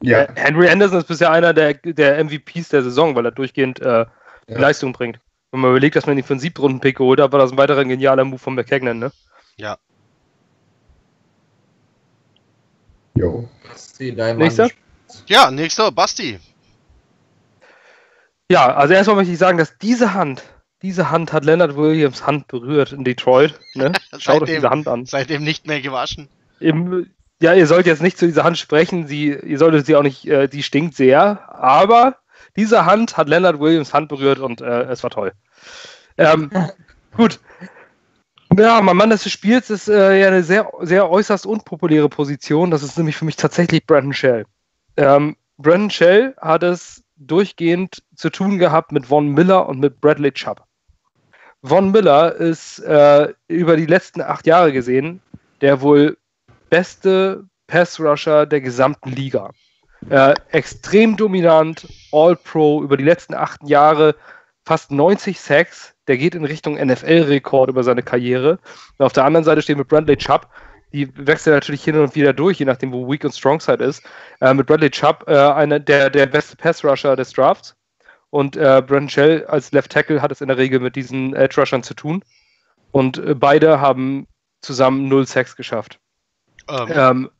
[0.00, 0.28] ja.
[0.34, 4.06] Henry Anderson ist bisher einer der, der MVPs der Saison, weil er durchgehend äh, ja.
[4.48, 5.18] Leistung bringt.
[5.54, 7.84] Wenn man überlegt, dass man ihn für einen Siebtrunden-Pick geholt hat, war das ein weiterer
[7.84, 9.12] genialer Move von McKagan, ne?
[9.56, 9.78] Ja.
[13.14, 13.48] Jo.
[14.00, 14.68] Nächster?
[15.28, 16.40] Ja, nächster, Basti.
[18.50, 20.42] Ja, also erstmal möchte ich sagen, dass diese Hand,
[20.82, 23.54] diese Hand hat Leonard Williams Hand berührt in Detroit.
[23.74, 23.92] Ne?
[24.18, 25.06] Schaut euch diese Hand an.
[25.06, 26.28] Seitdem nicht mehr gewaschen.
[26.58, 30.02] Im, ja, ihr sollt jetzt nicht zu dieser Hand sprechen, sie, ihr solltet sie auch
[30.02, 32.16] nicht, äh, die stinkt sehr, aber
[32.56, 35.32] diese Hand hat Leonard Williams Hand berührt und äh, es war toll.
[36.18, 36.50] Ähm,
[37.16, 37.40] gut.
[38.56, 42.70] Ja, mein Mann des Spiels ist äh, ja eine sehr, sehr äußerst unpopuläre Position.
[42.70, 44.44] Das ist nämlich für mich tatsächlich Brandon Shell.
[44.96, 50.32] Ähm, Brandon Shell hat es durchgehend zu tun gehabt mit Von Miller und mit Bradley
[50.32, 50.62] Chubb.
[51.62, 55.20] Von Miller ist äh, über die letzten acht Jahre gesehen
[55.60, 56.18] der wohl
[56.68, 59.50] beste Pass-Rusher der gesamten Liga.
[60.10, 64.14] Äh, extrem dominant, All-Pro über die letzten acht Jahre,
[64.64, 65.94] fast 90 Sacks.
[66.06, 68.58] Der geht in Richtung NFL-Rekord über seine Karriere.
[68.98, 70.48] Und auf der anderen Seite stehen wir Bradley Chubb.
[70.92, 74.02] Die wechseln natürlich hin und wieder durch, je nachdem, wo Weak und Strong Side ist.
[74.40, 77.74] Äh, mit Bradley Chubb, äh, einer der, der beste Pass-Rusher des Drafts.
[78.30, 81.60] Und äh, Brandon Shell als Left Tackle hat es in der Regel mit diesen Edge
[81.60, 82.24] Rushern zu tun.
[82.90, 84.26] Und äh, beide haben
[84.60, 85.98] zusammen null Sacks geschafft.
[86.68, 86.88] Ähm.
[86.90, 87.30] Ähm,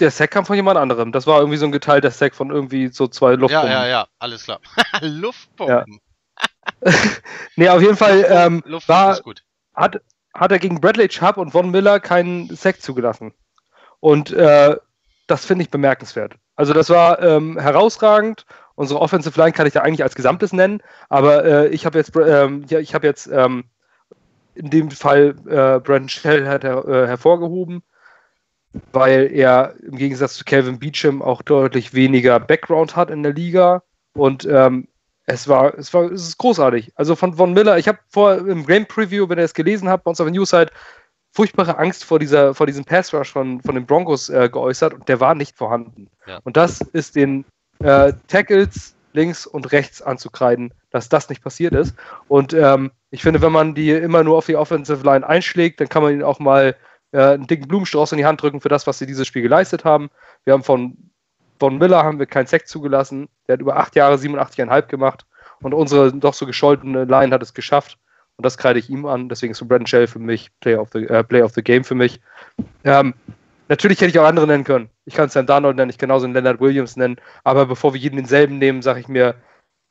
[0.00, 1.12] der Sack kam von jemand anderem.
[1.12, 3.70] Das war irgendwie so ein geteilter Sack von irgendwie so zwei Luftpumpen.
[3.70, 4.60] Ja, ja, ja, alles klar.
[5.00, 6.00] Luftpumpen.
[6.82, 6.92] Ja.
[7.56, 9.18] nee, auf jeden Fall ähm, war,
[9.74, 10.00] Hat,
[10.34, 13.32] hat er gegen Bradley Chubb und Von Miller keinen Sack zugelassen.
[14.00, 14.76] Und äh,
[15.26, 16.34] das finde ich bemerkenswert.
[16.54, 18.46] Also das war ähm, herausragend.
[18.74, 22.14] Unsere Offensive Line kann ich da eigentlich als Gesamtes nennen, aber äh, ich habe jetzt,
[22.14, 23.64] ähm, ja, ich habe jetzt ähm,
[24.54, 27.82] in dem Fall äh, Brandon Shell hat er, äh, hervorgehoben,
[28.92, 33.82] weil er im Gegensatz zu Calvin Beecham auch deutlich weniger Background hat in der Liga
[34.14, 34.88] und ähm,
[35.26, 36.92] es war, es war, es ist großartig.
[36.94, 40.04] Also von Von Miller, ich habe vor im Game Preview, wenn ihr es gelesen habt,
[40.04, 40.70] bei uns auf der Newsite,
[41.32, 45.08] furchtbare Angst vor dieser, vor diesem Pass Rush von, von den Broncos äh, geäußert und
[45.08, 46.08] der war nicht vorhanden.
[46.26, 46.40] Ja.
[46.44, 47.44] Und das ist den
[47.80, 51.94] äh, Tackles links und rechts anzukreiden, dass das nicht passiert ist.
[52.28, 55.88] Und ähm, ich finde, wenn man die immer nur auf die Offensive Line einschlägt, dann
[55.88, 56.76] kann man ihnen auch mal
[57.16, 59.84] äh, einen dicken Blumenstrauß in die Hand drücken für das, was sie dieses Spiel geleistet
[59.84, 60.10] haben.
[60.44, 60.96] Wir haben von,
[61.58, 63.28] von Miller haben wir keinen Sack zugelassen.
[63.48, 65.26] Der hat über acht Jahre 87,5 gemacht.
[65.62, 67.98] Und unsere doch so gescholtene Line hat es geschafft.
[68.36, 69.30] Und das kreide ich ihm an.
[69.30, 71.84] Deswegen ist so Brandon Shell für mich Player of the, äh, Player of the Game
[71.84, 72.20] für mich.
[72.84, 73.14] Ähm,
[73.68, 74.90] natürlich hätte ich auch andere nennen können.
[75.06, 77.16] Ich kann Sam Darnold nennen, ich kann genauso einen Leonard Williams nennen.
[77.44, 79.36] Aber bevor wir jeden denselben nehmen, sage ich mir,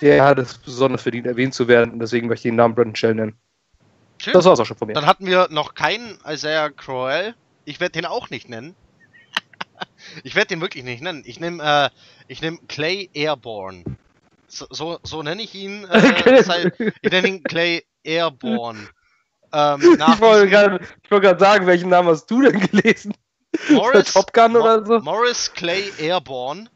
[0.01, 1.93] der hat es besonders verdient, erwähnt zu werden.
[1.93, 3.35] Und deswegen möchte ich den Namen Brandon Shell nennen.
[4.17, 4.33] Schön.
[4.33, 4.93] Das war's auch schon von mir.
[4.93, 7.35] Dann hatten wir noch keinen Isaiah Crowell.
[7.65, 8.75] Ich werde den auch nicht nennen.
[10.23, 11.23] ich werde den wirklich nicht nennen.
[11.25, 11.89] Ich nehme äh,
[12.27, 13.83] ich nehm Clay Airborne.
[14.47, 15.87] So, so, so nenne ich ihn.
[15.93, 16.71] Äh,
[17.01, 18.87] ich nenne ihn Clay Airborne.
[19.51, 20.79] Ähm, ich wollte
[21.09, 23.13] gerade sagen, welchen Namen hast du denn gelesen?
[23.69, 24.99] Morris, Top Gun Mo oder so?
[24.99, 26.69] Morris Clay Airborne,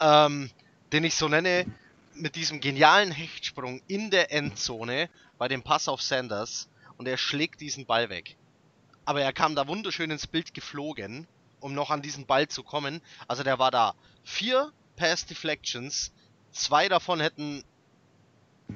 [0.00, 0.50] ähm,
[0.92, 1.66] den ich so nenne,
[2.14, 5.08] mit diesem genialen Hechtsprung in der Endzone
[5.38, 6.68] bei dem Pass auf Sanders
[7.00, 8.36] und er schlägt diesen Ball weg.
[9.06, 11.26] Aber er kam da wunderschön ins Bild geflogen,
[11.58, 13.00] um noch an diesen Ball zu kommen.
[13.26, 13.94] Also der war da.
[14.22, 16.12] Vier Pass Deflections,
[16.52, 17.64] zwei davon hätten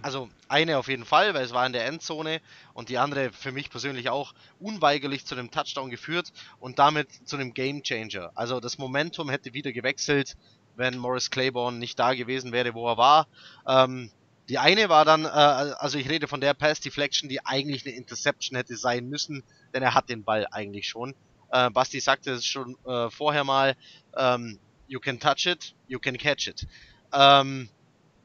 [0.00, 2.40] also eine auf jeden Fall, weil es war in der Endzone
[2.72, 7.36] und die andere für mich persönlich auch unweigerlich zu einem Touchdown geführt und damit zu
[7.36, 8.32] einem Game Changer.
[8.34, 10.34] Also das Momentum hätte wieder gewechselt,
[10.76, 13.28] wenn Morris Claiborne nicht da gewesen wäre, wo er war.
[13.68, 14.10] Ähm,
[14.48, 17.94] Die eine war dann, äh, also ich rede von der Pass Deflection, die eigentlich eine
[17.94, 19.42] Interception hätte sein müssen,
[19.72, 21.14] denn er hat den Ball eigentlich schon.
[21.50, 23.76] Äh, Basti sagte es schon äh, vorher mal,
[24.16, 26.66] ähm, you can touch it, you can catch it.
[27.12, 27.70] Ähm,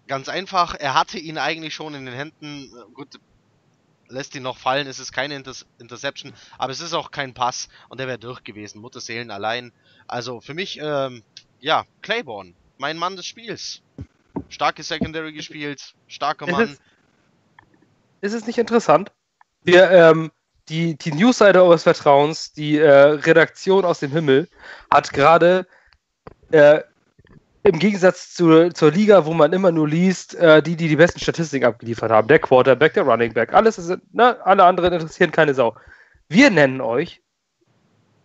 [0.08, 2.66] ganz einfach, er hatte ihn eigentlich schon in den Händen.
[2.66, 3.20] Äh, gut,
[4.10, 7.70] lässt ihn noch fallen, es ist keine Inter Interception, aber es ist auch kein Pass
[7.88, 8.82] und der wäre durch gewesen.
[8.82, 9.72] Mutterseelen allein.
[10.08, 11.24] Also für mich, ähm,
[11.60, 13.82] ja, Claiborne, mein Mann des Spiels.
[14.50, 16.64] Starke Secondary gespielt, starker Ist Mann.
[16.64, 16.80] es-
[18.22, 19.12] Ist es nicht interessant?
[19.64, 20.32] Wir, ähm,
[20.68, 24.48] die, die Newsseite eures Vertrauens, die äh, Redaktion aus dem Himmel,
[24.92, 25.66] hat gerade
[26.52, 26.82] äh,
[27.64, 31.20] im Gegensatz zu, zur Liga, wo man immer nur liest, äh, die, die die besten
[31.20, 35.54] Statistiken abgeliefert haben, der Quarterback, der Running Back, alles ist, ne, alle anderen interessieren keine
[35.54, 35.76] Sau.
[36.30, 37.22] Wir nennen euch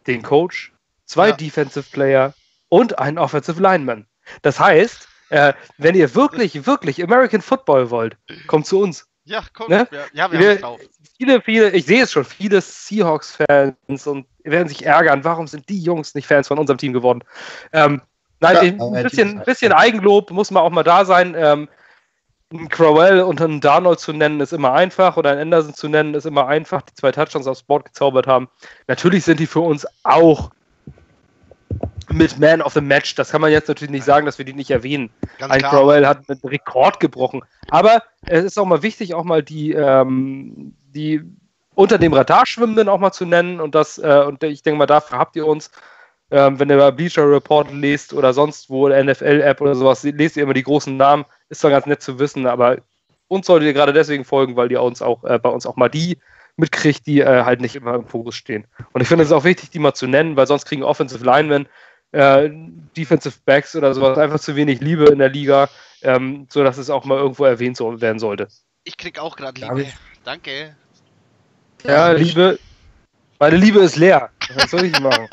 [0.06, 0.72] den Coach,
[1.04, 1.36] zwei Ja.
[1.36, 2.34] Defensive Player
[2.68, 4.06] und einen Offensive Lineman.
[4.42, 9.06] Das heißt, äh, wenn ihr wirklich, wirklich American Football wollt, kommt zu uns.
[9.24, 9.88] Ja, komm, Ne?
[10.12, 10.80] ja, wir Wir- haben drauf.
[11.16, 15.78] Viele, viele, ich sehe es schon, viele Seahawks-Fans und werden sich ärgern, warum sind die
[15.78, 17.20] Jungs nicht Fans von unserem Team geworden?
[17.72, 18.02] Ähm,
[18.40, 21.34] nein, Ja, ein bisschen, die- bisschen Eigenlob muss man auch mal da sein.
[21.38, 21.68] Ähm,
[22.52, 26.14] einen Crowell und einen Darnold zu nennen ist immer einfach oder einen Anderson zu nennen
[26.14, 28.48] ist immer einfach, die zwei Touchdowns aufs Board gezaubert haben.
[28.86, 30.51] Natürlich sind die für uns auch
[32.12, 33.14] mit Man of the Match.
[33.14, 35.10] Das kann man jetzt natürlich nicht sagen, dass wir die nicht erwähnen.
[35.39, 35.72] Ganz Ein klar.
[35.72, 37.43] Crowell hat einen Rekord gebrochen.
[37.68, 41.22] Aber es ist auch mal wichtig, auch mal die, ähm, die
[41.74, 43.60] unter dem Radar schwimmenden auch mal zu nennen.
[43.60, 45.70] Und das, äh, und ich denke mal, dafür habt ihr uns,
[46.31, 50.43] ähm, wenn ihr bei Bleacher Report lest oder sonst wo, NFL-App oder sowas, lest ihr
[50.43, 51.24] immer die großen Namen.
[51.48, 52.78] Ist zwar ganz nett zu wissen, aber
[53.28, 55.89] uns solltet ihr gerade deswegen folgen, weil ihr uns auch äh, bei uns auch mal
[55.89, 56.18] die
[56.56, 58.66] mitkriegt, die äh, halt nicht immer im Fokus stehen.
[58.93, 61.66] Und ich finde es auch wichtig, die mal zu nennen, weil sonst kriegen Offensive Linemen,
[62.14, 62.50] äh,
[62.96, 65.68] Defensive Backs oder sowas einfach zu wenig Liebe in der Liga,
[66.02, 68.48] ähm, so dass es auch mal irgendwo erwähnt so, werden sollte.
[68.84, 69.82] Ich krieg auch gerade Liebe.
[69.82, 70.74] ich- Danke.
[71.84, 72.58] Ja, Liebe,
[73.38, 74.30] meine Liebe ist leer.
[74.54, 75.28] Was soll ich machen?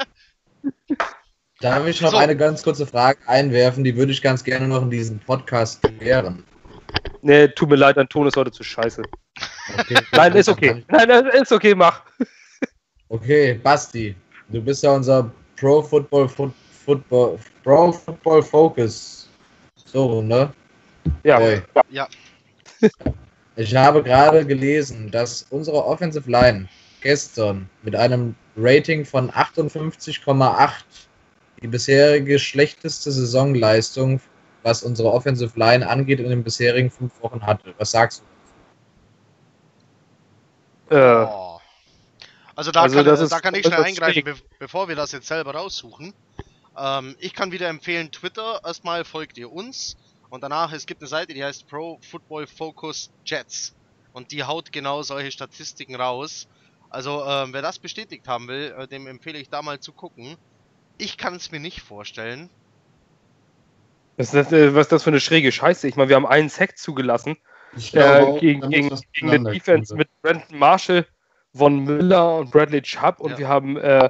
[1.62, 2.18] Darf ich noch So.
[2.18, 3.84] eine ganz kurze Frage einwerfen?
[3.84, 6.44] Die würde ich ganz gerne noch in diesem Podcast klären.
[7.22, 9.04] Nee, tut mir leid, dein Ton ist heute zu scheiße.
[9.78, 9.98] Okay.
[10.14, 10.84] Nein, ist okay.
[10.90, 12.02] Nein, ist okay, mach.
[13.10, 14.16] Okay, Basti,
[14.50, 16.52] du bist ja unser Pro Football Foot,
[16.86, 19.30] Football Pro Football Focus.
[19.86, 20.52] So, ne?
[21.24, 21.62] Ja, Boy.
[21.90, 22.08] Ja.
[23.58, 26.70] Ich habe gerade gelesen, dass unsere Offensive Line
[27.02, 30.72] gestern mit einem Rating von 58,8
[31.62, 34.22] die bisherige schlechteste Saisonleistung,
[34.64, 37.74] was unsere Offensive Line angeht, in den bisherigen fünf Wochen hatte.
[37.78, 38.24] Was sagst
[40.90, 40.96] du?
[40.96, 41.60] äh, Oh.
[42.56, 45.56] Also da Also kann, da kann ich schnell eingreifen, be bevor wir das jetzt selber
[45.56, 46.14] raussuchen.
[46.78, 49.98] Ähm, ich kann wieder empfehlen, Twitter, erstmal folgt ihr uns
[50.30, 53.76] und danach, es gibt eine Seite, die heißt Pro Football Focus Jets
[54.14, 56.48] und die haut genau solche Statistiken raus.
[56.90, 60.36] Also ähm, wer das bestätigt haben will, äh, dem empfehle ich da mal zu gucken.
[60.98, 62.50] Ich kann es mir nicht vorstellen.
[64.18, 65.88] was, ist das, äh, was ist das für eine schräge Scheiße?
[65.88, 67.38] Ich meine, wir haben einen Sack zugelassen
[67.76, 71.06] Ich glaube, äh, auch, gegen, gegen, gegen eine Defense mit Brandon Marshall,
[71.54, 73.38] Von Miller und Bradley Chubb und Ja.
[73.38, 74.10] wir haben äh,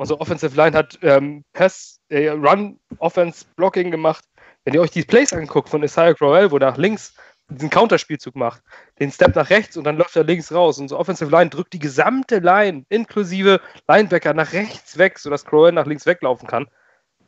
[0.00, 4.24] unsere Offensive Line hat ähm, Pass, äh, Run, Offense, Blocking gemacht.
[4.64, 7.14] Wenn ihr euch die Plays anguckt von Isaiah Crowell, wo nach links
[7.48, 8.62] diesen Counterspielzug macht,
[8.98, 10.78] den Step nach rechts und dann läuft er links raus.
[10.78, 15.86] Unsere Offensive Line drückt die gesamte Line, inklusive Linebacker, nach rechts weg, sodass Crowell nach
[15.86, 16.68] links weglaufen kann.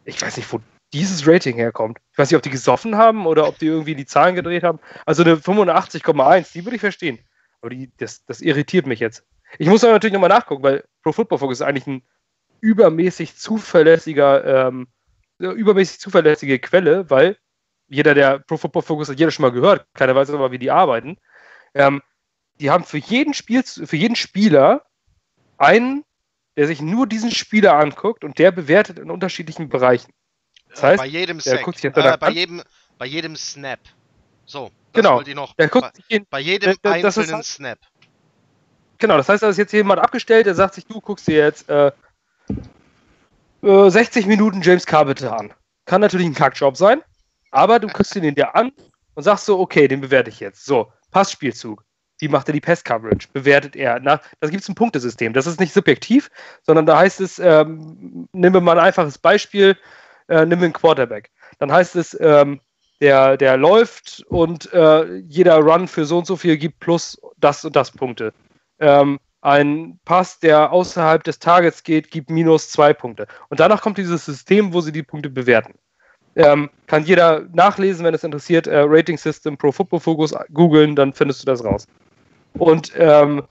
[0.04, 0.60] Ich weiß nicht, wo
[0.94, 1.98] dieses Rating herkommt.
[2.12, 4.78] Ich weiß nicht, ob die gesoffen haben oder ob die irgendwie die Zahlen gedreht haben.
[5.04, 7.18] Also eine 85,1, die würde ich verstehen.
[7.60, 9.24] Aber die, das, das irritiert mich jetzt.
[9.58, 12.02] Ich muss aber natürlich nochmal nachgucken, weil Pro Football Focus ist eigentlich ein
[12.62, 14.86] übermäßig zuverlässiger, ähm,
[15.38, 17.36] übermäßig zuverlässige Quelle, weil
[17.88, 20.70] jeder, der Pro Football Focus hat, jeder schon mal gehört, keiner weiß aber, wie die
[20.70, 21.18] arbeiten.
[21.74, 22.00] Ähm,
[22.60, 24.86] die haben für jeden Spiel, für jeden Spieler
[25.58, 26.04] einen,
[26.56, 30.12] der sich nur diesen Spieler anguckt und der bewertet in unterschiedlichen Bereichen.
[30.70, 31.62] Das Äh, heißt, bei jedem Sack.
[31.64, 32.32] guckt sich äh, bei an.
[32.34, 32.62] jedem,
[32.98, 33.80] bei jedem Snap.
[34.46, 35.20] So, das Genau.
[35.34, 35.54] noch.
[35.56, 37.78] Der bei, guckt sich jeden, bei jedem das- das einzelnen halt- Snap.
[38.98, 41.68] Genau, das heißt, da ist jetzt jemand abgestellt, der sagt sich, du guckst dir jetzt
[41.68, 41.90] äh,
[43.62, 45.52] äh, 60 Minuten James Carpenter an.
[45.86, 47.02] Kann natürlich ein Kackjob sein,
[47.50, 48.72] aber du guckst den dir an
[49.14, 50.64] und sagst so, okay, den bewerte ich jetzt.
[50.64, 51.84] So, Passspielzug.
[52.18, 53.28] Wie macht er die Pass-Coverage?
[53.32, 53.98] Bewertet er?
[54.00, 55.32] Na, da gibt es ein Punktesystem.
[55.32, 56.30] Das ist nicht subjektiv,
[56.62, 59.76] sondern da heißt es, ähm, nehmen wir mal ein einfaches Beispiel,
[60.28, 61.30] äh, nimm einen Quarterback.
[61.58, 62.60] Dann heißt es, ähm,
[63.00, 67.64] der, der läuft und äh, jeder Run für so und so viel gibt plus das
[67.64, 68.32] und das Punkte.
[68.78, 73.26] Ähm, ein Pass, der außerhalb des Targets geht, gibt minus zwei Punkte.
[73.50, 75.74] Und danach kommt dieses System, wo sie die Punkte bewerten.
[76.34, 78.66] Ähm, kann jeder nachlesen, wenn es interessiert.
[78.66, 81.86] Äh, Rating System Pro Football Focus googeln, dann findest du das raus.
[82.54, 83.42] Und ähm,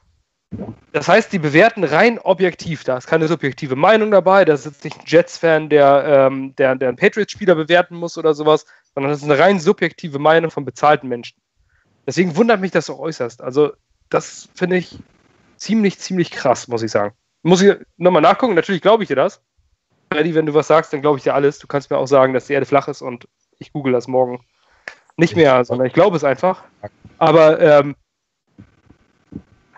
[0.92, 2.84] das heißt, die bewerten rein objektiv.
[2.84, 4.46] Da ist keine subjektive Meinung dabei.
[4.46, 8.34] Da ist jetzt nicht ein Jets-Fan, der, ähm, der, der einen Patriots-Spieler bewerten muss oder
[8.34, 11.38] sowas, sondern das ist eine rein subjektive Meinung von bezahlten Menschen.
[12.08, 13.42] Deswegen wundert mich das auch äußerst.
[13.42, 13.74] Also,
[14.10, 14.98] das finde ich
[15.62, 17.14] ziemlich, ziemlich krass, muss ich sagen.
[17.44, 18.56] Muss ich nochmal nachgucken?
[18.56, 19.42] Natürlich glaube ich dir das.
[20.12, 21.60] Freddy, wenn du was sagst, dann glaube ich dir alles.
[21.60, 23.28] Du kannst mir auch sagen, dass die Erde flach ist und
[23.60, 24.44] ich google das morgen.
[25.18, 26.64] Nicht mehr, sondern ich glaube es einfach.
[27.20, 27.96] Aber ähm,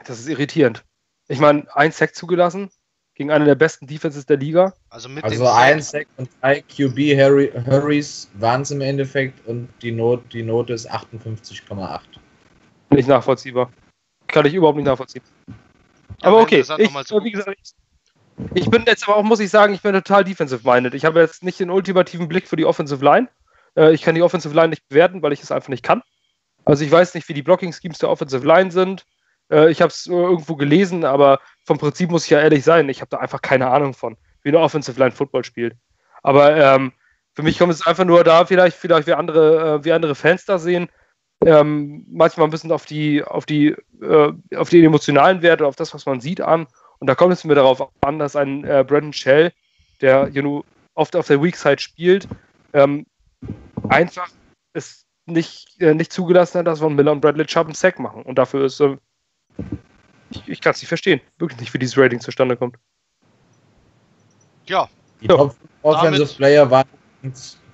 [0.06, 0.84] das ist irritierend.
[1.28, 2.70] Ich meine, ein Sack zugelassen
[3.16, 4.74] gegen eine der besten Defenses der Liga.
[4.90, 9.70] Also, mit also ein Sack und drei QB Harry, Hurries waren es im Endeffekt und
[9.82, 12.00] die, Not, die Note ist 58,8.
[12.90, 13.72] Nicht nachvollziehbar.
[14.28, 15.24] Kann ich überhaupt nicht nachvollziehen.
[16.24, 17.74] Aber okay, ich, wie gesagt, ich,
[18.56, 20.94] ich bin jetzt aber auch, muss ich sagen, ich bin total defensive-minded.
[20.94, 23.28] Ich habe jetzt nicht den ultimativen Blick für die Offensive Line.
[23.76, 26.02] Äh, ich kann die Offensive Line nicht bewerten, weil ich es einfach nicht kann.
[26.66, 29.06] Also ich weiß nicht, wie die Blocking-Schemes der Offensive Line sind.
[29.52, 33.02] Äh, ich habe es irgendwo gelesen, aber vom Prinzip muss ich ja ehrlich sein, ich
[33.02, 35.76] habe da einfach keine Ahnung von, wie eine Offensive Line Football spielt.
[36.24, 36.94] Aber ähm,
[37.34, 40.46] für mich kommt es einfach nur da, vielleicht, vielleicht wie andere, äh, wie andere Fans
[40.46, 40.90] da sehen,
[41.46, 45.94] ähm, manchmal ein bisschen auf die, auf die, äh, auf die emotionalen Werte, auf das,
[45.94, 46.68] was man sieht, an.
[47.00, 49.52] Und da kommt es mir darauf an, dass ein äh, Brandon Shell,
[50.02, 50.64] der you know,
[50.96, 52.28] oft auf der Weak Side spielt,
[52.74, 53.06] ähm,
[53.90, 54.30] einfach
[54.74, 58.24] es nicht, äh, nicht zugelassen hat, dass Von Miller und Bradley Chubb einen Sack machen.
[58.24, 58.98] Und dafür ist äh,
[60.30, 61.22] ich, ich kann es nicht verstehen.
[61.38, 62.78] Wirklich nicht, wie dieses Rating zustande kommt.
[64.66, 64.90] Ja.
[65.22, 65.36] Die ja.
[65.36, 66.88] Top Offensive Player waren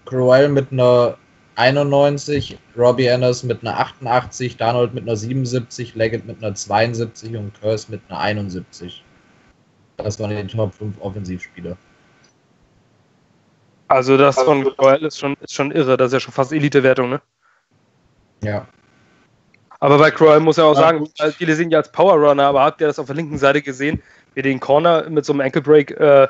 [0.06, 1.18] Crowell mit einer
[1.60, 7.54] 91, Robbie Anders mit einer 88, Darnold mit einer 77, Leggett mit einer 72 und
[7.60, 9.04] Curse mit einer 71.
[9.98, 11.76] Das waren die Top 5 Offensivspieler.
[13.90, 17.10] Also das von Crowell ist schon, ist schon irre, das ist ja schon fast Elite-Wertung,
[17.10, 17.22] ne?
[18.42, 18.66] Ja.
[19.82, 22.64] Aber bei Crowell muss ja auch sagen, also viele sehen ja als Power Runner, aber
[22.64, 24.02] habt ihr das auf der linken Seite gesehen,
[24.34, 26.28] wie den Corner mit so einem Ankle Break äh,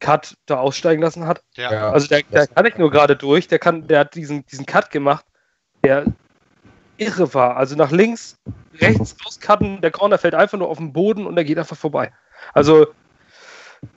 [0.00, 1.42] Cut da aussteigen lassen hat?
[1.54, 1.90] Ja.
[1.90, 4.90] Also der, der kann nicht nur gerade durch, der kann, der hat diesen, diesen Cut
[4.90, 5.24] gemacht,
[5.84, 6.04] der
[6.98, 7.56] irre war.
[7.56, 8.38] Also nach links,
[8.80, 12.12] rechts rauscutten, der Corner fällt einfach nur auf den Boden und er geht einfach vorbei.
[12.52, 12.86] Also,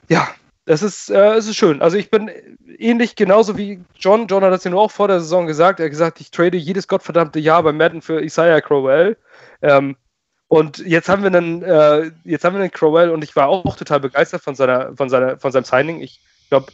[0.08, 0.28] ja,
[0.66, 1.82] das ist, äh, es ist schön.
[1.82, 2.30] Also ich bin
[2.78, 4.26] ähnlich genauso wie John.
[4.26, 5.80] John hat das ja nur auch vor der Saison gesagt.
[5.80, 9.16] Er hat gesagt, ich trade jedes gottverdammte Jahr bei Madden für Isaiah Crowell.
[9.62, 9.96] Ähm,
[10.50, 13.76] und jetzt haben wir einen, äh, jetzt haben wir einen Crowell und ich war auch
[13.76, 16.00] total begeistert von seiner, von seiner, von seinem Signing.
[16.00, 16.72] Ich glaube,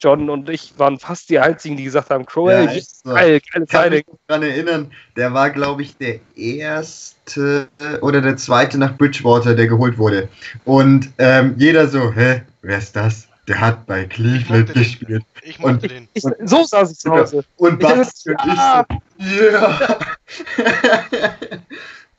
[0.00, 3.14] John und ich waren fast die einzigen, die gesagt haben, Crowell, ja, so.
[3.14, 7.66] geil, geile ich kann mich daran erinnern, der war, glaube ich, der erste
[8.00, 10.28] oder der zweite nach Bridgewater, der geholt wurde.
[10.64, 13.26] Und ähm, jeder so, hä, wer ist das?
[13.48, 15.24] Der hat bei Cleveland gespielt.
[15.42, 16.08] Ich mochte und, den.
[16.12, 17.44] Ich, so saß ich zu Hause.
[17.56, 19.98] Und Basti und ich so, yeah.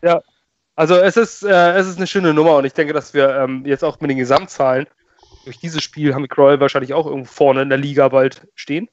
[0.01, 0.21] ja.
[0.79, 3.65] Also es ist, äh, es ist eine schöne Nummer und ich denke, dass wir ähm,
[3.65, 4.87] jetzt auch mit den Gesamtzahlen
[5.43, 8.87] durch dieses Spiel haben wir Kroll wahrscheinlich auch irgendwo vorne in der Liga bald stehen.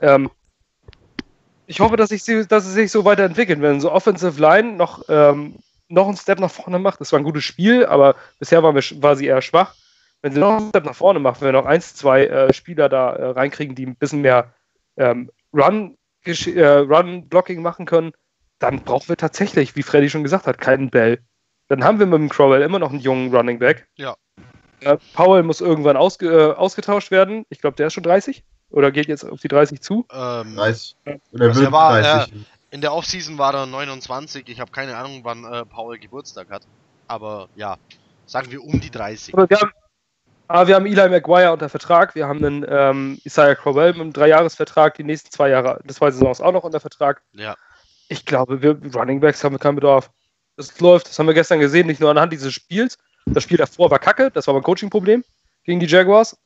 [0.00, 0.30] Ähm,
[1.66, 5.02] ich hoffe, dass, ich sie, dass es sich so weiterentwickelt, wenn so Offensive Line noch,
[5.08, 5.56] ähm,
[5.88, 7.00] noch einen Step nach vorne macht.
[7.00, 9.74] Das war ein gutes Spiel, aber bisher war, wir, war sie eher schwach
[10.20, 12.88] wenn sie noch einen Step nach vorne machen, wenn wir noch eins, zwei äh, Spieler
[12.88, 14.54] da äh, reinkriegen, die ein bisschen mehr
[14.96, 18.12] ähm, Run, äh, Run-Blocking machen können,
[18.58, 21.20] dann brauchen wir tatsächlich, wie Freddy schon gesagt hat, keinen Bell.
[21.68, 23.86] Dann haben wir mit dem Crowell immer noch einen jungen Running Back.
[23.96, 24.14] Ja.
[24.80, 27.46] Äh, Powell muss irgendwann ausge äh, ausgetauscht werden.
[27.48, 30.06] Ich glaube, der ist schon 30 oder geht jetzt auf die 30 zu?
[30.12, 30.96] Ähm, 30.
[31.32, 32.34] Oder also wird war, 30.
[32.34, 32.38] Äh,
[32.70, 34.48] in der Offseason war er 29.
[34.48, 36.66] Ich habe keine Ahnung, wann äh, Powell Geburtstag hat.
[37.06, 37.76] Aber ja,
[38.26, 39.34] sagen wir um die 30.
[39.34, 39.70] Aber wir haben,
[40.46, 44.02] aber ah, wir haben Eli Maguire unter Vertrag, wir haben einen ähm, Isaiah Crowell mit
[44.02, 47.22] einem Dreijahresvertrag, die nächsten zwei Jahre des zwei Saisons auch noch unter Vertrag.
[47.32, 47.56] Ja.
[48.08, 50.10] Ich glaube, wir Running Backs haben wir keinen Bedarf.
[50.56, 52.98] Das läuft, das haben wir gestern gesehen, nicht nur anhand dieses Spiels.
[53.26, 55.24] Das Spiel davor war kacke, das war ein Coaching-Problem
[55.64, 56.36] gegen die Jaguars.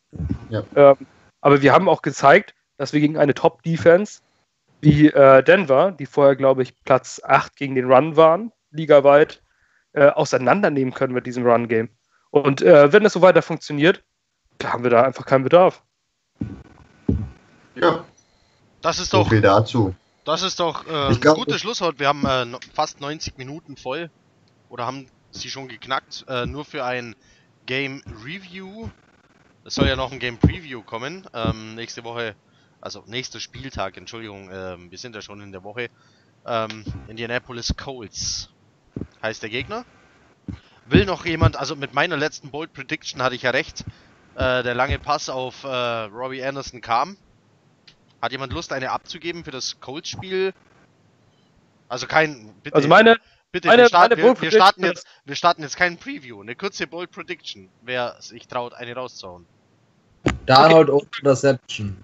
[0.48, 0.62] Ja.
[0.76, 0.97] Ähm,
[1.40, 4.20] aber wir haben auch gezeigt, dass wir gegen eine Top-Defense
[4.80, 9.43] wie äh, Denver, die vorher, glaube ich, Platz 8 gegen den Run waren, ligaweit,
[9.93, 11.89] äh, auseinandernehmen können mit diesem Run-Game.
[12.30, 14.02] Und äh, wenn das so weiter funktioniert,
[14.59, 15.82] da haben wir da einfach keinen Bedarf.
[17.74, 18.05] Ja.
[18.80, 19.24] Das ist doch.
[19.24, 19.94] So viel dazu.
[20.29, 21.99] Das ist doch äh, ein gutes Schlusswort.
[21.99, 24.11] Wir haben äh, fast 90 Minuten voll.
[24.69, 26.27] Oder haben sie schon geknackt.
[26.29, 27.17] Äh, nur für ein
[27.65, 28.91] Game Review.
[29.65, 31.27] Es soll ja noch ein Game Preview kommen.
[31.33, 32.37] Ähm, nächste Woche.
[32.83, 34.51] Also nächster Spieltag, Entschuldigung.
[34.53, 35.89] Ähm, wir sind ja schon in der Woche.
[36.45, 38.51] Ähm, Indianapolis Colts
[39.23, 39.87] heißt der Gegner.
[40.85, 43.83] Will noch jemand, also mit meiner letzten Bold Prediction hatte ich ja recht.
[44.35, 47.17] Äh, der lange Pass auf äh, Robbie Anderson kam.
[48.20, 50.53] Hat jemand Lust, eine abzugeben für das Colts-Spiel?
[51.89, 52.53] Also kein.
[52.62, 53.16] Bitte, Also meine,
[53.53, 56.40] bitte meine- wir, starten, meine wir, wir, starten jetzt, wir starten jetzt kein Preview.
[56.43, 57.69] Eine kurze Bold Prediction.
[57.82, 59.47] Wer sich traut, eine rauszuhauen.
[60.47, 61.97] Darnold und Interception.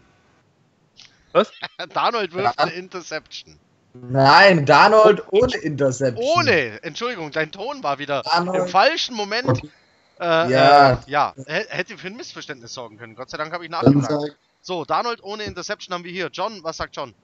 [1.92, 2.64] Darnold wirft Ja.
[2.64, 3.58] eine Interception.
[3.92, 6.24] Nein, Darnold ohne Interception.
[6.36, 6.82] Ohne!
[6.82, 8.70] Entschuldigung, dein Ton war wieder im Darnold.
[8.70, 9.48] falschen Moment.
[9.48, 9.70] Okay.
[10.20, 10.92] Äh, Ja.
[10.92, 13.14] Äh, ja, hätte für ein Missverständnis sorgen können.
[13.16, 14.36] Gott sei Dank habe ich nachgefragt.
[14.66, 16.30] So, Darnold ohne Interception haben wir hier.
[16.32, 17.14] John, was sagt John?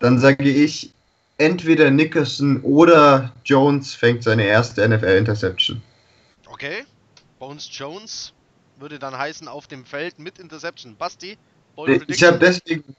[0.00, 0.90] dann sage ich,
[1.38, 5.80] entweder Nickerson oder Jones fängt seine erste NFL-Interception.
[6.46, 6.84] Okay.
[7.38, 8.32] Bones Jones
[8.78, 10.96] würde dann heißen auf dem Feld mit Interception.
[10.96, 11.36] Basti,
[11.76, 12.96] Bold Ich habe deswegen.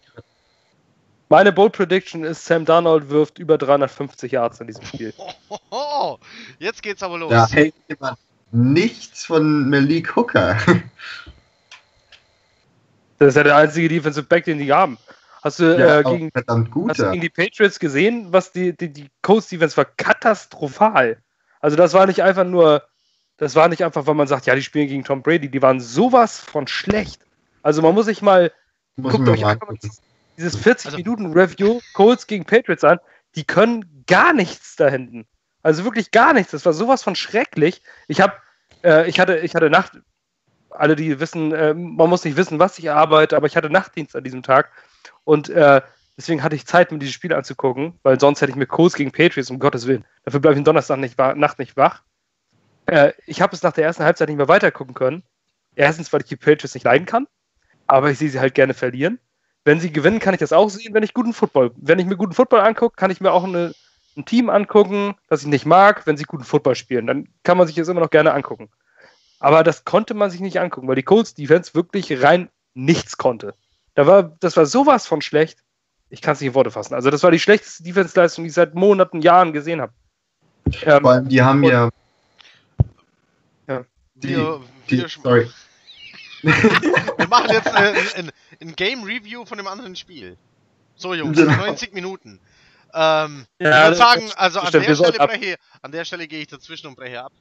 [1.29, 5.13] meine Bold Prediction ist, Sam Darnold wirft über 350 Yards in diesem Spiel.
[6.59, 7.31] Jetzt geht's aber los.
[7.31, 8.17] Da hält jemand
[8.51, 10.57] nichts von Malik Hooker.
[13.21, 14.97] Das ist ja der einzige Defensive Back, den die haben.
[15.43, 18.91] Hast du, Ja, äh, gegen, verdammt hast du gegen die Patriots gesehen, was die, die,
[18.91, 21.19] die Colts Defense war katastrophal.
[21.59, 22.81] Also das war nicht einfach nur,
[23.37, 25.79] das war nicht einfach, weil man sagt, ja, die spielen gegen Tom Brady, die waren
[25.79, 27.21] sowas von schlecht.
[27.61, 28.51] Also man muss sich mal
[28.95, 29.77] Muss guckt euch mal einfach mal
[30.35, 32.97] dieses 40 Also- Minuten Review Colts gegen Patriots an,
[33.35, 35.27] die können gar nichts da hinten.
[35.61, 36.51] Also wirklich gar nichts.
[36.53, 37.83] Das war sowas von schrecklich.
[38.07, 38.33] Ich habe,
[38.83, 39.91] äh, ich hatte, ich hatte Nacht,
[40.71, 44.15] alle die wissen, äh, man muss nicht wissen, was ich arbeite, aber ich hatte Nachtdienst
[44.15, 44.71] an diesem Tag
[45.23, 45.81] und äh,
[46.17, 49.11] deswegen hatte ich Zeit, mir dieses Spiel anzugucken, weil sonst hätte ich mir Colts gegen
[49.11, 50.05] Patriots um Gottes Willen.
[50.23, 52.03] Dafür bleibe ich am Donnerstag nicht, Nacht nicht wach.
[52.85, 55.23] Äh, ich habe es nach der ersten Halbzeit nicht mehr weitergucken können.
[55.75, 57.27] Erstens, weil ich die Patriots nicht leiden kann,
[57.87, 59.19] aber ich sehe sie halt gerne verlieren.
[59.63, 62.17] Wenn sie gewinnen, kann ich das auch sehen, wenn ich guten Football, wenn ich mir
[62.17, 63.73] guten Football angucke, kann ich mir auch eine,
[64.17, 67.07] ein Team angucken, das ich nicht mag, wenn sie guten Football spielen.
[67.07, 68.69] Dann kann man sich das immer noch gerne angucken.
[69.41, 73.55] Aber das konnte man sich nicht angucken, weil die Colts Defense wirklich rein nichts konnte.
[73.95, 75.59] Da war, das war sowas von schlecht.
[76.09, 76.93] Ich kann es nicht in Worte fassen.
[76.93, 79.93] Also das war die schlechteste Defense-Leistung, die ich seit Monaten, Jahren gesehen habe.
[80.83, 81.89] Ähm, Vor allem, die haben ja.
[83.65, 83.85] Wir,
[84.15, 85.49] Die, wir, die, sorry.
[86.43, 88.31] wir machen jetzt äh, ein,
[88.61, 90.37] ein Game Review von dem anderen Spiel.
[90.95, 91.55] So Jungs, Genau.
[91.55, 92.39] 90 Minuten.
[92.93, 96.41] Ähm, ich Ja, würde das- sagen, also an der Stelle breche, an der Stelle gehe
[96.41, 97.31] ich dazwischen und breche ab.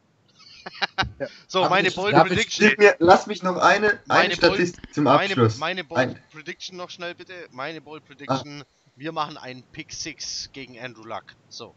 [1.19, 1.27] Ja.
[1.49, 2.73] So, Darf meine ich- Bold Prediction.
[2.78, 5.59] Mir, lass mich noch eine, eine Meine Statistik zum Meine, Abschluss.
[5.59, 7.32] meine Bold Ein- Prediction noch schnell bitte.
[7.53, 8.65] Meine Bold Prediction.
[8.97, 11.24] Wir machen einen Pick 6 gegen Andrew Luck.
[11.49, 11.74] So.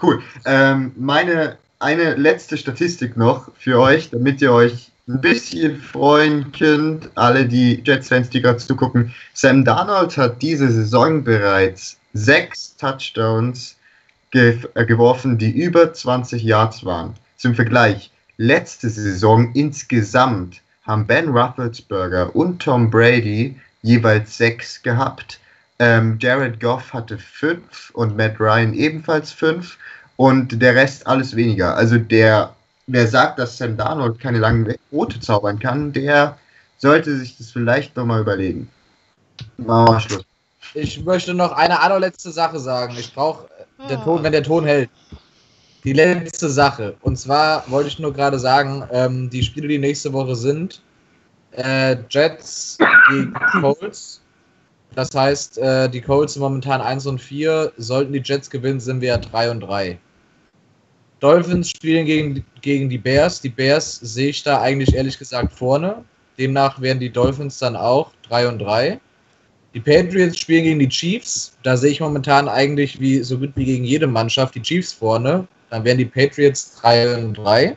[0.00, 0.22] Cool.
[0.44, 7.10] Ähm, meine eine letzte Statistik noch für euch, damit ihr euch ein bisschen freuen könnt,
[7.16, 9.14] alle die Jets-Fans, die gerade zugucken.
[9.32, 13.76] Sam Darnold hat diese Saison bereits sechs Touchdowns
[14.32, 17.14] äh, geworfen, die über 20 Yards waren.
[17.36, 25.40] Zum Vergleich, letzte Saison insgesamt haben Ben Roethlisberger und Tom Brady jeweils sechs gehabt.
[25.78, 29.78] Ähm, Jared Goff hatte fünf und Matt Ryan ebenfalls fünf
[30.16, 31.76] und der Rest alles weniger.
[31.76, 32.54] Also der,
[32.86, 36.36] wer sagt, dass Sam Darnold keine langen Quote zaubern kann, der
[36.78, 38.68] sollte sich das vielleicht nochmal überlegen.
[39.56, 40.24] Machen wir Schluss.
[40.74, 42.94] Ich möchte noch eine allerletzte Sache sagen.
[42.98, 43.48] Ich brauche
[43.88, 44.02] der.
[44.02, 44.90] Ton, wenn der Ton hält.
[45.84, 46.96] Die letzte Sache.
[47.00, 50.82] Und zwar wollte ich nur gerade sagen, ähm, die Spiele, die nächste Woche sind,
[51.52, 52.76] äh, Jets
[53.08, 54.20] gegen Colts.
[54.94, 57.72] Das heißt, äh, die Colts sind momentan 1 und 4.
[57.78, 59.98] Sollten die Jets gewinnen, sind wir ja 3 und 3.
[61.20, 63.40] Dolphins spielen gegen, gegen die Bears.
[63.40, 66.02] Die Bears sehe ich da eigentlich ehrlich gesagt vorne.
[66.38, 69.00] Demnach wären die Dolphins dann auch 3 und 3.
[69.74, 71.56] Die Patriots spielen gegen die Chiefs.
[71.62, 75.46] Da sehe ich momentan eigentlich wie so gut wie gegen jede Mannschaft die Chiefs vorne.
[75.70, 77.76] Dann wären die Patriots 3 und 3.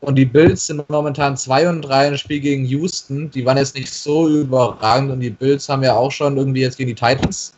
[0.00, 3.30] Und die Bills sind momentan 2 und 3 im Spiel gegen Houston.
[3.30, 6.78] Die waren jetzt nicht so überragend und die Bills haben ja auch schon irgendwie jetzt
[6.78, 7.52] gegen die Titans.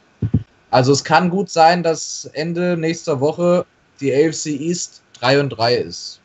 [0.70, 3.64] Also es kann gut sein, dass Ende nächster Woche
[4.00, 6.20] die AFC East 3 und 3 ist.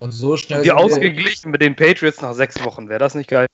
[0.00, 0.62] Und so schnell.
[0.62, 2.88] die sind wir- ausgeglichen mit den Patriots nach sechs Wochen.
[2.88, 3.46] Wäre das nicht geil?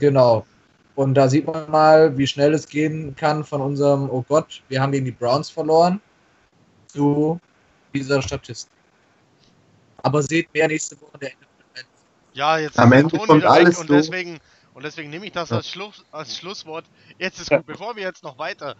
[0.00, 0.46] Genau.
[0.94, 4.80] Und da sieht man mal, wie schnell es gehen kann von unserem, oh Gott, wir
[4.80, 6.00] haben gegen die Browns verloren,
[6.86, 7.40] zu
[7.92, 8.72] dieser Statistik.
[10.02, 11.86] Aber seht mehr nächste Woche der NFL.
[12.34, 14.38] Ja, jetzt Am Ende Ton kommt wieder weg alles und deswegen,
[14.74, 16.84] und deswegen nehme ich das als, Schluss, als Schlusswort.
[17.18, 18.76] Jetzt ist gut, bevor wir jetzt noch weiter,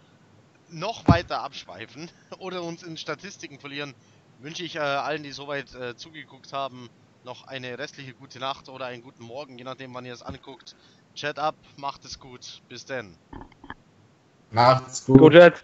[0.69, 2.09] noch weiter abschweifen
[2.39, 3.93] oder uns in Statistiken verlieren,
[4.39, 6.89] wünsche ich äh, allen, die soweit äh, zugeguckt haben,
[7.23, 10.75] noch eine restliche gute Nacht oder einen guten Morgen, je nachdem, wann ihr es anguckt.
[11.15, 12.61] Chat ab, macht es gut.
[12.67, 13.17] Bis denn.
[14.51, 15.33] Macht's gut.
[15.33, 15.63] Jets!